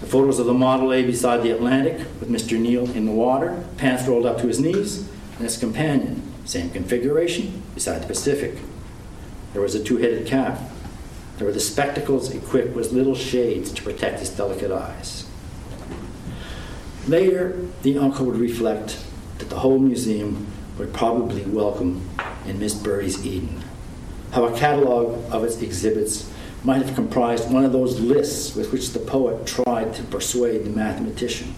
[0.00, 2.58] The photos of the Model A beside the Atlantic, with Mr.
[2.58, 7.62] Neal in the water, pants rolled up to his knees, and his companion, same configuration,
[7.74, 8.58] beside the Pacific.
[9.52, 10.60] There was a two headed cap.
[11.36, 15.26] There were the spectacles equipped with little shades to protect his delicate eyes.
[17.06, 18.98] Later, the uncle would reflect
[19.38, 20.46] that the whole museum
[20.78, 22.08] would probably welcome
[22.46, 23.62] in Miss Birdie's Eden.
[24.32, 26.30] How a catalogue of its exhibits
[26.62, 30.70] might have comprised one of those lists with which the poet tried to persuade the
[30.70, 31.54] mathematician.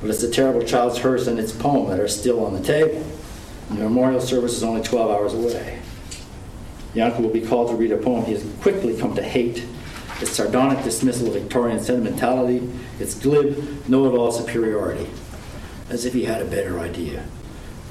[0.00, 3.04] But it's the terrible child's hearse and its poem that are still on the table.
[3.70, 5.80] And the memorial service is only 12 hours away.
[7.02, 9.64] Uncle will be called to read a poem he has quickly come to hate.
[10.20, 12.70] Its sardonic dismissal of Victorian sentimentality,
[13.00, 15.10] its glib, know it all superiority,
[15.90, 17.24] as if he had a better idea,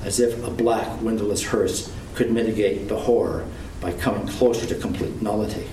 [0.04, 3.46] as if a black, windowless hearse could mitigate the horror
[3.82, 5.68] by coming closer to complete nullity.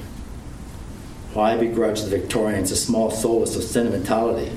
[1.32, 4.51] Why begrudge the Victorians a small solace of sentimentality?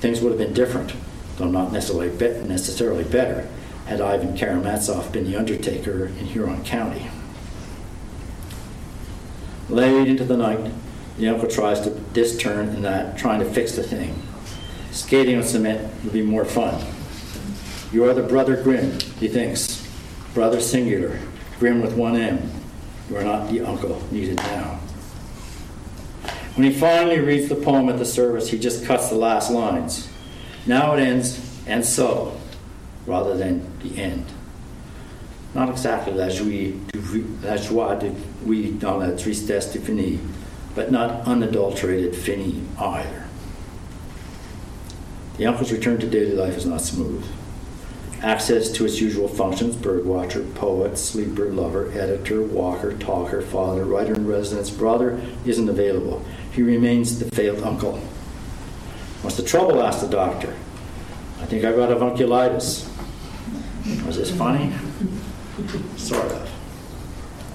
[0.00, 0.92] Things would have been different,
[1.36, 3.48] though not necessarily, be- necessarily better,
[3.86, 7.08] had Ivan Karamazov been the undertaker in Huron County.
[9.68, 10.72] Late into the night,
[11.18, 14.20] the uncle tries to this turn and that, trying to fix the thing.
[14.90, 16.84] Skating on cement would be more fun.
[17.92, 19.86] You are the brother Grimm, he thinks.
[20.34, 21.18] Brother singular,
[21.58, 22.50] Grimm with one M.
[23.08, 24.80] You are not the uncle needed now.
[26.56, 30.08] When he finally reads the poem at the service, he just cuts the last lines.
[30.66, 32.40] Now it ends, and so,
[33.06, 34.26] rather than the end.
[35.54, 36.74] Not exactly la joie,
[37.42, 38.14] la joie de
[38.44, 40.18] oui dans la tristesse du fini,
[40.74, 43.24] but not unadulterated fini either.
[45.38, 47.24] The uncle's return to daily life is not smooth.
[48.22, 54.26] Access to its usual functions birdwatcher, poet, sleeper, lover, editor, walker, talker, father, writer in
[54.26, 56.24] residence, brother isn't available.
[56.52, 57.98] He remains the failed uncle.
[59.20, 59.82] What's the trouble?
[59.82, 60.54] asked the doctor.
[61.40, 62.88] I think I've got avunculitis.
[64.06, 64.72] Was this funny?
[65.96, 66.50] Sort of.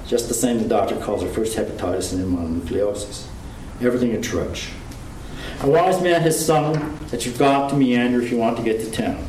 [0.06, 3.28] Just the same, the doctor calls her first hepatitis and then mononucleosis.
[3.82, 4.70] Everything a trudge.
[5.62, 8.80] A wise man has sung that you've got to meander if you want to get
[8.82, 9.26] to town.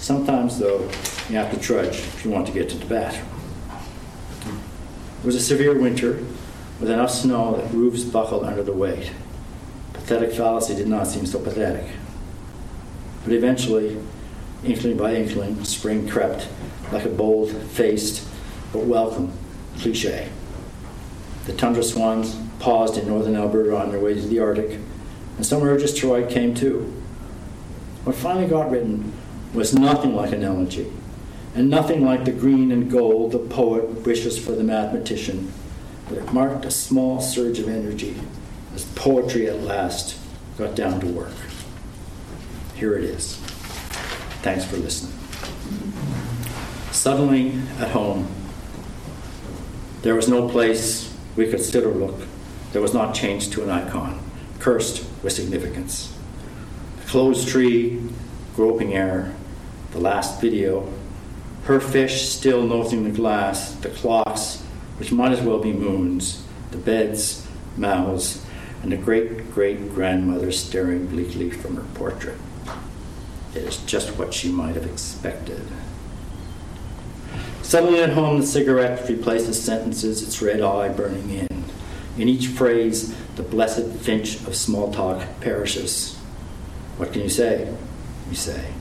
[0.00, 0.88] Sometimes, though,
[1.28, 3.28] you have to trudge if you want to get to the bathroom.
[5.20, 6.24] It was a severe winter
[6.80, 9.12] with enough snow that roofs buckled under the weight.
[9.92, 11.90] Pathetic fallacy did not seem so pathetic.
[13.24, 13.98] But eventually,
[14.64, 16.48] inkling by inkling, spring crept
[16.92, 18.26] like a bold faced
[18.72, 19.32] but welcome
[19.78, 20.30] cliche.
[21.46, 24.78] The tundra swans paused in northern Alberta on their way to the Arctic,
[25.36, 26.94] and some urges write came too.
[28.04, 29.12] What finally got written
[29.54, 30.92] was nothing like an elegy,
[31.54, 35.52] and nothing like the green and gold the poet wishes for the mathematician,
[36.08, 38.16] but it marked a small surge of energy
[38.74, 40.18] as poetry at last
[40.56, 41.32] got down to work.
[42.74, 43.36] Here it is.
[44.42, 45.18] Thanks for listening.
[46.92, 48.28] Suddenly, at home,
[50.02, 52.20] there was no place we could sit or look
[52.72, 54.20] that was not changed to an icon,
[54.58, 56.12] cursed with significance.
[57.00, 58.02] The closed tree,
[58.54, 59.34] groping air,
[59.92, 60.90] the last video,
[61.64, 64.62] her fish still nosing the glass, the clocks,
[64.98, 67.46] which might as well be moons, the beds,
[67.76, 68.44] mouths,
[68.82, 72.38] and the great great grandmother staring bleakly from her portrait.
[73.54, 75.62] It is just what she might have expected.
[77.62, 81.64] Suddenly at home, the cigarette replaces sentences, its red eye burning in.
[82.16, 86.16] In each phrase, the blessed finch of small talk perishes.
[86.96, 87.72] What can you say?
[88.30, 88.72] You say.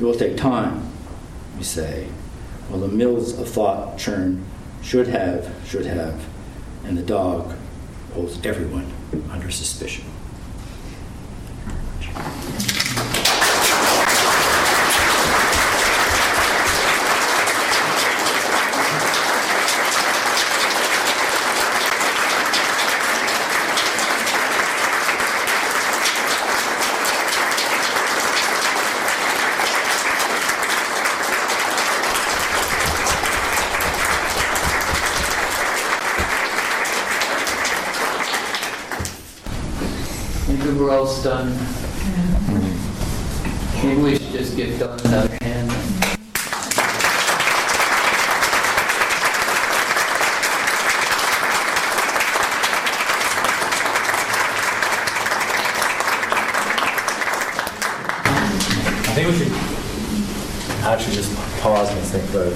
[0.00, 0.82] It will take time,
[1.58, 2.06] you say.
[2.68, 4.46] While the mills of thought churn,
[4.80, 6.26] should have, should have,
[6.84, 7.54] and the dog
[8.14, 8.90] holds everyone
[9.30, 10.06] under suspicion.
[40.48, 41.54] Maybe we're all stunned.
[43.82, 45.70] Maybe we should just give Don another hand.
[59.02, 59.52] I think we should
[60.84, 62.52] actually just pause and think about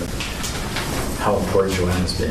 [1.21, 2.31] how important Joanne has been.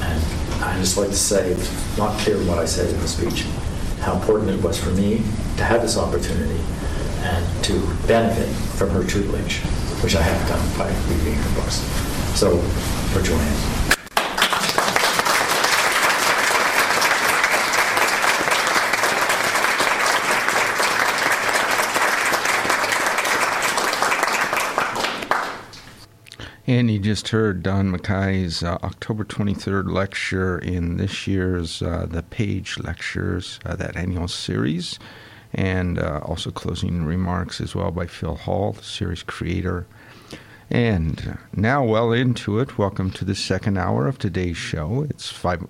[0.00, 0.22] And
[0.62, 3.44] I just like to say, it's not clear what I said in the speech,
[4.00, 5.18] how important it was for me
[5.56, 6.60] to have this opportunity
[7.22, 9.60] and to benefit from her tutelage,
[10.02, 11.76] which I have done by reading her books.
[12.38, 12.58] So,
[13.12, 13.71] for Joanne.
[26.72, 32.22] And you just heard Don McKay's uh, October 23rd lecture in this year's uh, The
[32.22, 34.98] Page Lectures, uh, that annual series,
[35.52, 39.86] and uh, also closing remarks as well by Phil Hall, the series creator.
[40.70, 45.06] And now, well into it, welcome to the second hour of today's show.
[45.10, 45.66] It's five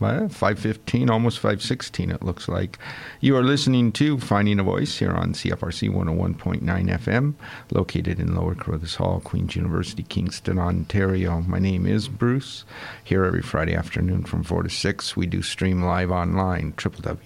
[0.00, 2.78] well, 515, almost 516, it looks like.
[3.20, 7.34] You are listening to Finding a Voice here on CFRC 101.9 FM,
[7.72, 11.40] located in Lower Carruthers Hall, Queen's University, Kingston, Ontario.
[11.40, 12.64] My name is Bruce.
[13.02, 17.24] Here every Friday afternoon from 4 to 6, we do stream live online, www.cfrc.ca.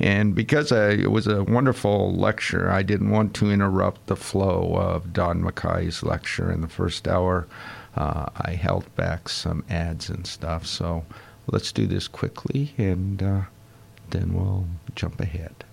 [0.00, 4.74] And because I, it was a wonderful lecture, I didn't want to interrupt the flow
[4.76, 7.46] of Don McKay's lecture in the first hour
[7.98, 10.64] uh, I held back some ads and stuff.
[10.66, 11.04] So
[11.48, 13.40] let's do this quickly and uh,
[14.10, 15.64] then we'll jump ahead.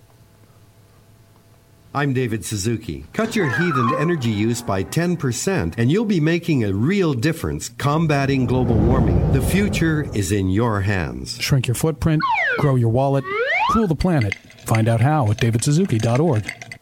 [1.93, 3.05] I'm David Suzuki.
[3.13, 7.69] Cut your heat and energy use by 10%, and you'll be making a real difference
[7.69, 9.31] combating global warming.
[9.31, 11.39] The future is in your hands.
[11.39, 12.21] Shrink your footprint,
[12.57, 13.23] grow your wallet,
[13.71, 14.35] cool the planet.
[14.65, 16.74] Find out how at davidsuzuki.org.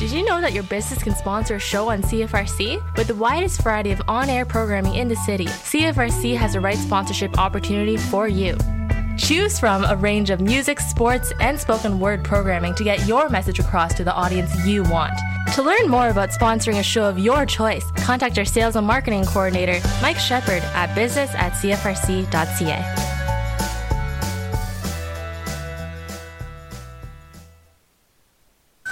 [0.00, 2.96] Did you know that your business can sponsor a show on CFRC?
[2.96, 6.78] With the widest variety of on air programming in the city, CFRC has the right
[6.78, 8.56] sponsorship opportunity for you.
[9.18, 13.58] Choose from a range of music, sports, and spoken word programming to get your message
[13.58, 15.12] across to the audience you want.
[15.56, 19.26] To learn more about sponsoring a show of your choice, contact our sales and marketing
[19.26, 23.19] coordinator, Mike Shepard, at business at cfrc.ca.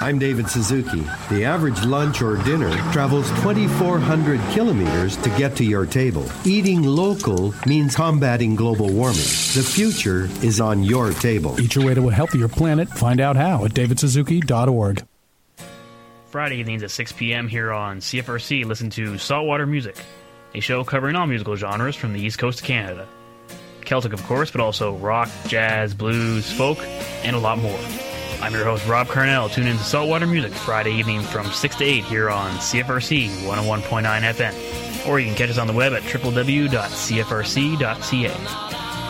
[0.01, 1.01] I'm David Suzuki.
[1.29, 6.25] The average lunch or dinner travels 2,400 kilometers to get to your table.
[6.45, 9.17] Eating local means combating global warming.
[9.17, 11.61] The future is on your table.
[11.61, 12.89] Eat your way to a healthier planet.
[12.89, 15.05] Find out how at davidsuzuki.org.
[16.31, 17.49] Friday evenings at 6 p.m.
[17.49, 19.97] here on CFRC, listen to Saltwater Music,
[20.55, 23.09] a show covering all musical genres from the East Coast of Canada.
[23.85, 26.79] Celtic, of course, but also rock, jazz, blues, folk,
[27.25, 27.81] and a lot more.
[28.41, 29.53] I'm your host, Rob Carnell.
[29.53, 34.03] Tune in to Saltwater Music Friday evening from 6 to 8 here on CFRC 101.9
[34.03, 35.09] FM.
[35.09, 36.75] Or you can catch us on the web at www.cfrc.ca.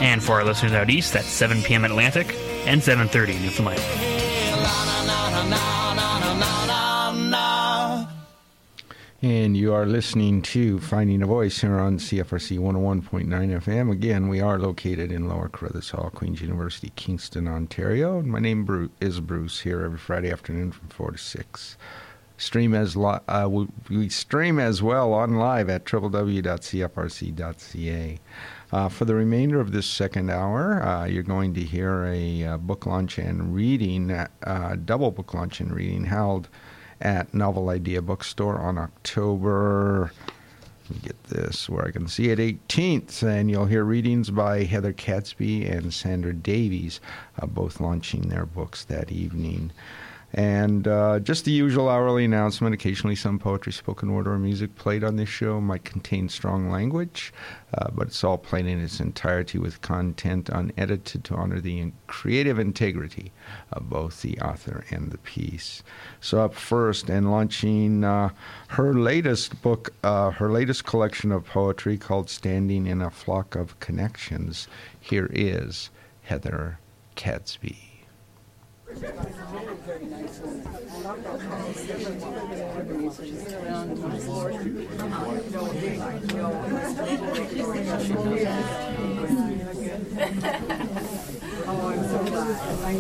[0.00, 1.84] And for our listeners out east, that's 7 p.m.
[1.84, 2.34] Atlantic
[2.66, 4.07] and 7.30 Newfoundland.
[9.20, 13.90] And you are listening to Finding a Voice here on CFRC 101.9 FM.
[13.90, 18.20] Again, we are located in Lower Carruthers Hall, Queen's University, Kingston, Ontario.
[18.20, 21.76] And my name is Bruce here every Friday afternoon from 4 to 6.
[22.36, 26.38] Stream as li- uh, we, we, stream as well on live at www.cfrc.ca.
[28.70, 32.56] Uh, for the remainder of this second hour, uh, you're going to hear a uh,
[32.56, 36.48] book launch and reading, uh, double book launch and reading held
[37.00, 40.12] at Novel Idea Bookstore on October.
[40.88, 44.64] Let me get this where I can see it 18th, and you'll hear readings by
[44.64, 47.00] Heather Cadsby and Sandra Davies,
[47.38, 49.70] uh, both launching their books that evening.
[50.34, 52.74] And uh, just the usual hourly announcement.
[52.74, 57.32] Occasionally, some poetry, spoken word, or music played on this show might contain strong language,
[57.72, 62.58] uh, but it's all played in its entirety with content unedited to honor the creative
[62.58, 63.32] integrity
[63.72, 65.82] of both the author and the piece.
[66.20, 68.30] So, up first, and launching uh,
[68.68, 73.80] her latest book, uh, her latest collection of poetry called Standing in a Flock of
[73.80, 74.68] Connections,
[75.00, 75.88] here is
[76.24, 76.78] Heather
[77.16, 77.87] Cadsby.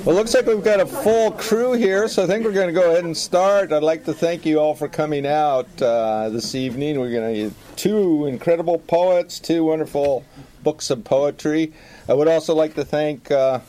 [0.04, 2.72] Well, looks like we've got a full crew here, so I think we're going to
[2.72, 3.72] go ahead and start.
[3.72, 7.00] I'd like to thank you all for coming out uh, this evening.
[7.00, 10.24] We're going to two incredible poets, two wonderful
[10.62, 11.72] books of poetry.
[12.08, 13.60] I would also like to thank uh,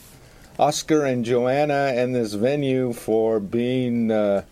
[0.60, 4.44] Oscar and Joanna and this venue for being uh,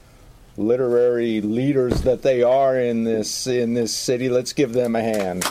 [0.56, 4.30] literary leaders that they are in this in this city.
[4.30, 5.44] Let's give them a hand.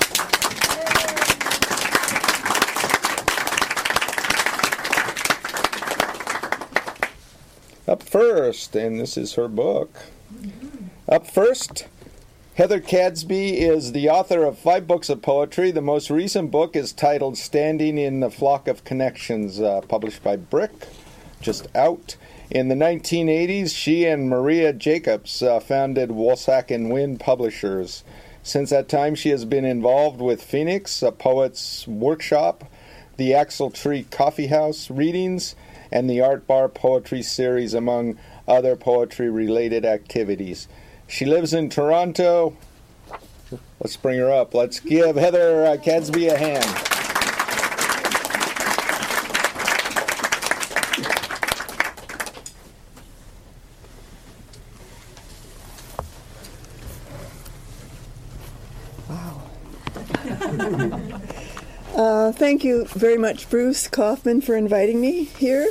[7.86, 10.06] Up first, and this is her book.
[11.06, 11.86] Up first,
[12.56, 15.70] Heather Cadsby is the author of five books of poetry.
[15.70, 20.36] The most recent book is titled Standing in the Flock of Connections, uh, published by
[20.36, 20.88] Brick,
[21.42, 22.16] just out.
[22.50, 28.04] In the 1980s, she and Maria Jacobs uh, founded Wolsak and Wynn Publishers.
[28.42, 32.64] Since that time, she has been involved with Phoenix, a poet's workshop,
[33.18, 35.56] the Axle Tree Coffee House readings,
[35.92, 38.16] and the Art Bar Poetry Series, among
[38.48, 40.68] other poetry related activities.
[41.08, 42.56] She lives in Toronto.
[43.80, 44.54] Let's bring her up.
[44.54, 46.92] Let's give Heather uh, Cadsby a hand.
[61.96, 65.66] Uh, thank you very much, Bruce Kauffman, for inviting me here.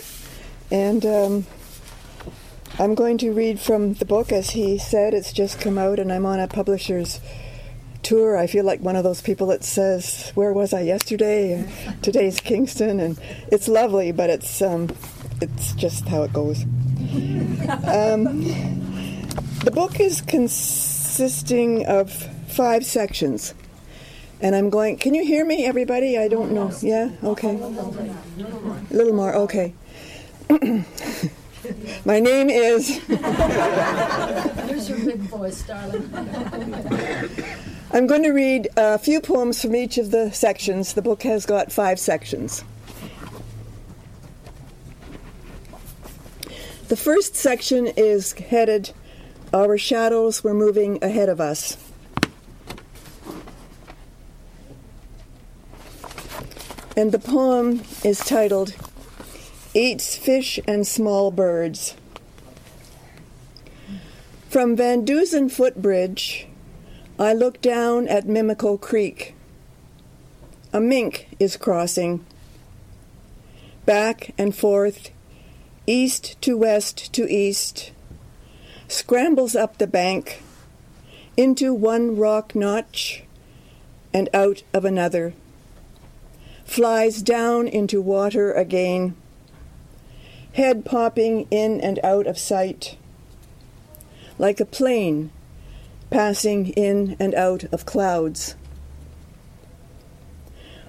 [0.72, 1.45] And um,
[2.78, 5.14] I'm going to read from the book, as he said.
[5.14, 7.22] It's just come out, and I'm on a publisher's
[8.04, 8.38] tour.
[8.38, 11.72] I feel like one of those people that says, "Where was I yesterday?"
[12.02, 13.18] Today's Kingston, and
[13.50, 14.90] it's lovely, but it's um,
[15.40, 16.64] it's just how it goes.
[17.88, 18.44] Um,
[19.64, 22.12] the book is consisting of
[22.48, 23.54] five sections.
[24.42, 26.18] And I'm going, can you hear me, everybody?
[26.18, 26.70] I don't know.
[26.82, 27.10] Yeah?
[27.24, 27.56] Okay.
[27.56, 29.74] A little more, okay.
[32.06, 32.99] My name is.
[33.07, 36.10] Here's your big voice, darling.
[37.91, 40.94] I'm going to read a few poems from each of the sections.
[40.94, 42.64] The book has got five sections.
[46.88, 48.91] The first section is headed
[49.53, 51.78] Our Shadows Were Moving Ahead of Us.
[56.98, 58.76] And the poem is titled
[59.78, 61.96] Eats Fish and Small Birds.
[64.48, 66.48] From Van Dusen Footbridge,
[67.20, 69.36] I look down at Mimico Creek.
[70.72, 72.26] A mink is crossing.
[73.86, 75.10] Back and forth,
[75.86, 77.92] east to west to east,
[78.88, 80.42] scrambles up the bank,
[81.36, 83.24] into one rock notch,
[84.14, 85.34] and out of another
[86.64, 89.16] flies down into water again,
[90.56, 92.98] head popping in and out of sight,
[94.38, 95.32] like a plane
[96.10, 98.56] passing in and out of clouds.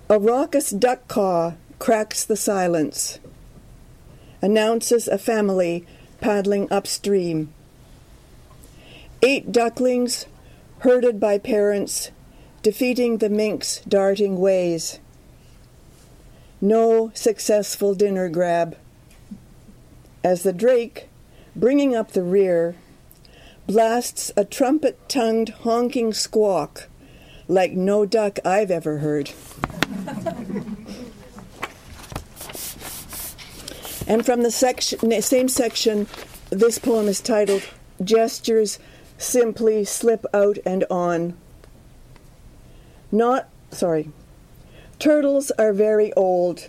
[0.09, 3.18] A raucous duck caw cracks the silence,
[4.40, 5.84] announces a family
[6.20, 7.52] paddling upstream.
[9.22, 10.26] Eight ducklings,
[10.80, 12.10] herded by parents,
[12.62, 15.01] defeating the mink's darting ways
[16.60, 18.76] no successful dinner grab.
[20.27, 21.09] As the drake,
[21.55, 22.74] bringing up the rear,
[23.69, 26.89] blasts a trumpet tongued honking squawk
[27.47, 29.28] like no duck I've ever heard.
[34.09, 36.09] and from the section, same section,
[36.51, 37.62] this poem is titled
[38.03, 38.81] Gestures
[39.19, 41.36] Simply Slip Out and On.
[43.12, 44.11] Not, sorry,
[44.98, 46.66] Turtles are very old,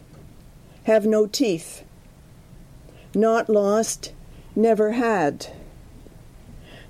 [0.84, 1.84] have no teeth,
[3.18, 4.14] not lost,
[4.56, 5.48] never had,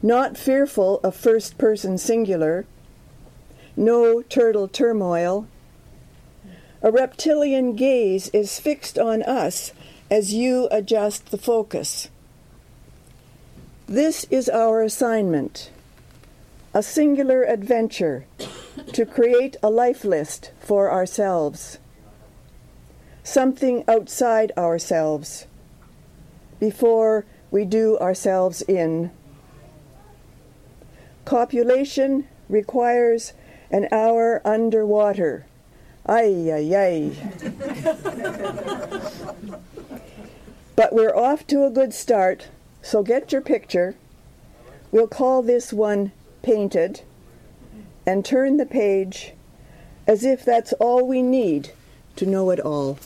[0.03, 2.65] not fearful of first person singular,
[3.77, 5.47] no turtle turmoil.
[6.81, 9.71] A reptilian gaze is fixed on us
[10.11, 12.09] as you adjust the focus.
[13.87, 15.71] This is our assignment
[16.73, 18.25] a singular adventure
[18.93, 21.79] to create a life list for ourselves,
[23.23, 25.47] something outside ourselves,
[26.59, 29.11] before we do ourselves in.
[31.25, 33.33] Copulation requires
[33.69, 35.45] an hour underwater.
[36.05, 37.11] Ay, ay, ay.
[40.75, 42.47] but we're off to a good start,
[42.81, 43.95] so get your picture.
[44.91, 46.11] We'll call this one
[46.43, 47.01] Painted
[48.05, 49.33] and turn the page
[50.07, 51.71] as if that's all we need
[52.15, 52.97] to know it all.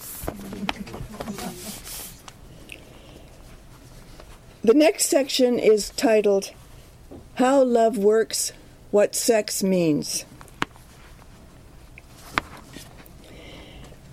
[4.64, 6.52] The next section is titled
[7.36, 8.52] How Love Works,
[8.92, 10.26] What Sex Means.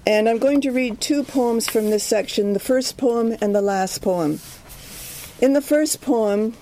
[0.06, 3.60] And I'm going to read two poems from this section the first poem and the
[3.60, 4.40] last poem.
[5.40, 6.54] In the first poem,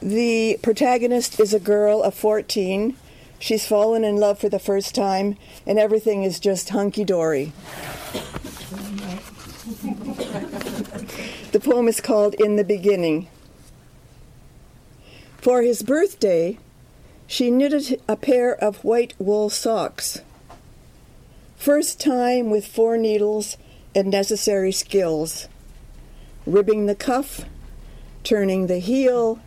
[0.00, 2.96] the protagonist is a girl of 14
[3.42, 5.36] She's fallen in love for the first time,
[5.66, 7.52] and everything is just hunky dory.
[11.52, 13.28] The poem is called In the Beginning.
[15.36, 16.58] For his birthday,
[17.26, 20.22] she knitted a pair of white wool socks.
[21.56, 23.58] First time with four needles
[23.94, 25.46] and necessary skills
[26.46, 27.42] ribbing the cuff,
[28.24, 29.38] turning the heel,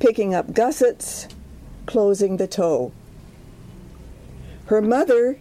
[0.00, 1.28] picking up gussets,
[1.86, 2.90] closing the toe.
[4.66, 5.38] Her mother,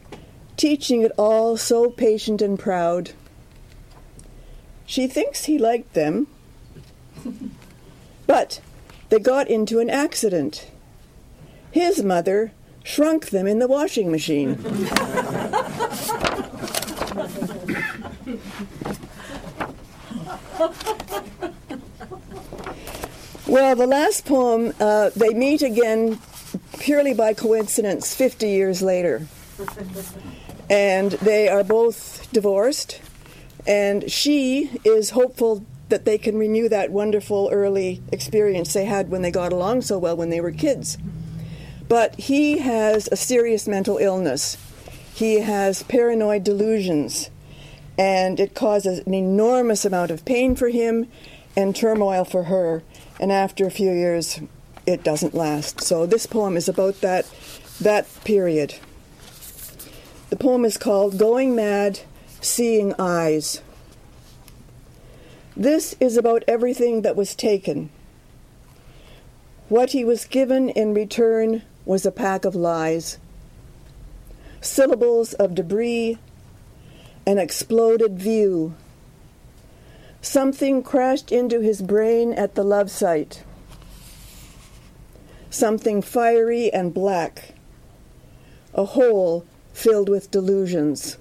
[0.56, 3.12] teaching it all so patient and proud.
[4.88, 6.28] She thinks he liked them,
[8.26, 8.62] but
[9.10, 10.72] they got into an accident.
[11.72, 12.54] His mother
[12.84, 14.56] shrunk them in the washing machine.
[23.46, 26.18] well, the last poem, uh, they meet again
[26.80, 29.28] purely by coincidence 50 years later.
[30.70, 33.02] And they are both divorced,
[33.68, 39.22] and she is hopeful that they can renew that wonderful early experience they had when
[39.22, 40.98] they got along so well when they were kids.
[41.88, 44.57] But he has a serious mental illness.
[45.14, 47.30] He has paranoid delusions,
[47.98, 51.07] and it causes an enormous amount of pain for him
[51.56, 52.84] and turmoil for her.
[53.19, 54.39] And after a few years,
[54.85, 55.81] it doesn't last.
[55.81, 57.26] So this poem is about that
[57.81, 58.76] that period.
[60.30, 62.02] The poem is called Going Mad,
[62.42, 63.62] Seeing Eyes.
[65.56, 67.90] This is about everything that was taken.
[69.70, 73.18] What he was given in return was a pack of lies,
[74.62, 76.20] syllables of debris,
[77.26, 78.76] an exploded view.
[80.22, 83.44] Something crashed into his brain at the love site.
[85.50, 87.56] Something fiery and black.
[88.76, 89.44] A hole
[89.74, 91.18] filled with delusions.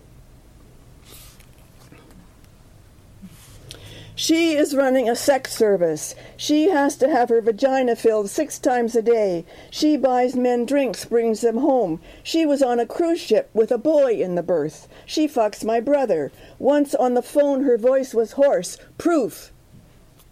[4.18, 6.14] She is running a sex service.
[6.38, 9.44] She has to have her vagina filled six times a day.
[9.70, 12.00] She buys men drinks, brings them home.
[12.22, 14.88] She was on a cruise ship with a boy in the berth.
[15.04, 16.32] She fucks my brother.
[16.58, 18.78] Once on the phone, her voice was hoarse.
[18.96, 19.52] Proof.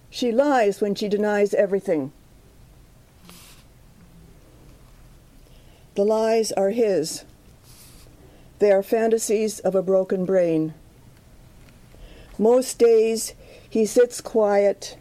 [0.09, 2.11] She lies when she denies everything.
[5.94, 7.27] The lies are his.
[8.61, 10.73] They are fantasies of a broken brain.
[12.39, 13.35] Most days,
[13.74, 14.96] he sits quiet,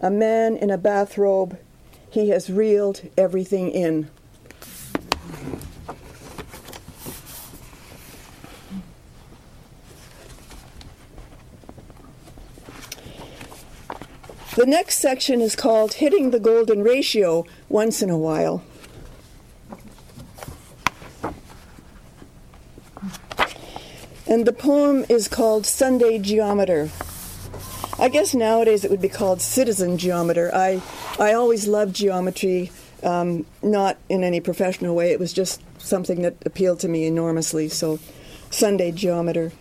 [0.00, 1.58] a man in a bathrobe.
[2.08, 4.08] He has reeled everything in.
[14.54, 18.62] The next section is called Hitting the Golden Ratio Once in a While.
[24.28, 26.90] And the poem is called Sunday Geometer.
[27.96, 30.52] I guess nowadays it would be called citizen geometer.
[30.52, 30.82] I,
[31.18, 32.72] I always loved geometry,
[33.04, 35.12] um, not in any professional way.
[35.12, 37.68] It was just something that appealed to me enormously.
[37.68, 38.00] So,
[38.50, 39.52] Sunday geometer.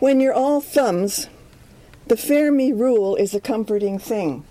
[0.00, 1.28] When you're all thumbs,
[2.08, 4.44] the Fermi rule is a comforting thing.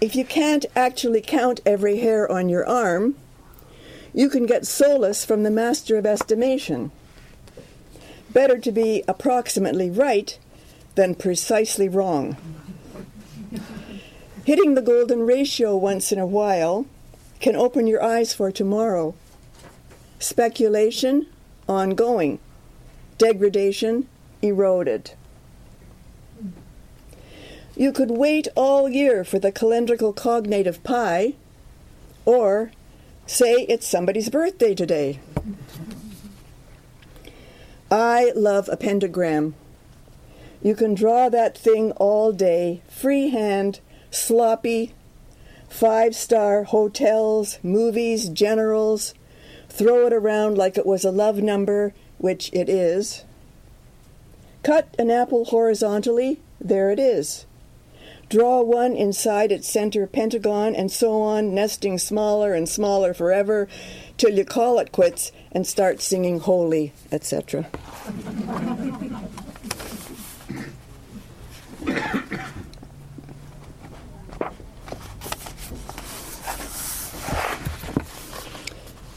[0.00, 3.16] If you can't actually count every hair on your arm,
[4.12, 6.90] you can get solace from the master of estimation.
[8.30, 10.38] Better to be approximately right
[10.98, 12.36] than precisely wrong.
[14.44, 16.86] Hitting the golden ratio once in a while
[17.38, 19.14] can open your eyes for tomorrow.
[20.18, 21.28] Speculation,
[21.68, 22.40] ongoing.
[23.16, 24.08] Degradation,
[24.42, 25.12] eroded.
[27.76, 31.34] You could wait all year for the calendrical cognate of pi,
[32.24, 32.72] or
[33.24, 35.20] say it's somebody's birthday today.
[37.88, 39.54] I love a pentagram.
[40.62, 43.80] You can draw that thing all day, freehand,
[44.10, 44.94] sloppy,
[45.68, 49.14] five star hotels, movies, generals.
[49.68, 53.24] Throw it around like it was a love number, which it is.
[54.64, 57.46] Cut an apple horizontally, there it is.
[58.28, 63.68] Draw one inside its center pentagon, and so on, nesting smaller and smaller forever,
[64.18, 67.68] till you call it quits and start singing holy, etc.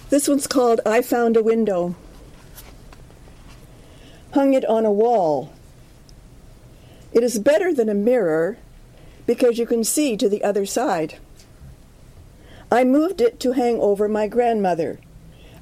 [0.09, 1.95] This one's called I Found a Window.
[4.33, 5.53] Hung it on a wall.
[7.13, 8.57] It is better than a mirror
[9.25, 11.15] because you can see to the other side.
[12.69, 14.99] I moved it to hang over my grandmother.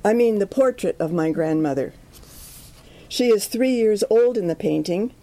[0.03, 1.94] I mean, the portrait of my grandmother.
[3.07, 5.14] She is three years old in the painting.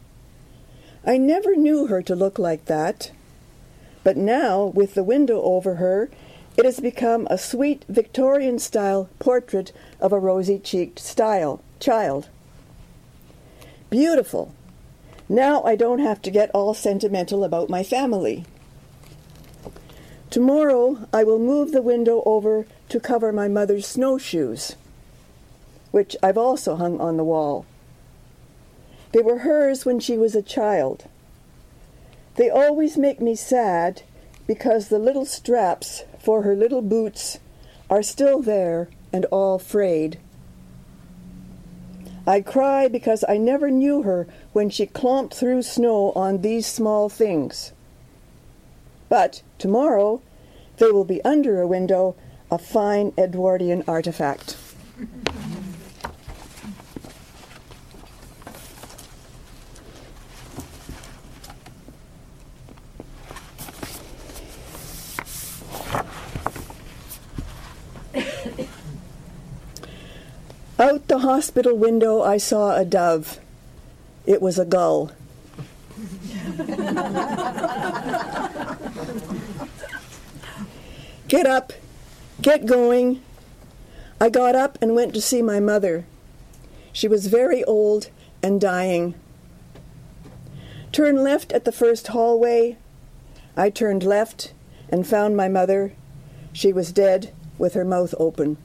[1.07, 3.13] I never knew her to look like that.
[4.03, 6.11] But now, with the window over her,
[6.57, 12.29] it has become a sweet Victorian style portrait of a rosy cheeked style child.
[13.89, 14.53] Beautiful.
[15.29, 18.45] Now I don't have to get all sentimental about my family.
[20.31, 24.77] Tomorrow I will move the window over to cover my mother's snowshoes,
[25.91, 27.65] which I've also hung on the wall.
[29.17, 31.07] They were hers when she was a child.
[32.35, 34.03] They always make me sad
[34.47, 37.39] because the little straps for her little boots
[37.89, 40.19] are still there and all frayed.
[42.27, 47.09] I cry because I never knew her when she clomped through snow on these small
[47.09, 47.73] things.
[49.09, 50.21] But tomorrow
[50.77, 52.17] they will be under a window,
[52.51, 54.59] a fine Edwardian artifact.
[70.79, 73.41] Out the hospital window, I saw a dove.
[74.27, 75.13] It was a gull.
[81.29, 81.73] Get up,
[82.41, 83.21] get going.
[84.21, 86.07] I got up and went to see my mother.
[86.93, 88.11] She was very old
[88.45, 89.17] and dying.
[90.93, 92.77] Turn left at the first hallway.
[93.57, 94.53] I turned left
[94.89, 95.95] and found my mother.
[96.53, 98.57] She was dead with her mouth open.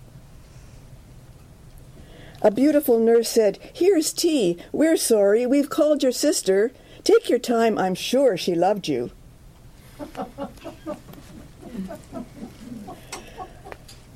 [2.44, 4.58] A beautiful nurse said, Here's tea.
[4.72, 5.46] We're sorry.
[5.46, 6.72] We've called your sister.
[7.04, 7.78] Take your time.
[7.78, 9.12] I'm sure she loved you.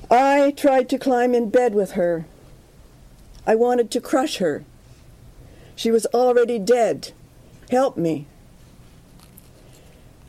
[0.09, 2.25] I tried to climb in bed with her.
[3.45, 4.63] I wanted to crush her.
[5.75, 7.11] She was already dead.
[7.69, 8.25] Help me.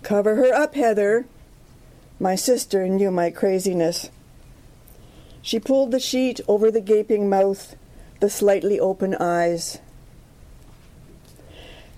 [0.02, 1.26] Cover her up, Heather.
[2.20, 4.10] My sister knew my craziness.
[5.42, 7.76] She pulled the sheet over the gaping mouth,
[8.20, 9.78] the slightly open eyes.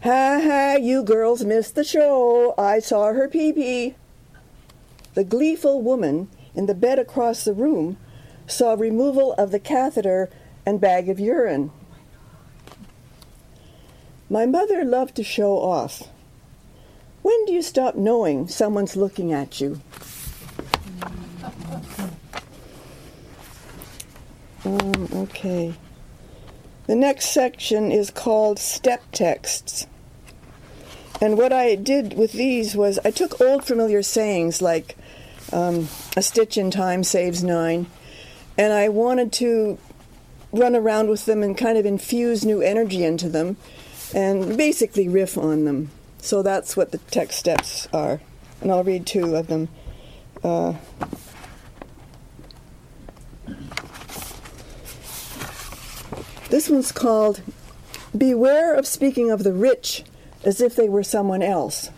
[0.02, 2.54] Ha ha, you girls missed the show.
[2.56, 3.94] I saw her pee pee.
[5.14, 7.96] The gleeful woman in the bed across the room
[8.46, 10.30] saw removal of the catheter
[10.64, 11.70] and bag of urine.
[14.30, 16.02] My mother loved to show off.
[17.22, 19.80] When do you stop knowing someone's looking at you?
[24.64, 25.74] Um, okay.
[26.88, 29.86] The next section is called step texts.
[31.20, 34.96] And what I did with these was I took old familiar sayings like
[35.52, 37.88] um, a stitch in time saves nine,
[38.56, 39.76] and I wanted to
[40.50, 43.58] run around with them and kind of infuse new energy into them
[44.14, 45.90] and basically riff on them.
[46.22, 48.18] So that's what the text steps are.
[48.62, 49.68] And I'll read two of them.
[50.42, 50.72] Uh,
[56.50, 57.42] this one's called
[58.16, 60.04] Beware of Speaking of the Rich
[60.44, 61.90] as if they were someone else.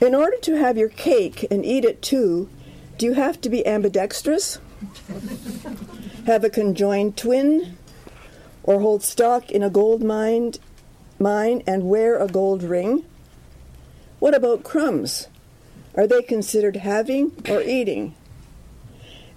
[0.00, 2.48] In order to have your cake and eat it too,
[2.96, 4.60] do you have to be ambidextrous?
[6.26, 7.76] have a conjoined twin?
[8.62, 10.52] Or hold stock in a gold mine,
[11.18, 13.04] mine and wear a gold ring?
[14.18, 15.26] What about crumbs?
[15.96, 18.14] Are they considered having or eating?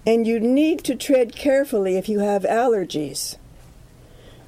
[0.04, 3.36] And you need to tread carefully if you have allergies.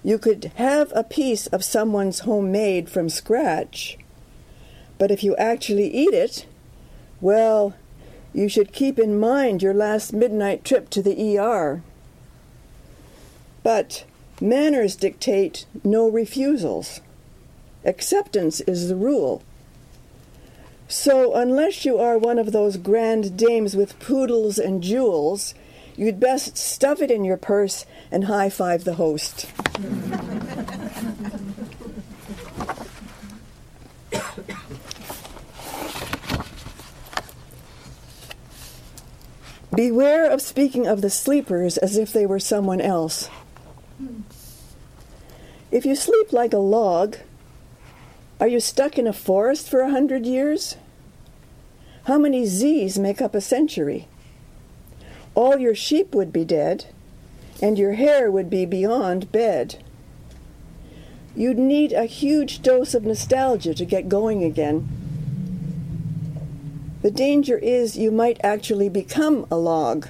[0.03, 3.97] You could have a piece of someone's homemade from scratch,
[4.99, 6.47] but if you actually eat it,
[7.21, 7.75] well,
[8.35, 11.83] you should keep in mind your last midnight trip to the ER.
[13.63, 14.05] But
[14.41, 17.01] manners dictate no refusals.
[17.85, 19.43] Acceptance is the rule.
[20.89, 25.55] So, unless you are one of those grand dames with poodles and jewels,
[25.97, 29.51] you'd best stuff it in your purse and high five the host.
[39.75, 43.29] Beware of speaking of the sleepers as if they were someone else.
[45.73, 47.17] If you sleep like a log,
[48.45, 50.77] are you stuck in a forest for a hundred years?
[52.03, 54.07] How many Z's make up a century?
[55.35, 56.85] All your sheep would be dead,
[57.63, 59.83] and your hair would be beyond bed.
[61.35, 64.91] You'd need a huge dose of nostalgia to get going again.
[67.01, 70.09] The danger is you might actually become a log,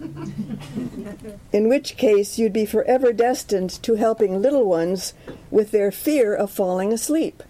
[1.52, 5.14] in which case you'd be forever destined to helping little ones
[5.52, 7.44] with their fear of falling asleep.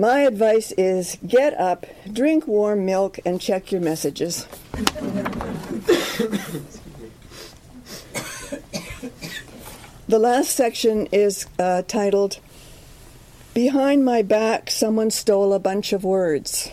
[0.00, 4.46] My advice is get up, drink warm milk, and check your messages.
[10.08, 12.38] the last section is uh, titled
[13.52, 16.70] Behind My Back, Someone Stole a Bunch of Words.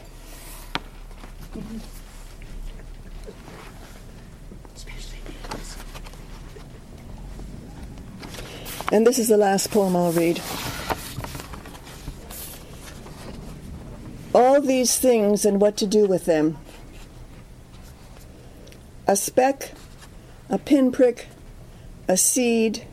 [8.90, 10.42] And this is the last poem I'll read.
[14.38, 16.60] All these things and what to do with them.
[19.08, 19.72] A speck,
[20.48, 21.28] a pinprick,
[22.08, 22.86] a seed,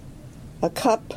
[0.62, 1.12] a cup.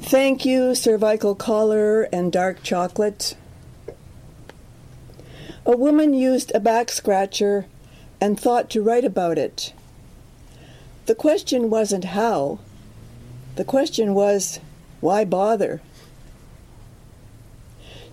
[0.00, 3.36] Thank you, cervical collar and dark chocolate.
[5.64, 7.66] A woman used a back scratcher
[8.20, 9.72] and thought to write about it.
[11.06, 12.58] The question wasn't how,
[13.54, 14.58] the question was
[15.00, 15.80] why bother?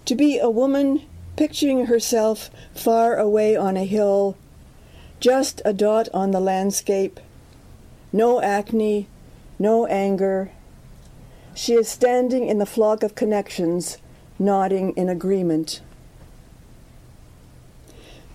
[0.07, 1.01] To be a woman
[1.35, 4.37] picturing herself far away on a hill,
[5.19, 7.19] just a dot on the landscape,
[8.13, 9.09] no acne,
[9.59, 10.49] no anger.
[11.53, 13.97] She is standing in the flock of connections,
[14.39, 15.81] nodding in agreement.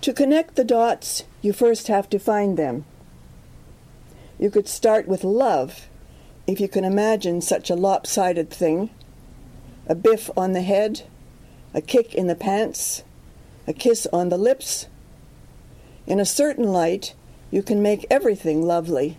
[0.02, 2.84] To connect the dots, you first have to find them.
[4.38, 5.88] You could start with love,
[6.46, 8.90] if you can imagine such a lopsided thing
[9.88, 11.02] a biff on the head,
[11.74, 13.02] a kick in the pants,
[13.66, 14.86] a kiss on the lips.
[16.06, 17.14] In a certain light,
[17.50, 19.16] you can make everything lovely.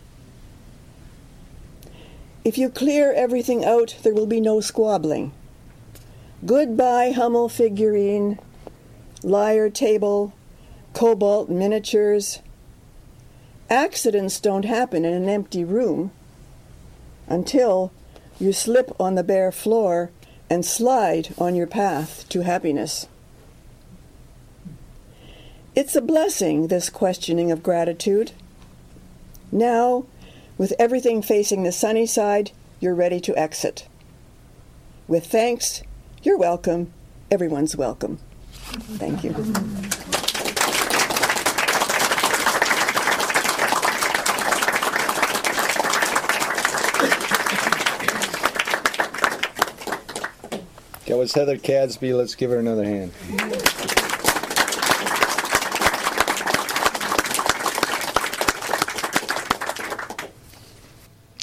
[2.44, 5.32] If you clear everything out, there will be no squabbling.
[6.46, 8.38] Goodbye, Hummel figurine,
[9.24, 10.34] lyre table,
[10.94, 12.40] cobalt miniatures.
[13.70, 16.12] Accidents don't happen in an empty room
[17.28, 17.94] until
[18.40, 20.12] you slip on the bare floor
[20.54, 23.08] and slide on your path to happiness.
[25.74, 28.34] It's a blessing, this questioning of gratitude.
[29.52, 30.06] Now,
[30.56, 33.88] with everything facing the sunny side, you're ready to exit.
[35.08, 35.82] With thanks,
[36.22, 36.94] you're welcome.
[37.32, 38.20] Everyone's welcome.
[39.00, 39.34] Thank you.
[51.06, 52.14] That was Heather Cadsby.
[52.14, 53.12] Let's give her another hand.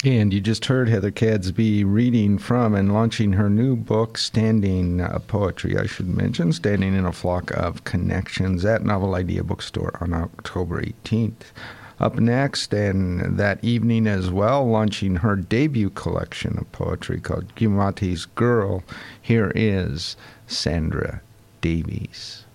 [0.03, 5.19] And you just heard Heather Cadsby reading from and launching her new book, Standing uh,
[5.27, 10.11] Poetry, I should mention, Standing in a Flock of Connections at Novel Idea Bookstore on
[10.11, 11.51] October 18th.
[12.01, 18.25] Up next, and that evening as well, launching her debut collection of poetry called Giacometti's
[18.25, 18.83] Girl,
[19.21, 20.17] here is
[20.47, 21.21] Sandra
[21.61, 22.45] Davies.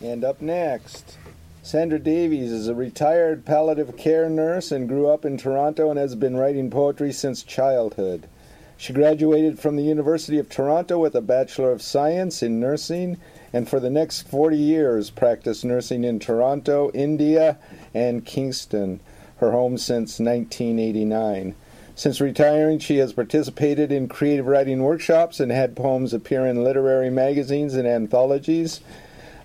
[0.00, 1.18] And up next,
[1.64, 6.14] Sandra Davies is a retired palliative care nurse and grew up in Toronto and has
[6.14, 8.28] been writing poetry since childhood.
[8.76, 13.16] She graduated from the University of Toronto with a Bachelor of Science in Nursing
[13.56, 17.56] and for the next 40 years practiced nursing in Toronto, India,
[17.94, 19.00] and Kingston,
[19.38, 21.54] her home since 1989.
[21.94, 27.08] Since retiring, she has participated in creative writing workshops and had poems appear in literary
[27.08, 28.82] magazines and anthologies.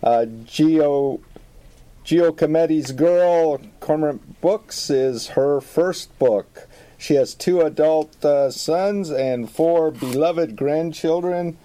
[0.04, 1.22] Uh, Geo
[2.04, 6.68] Giacometti's Girl, Cormorant Books, is her first book.
[6.98, 11.58] She has two adult uh, sons and four beloved grandchildren.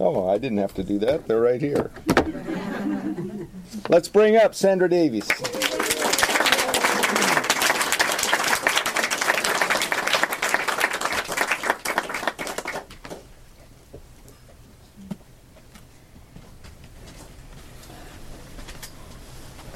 [0.00, 1.26] Oh, I didn't have to do that.
[1.26, 1.90] They're right here.
[3.88, 5.28] Let's bring up Sandra Davies.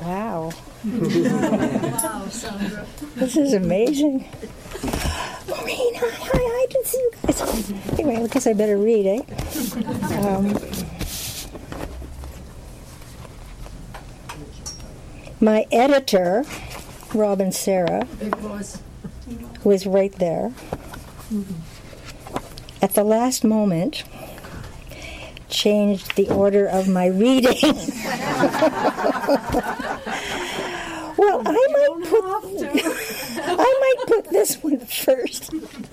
[0.01, 0.53] Wow.
[0.85, 2.87] wow, Sandra.
[3.17, 4.29] This is amazing.
[5.49, 7.99] Maureen, hi, hi, I didn't see you guys.
[7.99, 9.23] Anyway, I guess I better read, eh?
[10.27, 10.57] Um,
[15.41, 16.45] my editor,
[17.13, 18.05] Robyn Sarah,
[19.63, 20.53] who is right there,
[22.81, 24.05] at the last moment
[25.49, 27.57] changed the order of my reading.
[31.17, 32.25] well, I might put
[33.45, 35.22] I might put this one first.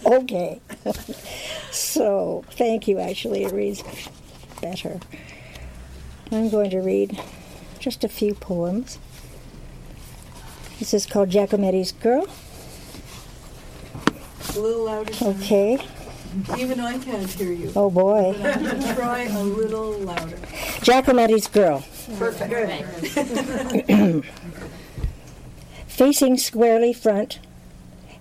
[0.09, 0.59] Okay.
[1.71, 3.43] so, thank you actually.
[3.43, 3.83] It reads
[4.59, 4.99] better.
[6.31, 7.21] I'm going to read
[7.79, 8.97] just a few poems.
[10.79, 12.27] This is called Giacometti's Girl.
[14.55, 15.13] A little louder.
[15.21, 15.77] Okay.
[16.57, 17.71] Even I can't hear you.
[17.75, 18.33] Oh boy.
[18.37, 20.37] But I have to try a little louder.
[20.81, 21.83] Giacometti's Girl.
[22.17, 22.51] Perfect.
[25.87, 27.39] Facing squarely front,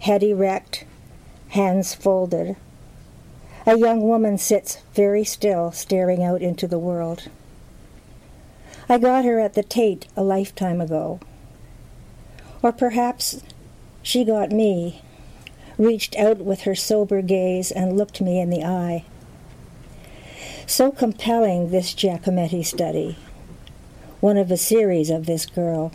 [0.00, 0.84] head erect,
[1.48, 2.56] hands folded,
[3.66, 7.28] a young woman sits very still, staring out into the world.
[8.88, 11.20] I got her at the Tate a lifetime ago.
[12.62, 13.42] Or perhaps
[14.02, 15.02] she got me,
[15.76, 19.04] reached out with her sober gaze and looked me in the eye.
[20.66, 23.18] So compelling, this Giacometti study,
[24.20, 25.92] one of a series of this girl.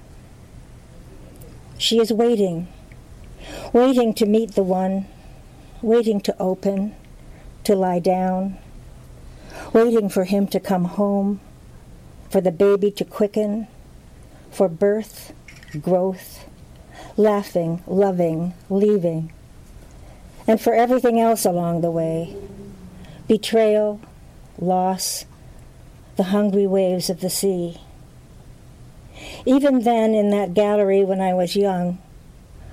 [1.77, 2.67] She is waiting,
[3.73, 5.07] waiting to meet the one,
[5.83, 6.95] waiting to open,
[7.65, 8.57] to lie down,
[9.73, 11.41] waiting for him to come home,
[12.29, 13.67] for the baby to quicken,
[14.49, 15.33] for birth,
[15.81, 16.45] growth,
[17.17, 19.31] laughing, loving, leaving,
[20.47, 22.35] and for everything else along the way
[23.27, 24.01] betrayal,
[24.59, 25.25] loss,
[26.17, 27.79] the hungry waves of the sea.
[29.45, 31.99] Even then, in that gallery when I was young,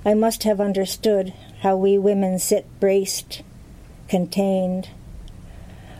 [0.05, 3.43] I must have understood how we women sit braced,
[4.07, 4.89] contained,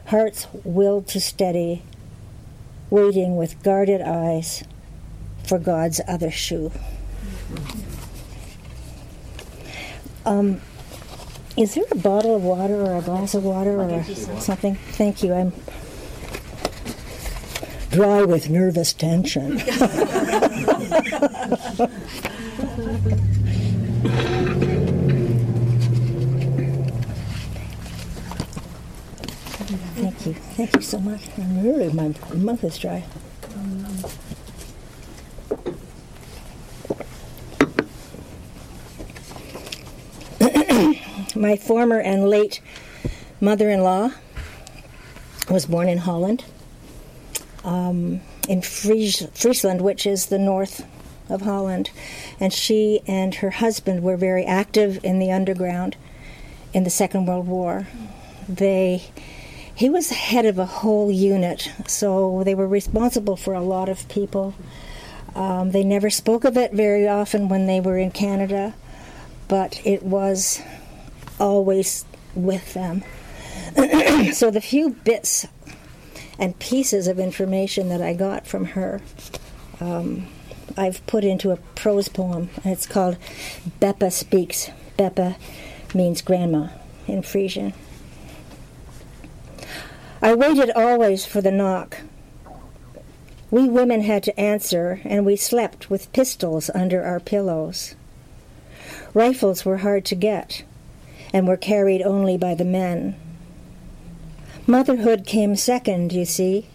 [0.08, 1.84] hearts willed to steady,
[2.90, 4.64] waiting with guarded eyes
[5.48, 6.72] for God's other shoe.
[10.26, 10.62] Um,
[11.56, 14.04] is there a bottle of water or a glass of water or
[14.40, 14.76] something?
[14.76, 15.34] Thank you.
[15.34, 15.54] I'm
[17.92, 19.62] dry with nervous tension.
[30.22, 30.44] Thank you.
[30.44, 31.30] Thank you so much.
[31.36, 33.04] Really, my mouth is dry.
[41.36, 42.62] my former and late
[43.40, 44.12] mother in law
[45.50, 46.46] was born in Holland,
[47.64, 50.86] um, in Fries- Friesland, which is the north
[51.30, 51.90] of Holland.
[52.40, 55.98] And she and her husband were very active in the underground
[56.74, 57.88] in the Second World War.
[58.48, 59.06] They
[59.82, 64.08] he was head of a whole unit, so they were responsible for a lot of
[64.10, 64.54] people.
[65.34, 68.76] Um, they never spoke of it very often when they were in Canada,
[69.48, 70.62] but it was
[71.40, 72.06] always
[72.36, 73.04] with them.
[74.34, 75.48] so the few bits
[76.38, 79.02] and pieces of information that I got from her,
[79.80, 80.28] um,
[80.78, 82.52] I've put into a prose poem.
[82.64, 83.18] It's called
[83.80, 84.70] Beppa Speaks.
[85.00, 85.38] Beppa
[85.96, 86.68] means grandma
[87.08, 87.74] in Frisian.
[90.24, 91.98] I waited always for the knock.
[93.50, 97.96] We women had to answer, and we slept with pistols under our pillows.
[99.16, 100.64] Rifles were hard to get
[101.34, 103.16] and were carried only by the men.
[104.68, 106.68] Motherhood came second, you see.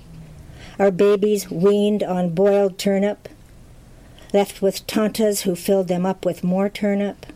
[0.78, 3.28] Our babies weaned on boiled turnip,
[4.34, 7.26] left with tantas who filled them up with more turnip,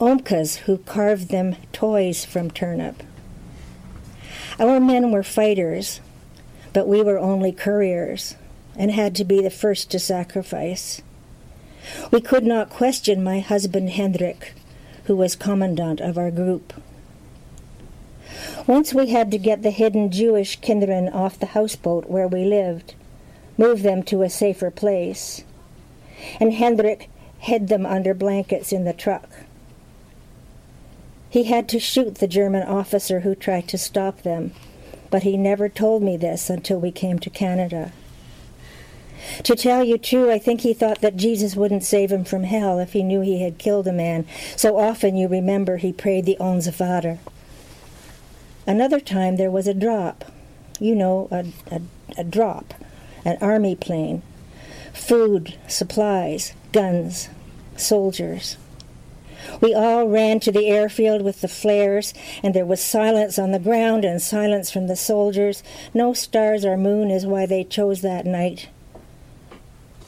[0.00, 3.02] omkas who carved them toys from turnip.
[4.58, 6.00] Our men were fighters,
[6.72, 8.36] but we were only couriers
[8.74, 11.02] and had to be the first to sacrifice.
[12.10, 14.54] We could not question my husband Hendrik,
[15.04, 16.72] who was commandant of our group.
[18.66, 22.94] Once we had to get the hidden Jewish kinderen off the houseboat where we lived,
[23.58, 25.44] move them to a safer place,
[26.40, 27.08] and Hendrik
[27.38, 29.28] hid them under blankets in the truck.
[31.36, 34.52] He had to shoot the German officer who tried to stop them,
[35.10, 37.92] but he never told me this until we came to Canada.
[39.42, 42.78] To tell you true, I think he thought that Jesus wouldn't save him from hell
[42.78, 44.24] if he knew he had killed a man.
[44.56, 47.18] So often you remember he prayed the Onze Vader.
[48.66, 50.24] Another time there was a drop.
[50.80, 51.82] You know, a, a,
[52.16, 52.72] a drop.
[53.26, 54.22] An army plane.
[54.94, 57.28] Food, supplies, guns,
[57.76, 58.56] soldiers.
[59.60, 63.58] We all ran to the airfield with the flares, and there was silence on the
[63.58, 65.62] ground and silence from the soldiers.
[65.94, 68.68] No stars or moon is why they chose that night.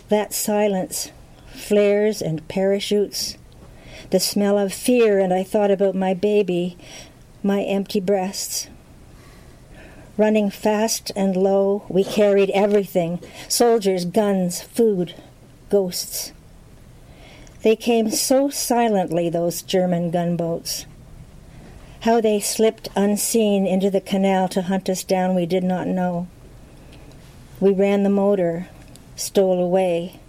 [0.09, 1.10] That silence,
[1.52, 3.36] flares and parachutes,
[4.10, 6.78] the smell of fear, and I thought about my baby,
[7.43, 8.69] my empty breasts.
[10.16, 15.15] Running fast and low, we carried everything soldiers, guns, food,
[15.70, 16.32] ghosts.
[17.62, 20.86] They came so silently, those German gunboats.
[22.01, 26.28] How they slipped unseen into the canal to hunt us down, we did not know.
[27.59, 28.68] We ran the motor,
[29.16, 30.20] stole away.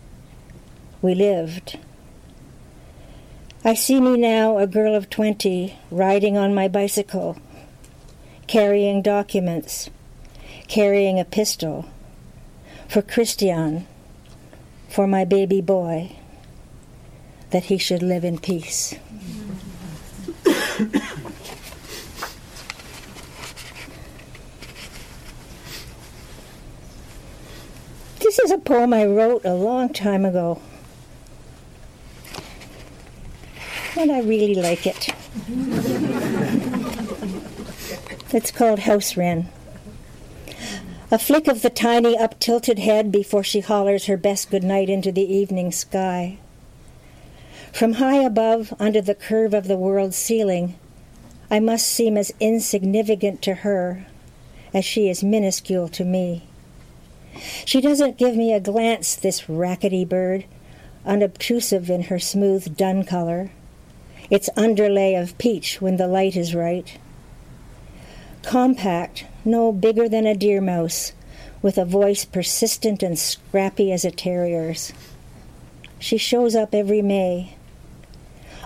[1.01, 1.77] We lived.
[3.64, 7.38] I see me now, a girl of twenty, riding on my bicycle,
[8.47, 9.91] carrying documents,
[10.68, 11.85] carrying a pistol
[12.88, 13.85] for Christian,
[14.88, 16.15] for my baby boy,
[17.51, 18.95] that he should live in peace.
[28.19, 30.61] This is a poem I wrote a long time ago.
[33.97, 35.09] And I really like it.
[38.31, 39.49] it's called House Wren.
[41.11, 44.89] A flick of the tiny up tilted head before she hollers her best good night
[44.89, 46.38] into the evening sky.
[47.74, 50.76] From high above, under the curve of the world's ceiling,
[51.50, 54.06] I must seem as insignificant to her
[54.74, 56.44] as she is minuscule to me.
[57.66, 60.46] She doesn't give me a glance, this rackety bird,
[61.06, 63.52] unobtrusive in her smooth dun color,
[64.30, 66.98] its underlay of peach when the light is right.
[68.44, 71.14] Compact, no bigger than a deer mouse,
[71.62, 74.94] with a voice persistent and scrappy as a terrier's.
[75.98, 77.56] She shows up every May,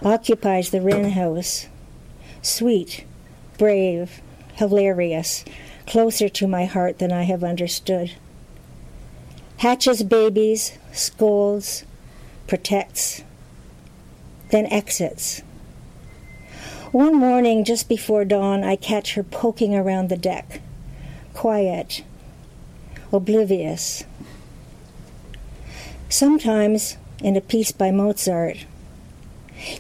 [0.02, 1.68] occupies the wren house,
[2.42, 3.06] sweet,
[3.58, 4.22] brave,
[4.56, 5.46] hilarious,
[5.86, 8.14] closer to my heart than I have understood.
[9.58, 11.86] Hatches babies, scolds,
[12.48, 13.24] protects,
[14.50, 15.42] then exits.
[16.92, 20.62] One morning, just before dawn, I catch her poking around the deck,
[21.34, 22.04] quiet,
[23.12, 24.04] oblivious.
[26.10, 28.66] Sometimes, in a piece by Mozart,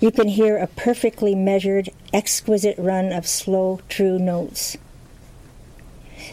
[0.01, 4.77] you can hear a perfectly measured, exquisite run of slow, true notes.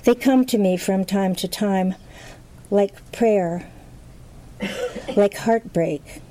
[0.05, 1.94] They come to me from time to time
[2.70, 3.68] like prayer,
[5.16, 6.22] like heartbreak,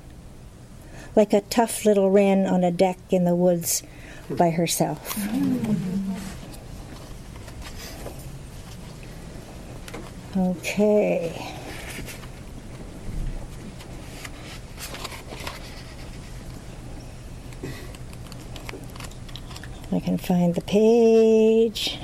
[1.14, 3.82] like a tough little wren on a deck in the woods
[4.30, 5.16] by herself.
[10.36, 11.59] Okay.
[20.10, 21.96] Can find the page.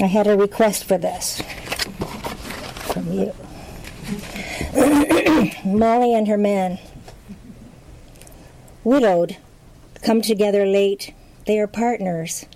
[0.00, 1.42] I had a request for this
[2.90, 3.34] from you.
[5.66, 6.78] Molly and her man,
[8.82, 9.36] widowed,
[10.02, 11.12] come together late.
[11.44, 12.46] They are partners.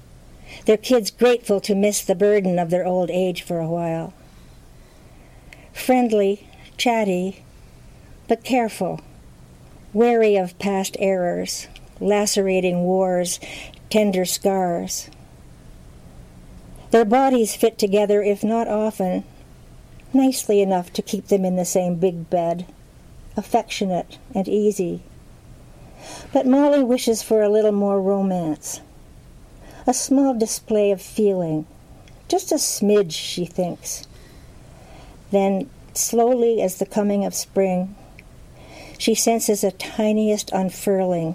[0.64, 4.14] Their kids grateful to miss the burden of their old age for a while.
[5.74, 7.44] Friendly, chatty,
[8.26, 9.00] but careful,
[9.92, 11.68] wary of past errors,
[12.00, 13.40] lacerating wars,
[13.88, 15.10] tender scars.
[16.90, 19.24] Their bodies fit together, if not often,
[20.12, 22.66] nicely enough to keep them in the same big bed,
[23.36, 25.02] affectionate and easy.
[26.32, 28.80] But Molly wishes for a little more romance,
[29.86, 31.66] a small display of feeling,
[32.28, 34.06] just a smidge, she thinks.
[35.30, 37.94] Then, slowly as the coming of spring,
[39.00, 41.34] she senses a tiniest unfurling.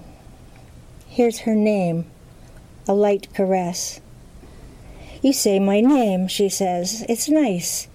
[1.07, 2.05] Here's her name,
[2.87, 3.99] a light caress.
[5.23, 7.03] You say my name, she says.
[7.09, 7.87] It's nice.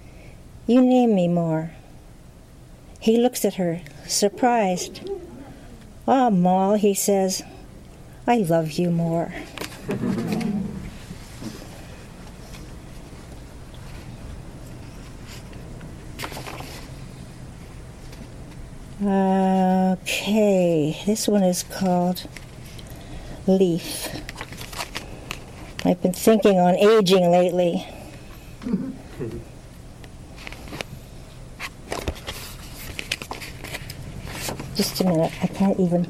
[0.66, 1.70] You name me more.
[2.98, 5.08] He looks at her, surprised.
[6.08, 7.44] Ah, oh, Moll, he says,
[8.26, 9.32] I love you more.
[19.02, 22.28] Okay, this one is called
[23.46, 24.08] Leaf.
[25.86, 27.88] I've been thinking on aging lately.
[34.76, 36.06] Just a minute, I can't even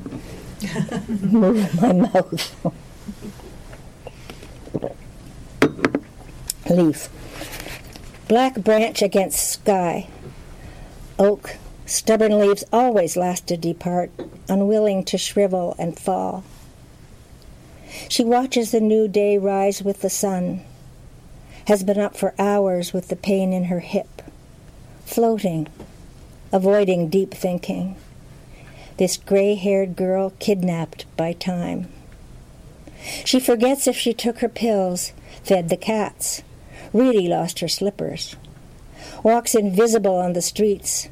[1.31, 2.73] move my mouth.
[6.69, 7.09] Leaf.
[8.27, 10.09] Black branch against sky.
[11.21, 11.55] Oak.
[11.91, 14.12] Stubborn leaves always last to depart,
[14.49, 16.45] unwilling to shrivel and fall.
[18.09, 20.61] She watches the new day rise with the sun,
[21.67, 24.23] has been up for hours with the pain in her hip,
[25.05, 25.67] floating,
[26.53, 27.97] avoiding deep thinking.
[28.97, 31.89] This gray haired girl kidnapped by time.
[33.25, 35.11] She forgets if she took her pills,
[35.43, 36.43] fed the cats,
[36.93, 38.37] really lost her slippers,
[39.25, 41.09] walks invisible on the streets,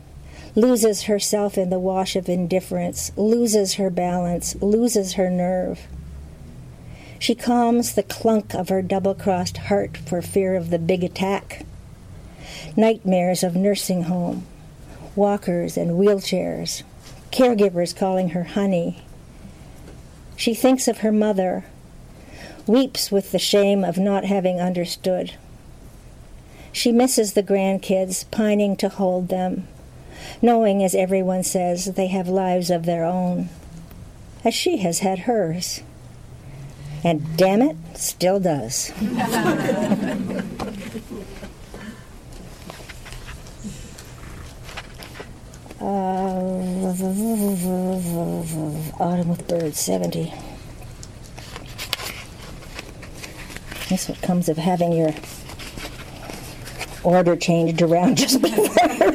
[0.59, 5.87] loses herself in the wash of indifference, loses her balance, loses her nerve.
[7.21, 11.65] She calms the clunk of her double crossed heart for fear of the big attack.
[12.77, 14.47] Nightmares of nursing home,
[15.15, 16.83] walkers and wheelchairs,
[17.31, 19.05] caregivers calling her honey.
[20.37, 21.67] She thinks of her mother,
[22.67, 25.35] weeps with the shame of not having understood.
[26.73, 29.69] She misses the grandkids, pining to hold them,
[30.43, 33.49] knowing, as everyone says, they have lives of their own,
[34.45, 35.83] as she has had hers.
[37.05, 38.93] And damn it, still does.
[45.81, 45.85] Uh,
[48.99, 50.33] Autumn with Birds, 70.
[53.89, 55.13] That's what comes of having your
[57.03, 58.65] order changed around just before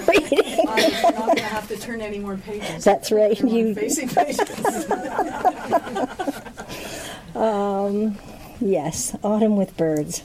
[0.07, 0.65] reading.
[0.67, 2.83] I'm not going to have to turn any more pages.
[2.83, 3.39] That's right.
[3.39, 4.39] You- facing pages.
[7.35, 8.19] Um,
[8.61, 10.21] yes, autumn with birds.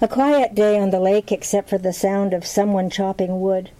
[0.00, 3.70] A quiet day on the lake except for the sound of someone chopping wood.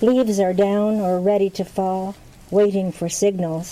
[0.00, 2.14] Leaves are down or ready to fall,
[2.52, 3.66] waiting for signals.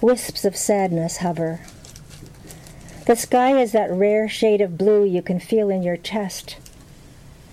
[0.00, 1.60] Wisps of sadness hover.
[3.06, 6.56] The sky is that rare shade of blue you can feel in your chest.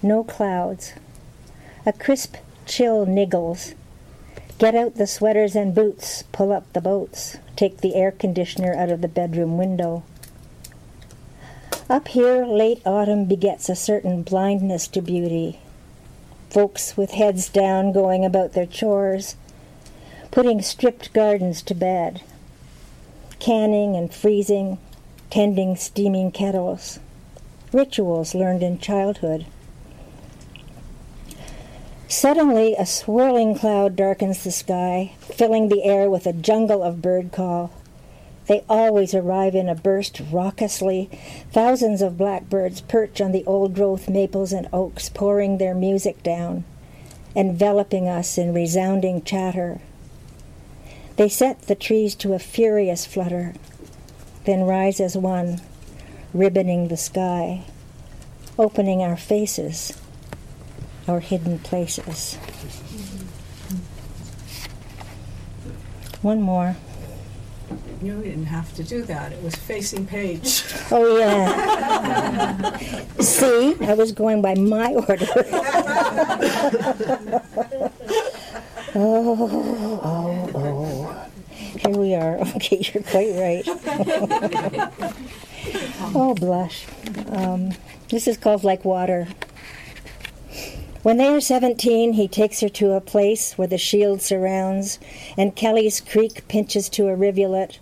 [0.02, 0.94] No clouds.
[1.86, 3.74] A crisp chill niggles.
[4.58, 8.90] Get out the sweaters and boots, pull up the boats, take the air conditioner out
[8.90, 10.04] of the bedroom window.
[11.90, 15.60] Up here, late autumn begets a certain blindness to beauty.
[16.50, 19.36] Folks with heads down going about their chores,
[20.32, 22.22] putting stripped gardens to bed,
[23.40, 24.78] canning and freezing,
[25.30, 27.00] tending steaming kettles,
[27.74, 29.46] rituals learned in childhood.
[32.12, 37.32] Suddenly, a swirling cloud darkens the sky, filling the air with a jungle of bird
[37.32, 37.70] call.
[38.48, 41.12] They always arrive in a burst raucously.
[41.52, 46.64] Thousands of blackbirds perch on the old growth maples and oaks, pouring their music down,
[47.36, 49.80] enveloping us in resounding chatter.
[51.16, 53.54] They set the trees to a furious flutter,
[54.46, 55.62] then rise as one,
[56.34, 57.66] ribboning the sky,
[58.58, 59.94] opening our faces
[61.10, 62.36] our hidden places.
[66.22, 66.76] One more.
[68.02, 69.32] You didn't have to do that.
[69.32, 70.64] It was facing page.
[70.92, 72.78] Oh, yeah.
[73.20, 75.28] See, I was going by my order.
[78.96, 81.26] oh, oh, oh.
[81.52, 82.40] Here we are.
[82.56, 83.64] Okay, you're quite right.
[86.16, 86.88] oh, blush.
[87.30, 87.74] Um,
[88.10, 89.28] this is called Like Water.
[91.02, 95.00] When they are 17, he takes her to a place where the shield surrounds,
[95.38, 97.80] and Kelly's Creek pinches to a rivulet,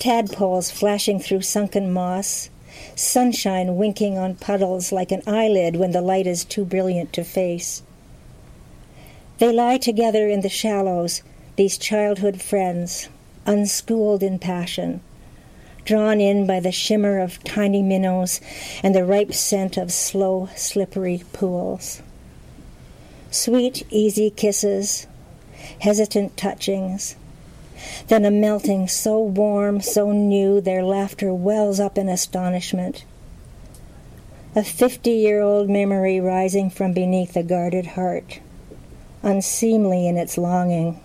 [0.00, 2.50] tadpoles flashing through sunken moss,
[2.96, 7.84] sunshine winking on puddles like an eyelid when the light is too brilliant to face.
[9.38, 11.22] They lie together in the shallows,
[11.54, 13.08] these childhood friends,
[13.46, 15.00] unschooled in passion,
[15.84, 18.40] drawn in by the shimmer of tiny minnows
[18.82, 22.02] and the ripe scent of slow, slippery pools.
[23.32, 25.06] Sweet, easy kisses,
[25.80, 27.16] hesitant touchings,
[28.08, 33.06] then a melting so warm, so new, their laughter wells up in astonishment.
[34.54, 38.40] A fifty year old memory rising from beneath a guarded heart,
[39.22, 41.00] unseemly in its longing,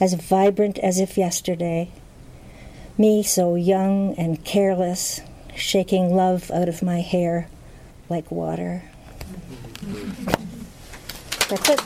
[0.00, 1.92] as vibrant as if yesterday.
[2.98, 5.20] Me so young and careless,
[5.54, 7.46] shaking love out of my hair
[8.08, 8.82] like water.
[11.50, 11.80] That's it.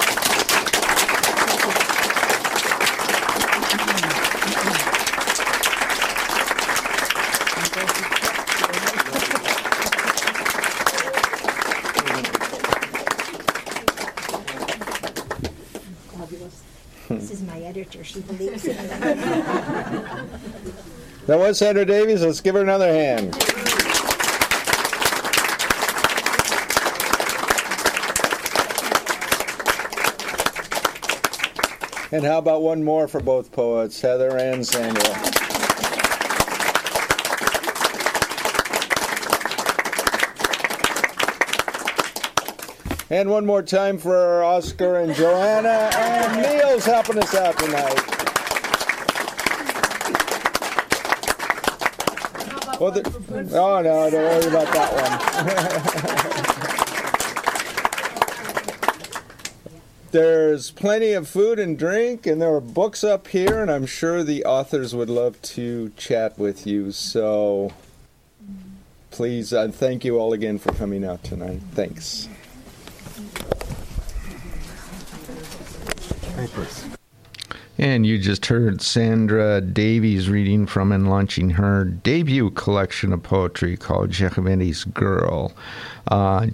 [17.09, 18.05] This is my editor.
[18.05, 18.77] She believes in
[21.27, 22.23] That was Sandra Davies.
[22.23, 23.54] Let's give her another hand.
[32.15, 35.03] And how about one more for both poets, Heather and Samuel?
[43.11, 48.01] And one more time for Oscar and Joanna and Neil's helping us out tonight.
[52.79, 53.03] Well, the,
[53.55, 56.55] oh no, don't worry about that one.
[60.15, 64.23] There's plenty of food and drink, and there are books up here, and I'm sure
[64.23, 66.93] the authors would love to chat with you.
[66.93, 67.73] So
[69.11, 71.63] please, uh, thank you all again for coming out tonight.
[71.73, 72.29] Thanks.
[77.77, 83.77] And you just heard Sandra Davies reading from and launching her debut collection of poetry
[83.77, 85.53] called Gervais' Girl.
[86.07, 86.47] Uh,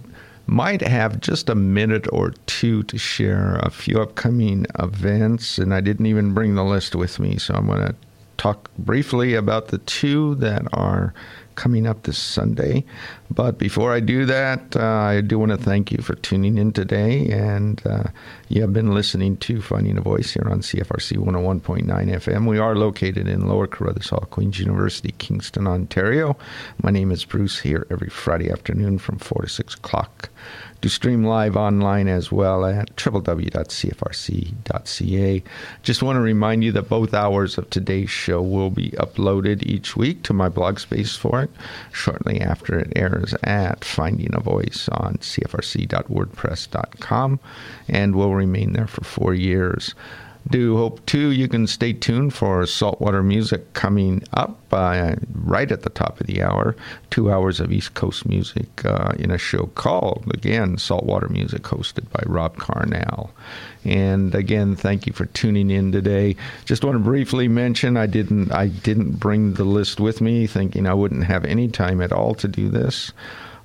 [0.51, 5.81] might have just a minute or two to share a few upcoming events, and I
[5.81, 7.95] didn't even bring the list with me, so I'm going to
[8.37, 11.15] talk briefly about the two that are
[11.61, 12.83] coming up this Sunday.
[13.31, 16.73] But before I do that, uh, I do want to thank you for tuning in
[16.73, 17.29] today.
[17.31, 18.05] And uh,
[18.49, 22.49] you have been listening to Finding a Voice here on CFRC 101.9 FM.
[22.49, 26.35] We are located in Lower Carruthers Hall, Queen's University, Kingston, Ontario.
[26.83, 30.31] My name is Bruce here every Friday afternoon from 4 to 6 o'clock
[30.81, 33.43] to stream live online as well at www.cfrc.ca.
[35.83, 39.95] Just want to remind you that both hours of today's show will be uploaded each
[39.95, 41.50] week to my blog space for it
[41.93, 47.41] shortly after it airs at Finding a Voice on cfrc.wordpress.com
[47.89, 49.95] and will remain there for four years
[50.49, 55.83] do hope too you can stay tuned for saltwater music coming up uh, right at
[55.83, 56.77] the top of the hour.
[57.11, 62.09] Two hours of east coast music uh, in a show called again saltwater music hosted
[62.11, 63.31] by rob carnell.
[63.85, 66.37] And again thank you for tuning in today.
[66.65, 70.87] Just want to briefly mention i didn't i didn't bring the list with me thinking
[70.87, 73.13] i wouldn't have any time at all to do this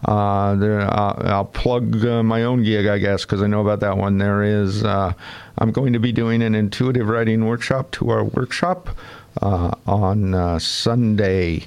[0.05, 3.79] uh, there, uh, I'll plug uh, my own gig, I guess, because I know about
[3.79, 4.19] that one.
[4.19, 5.13] There is, uh,
[5.57, 8.95] I'm going to be doing an intuitive writing workshop, two hour workshop
[9.41, 11.63] uh, on uh, Sunday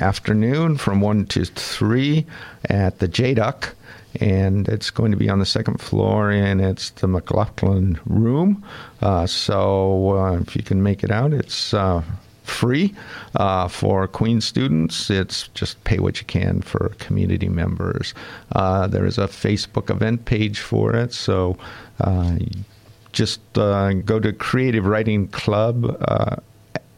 [0.00, 2.24] afternoon from 1 to 3
[2.70, 3.72] at the JDUC.
[4.20, 8.64] And it's going to be on the second floor, and it's the McLaughlin Room.
[9.26, 11.74] so if you can make it out, it's
[12.44, 12.94] free
[13.36, 15.10] uh, for Queen students.
[15.10, 18.14] It's just pay what you can for community members.
[18.52, 21.56] Uh, there is a Facebook event page for it, so
[22.00, 22.36] uh,
[23.12, 26.36] just uh, go to Creative Writing Club uh,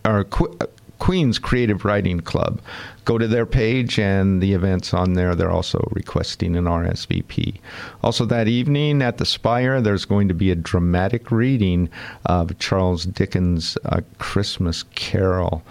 [0.05, 0.59] or Qu-
[0.99, 2.61] Queen's Creative Writing Club.
[3.05, 5.35] Go to their page and the event's on there.
[5.35, 7.61] They're also requesting an RSVP.
[8.03, 11.89] Also, that evening at the Spire, there's going to be a dramatic reading
[12.25, 13.77] of Charles Dickens'
[14.19, 15.63] Christmas Carol.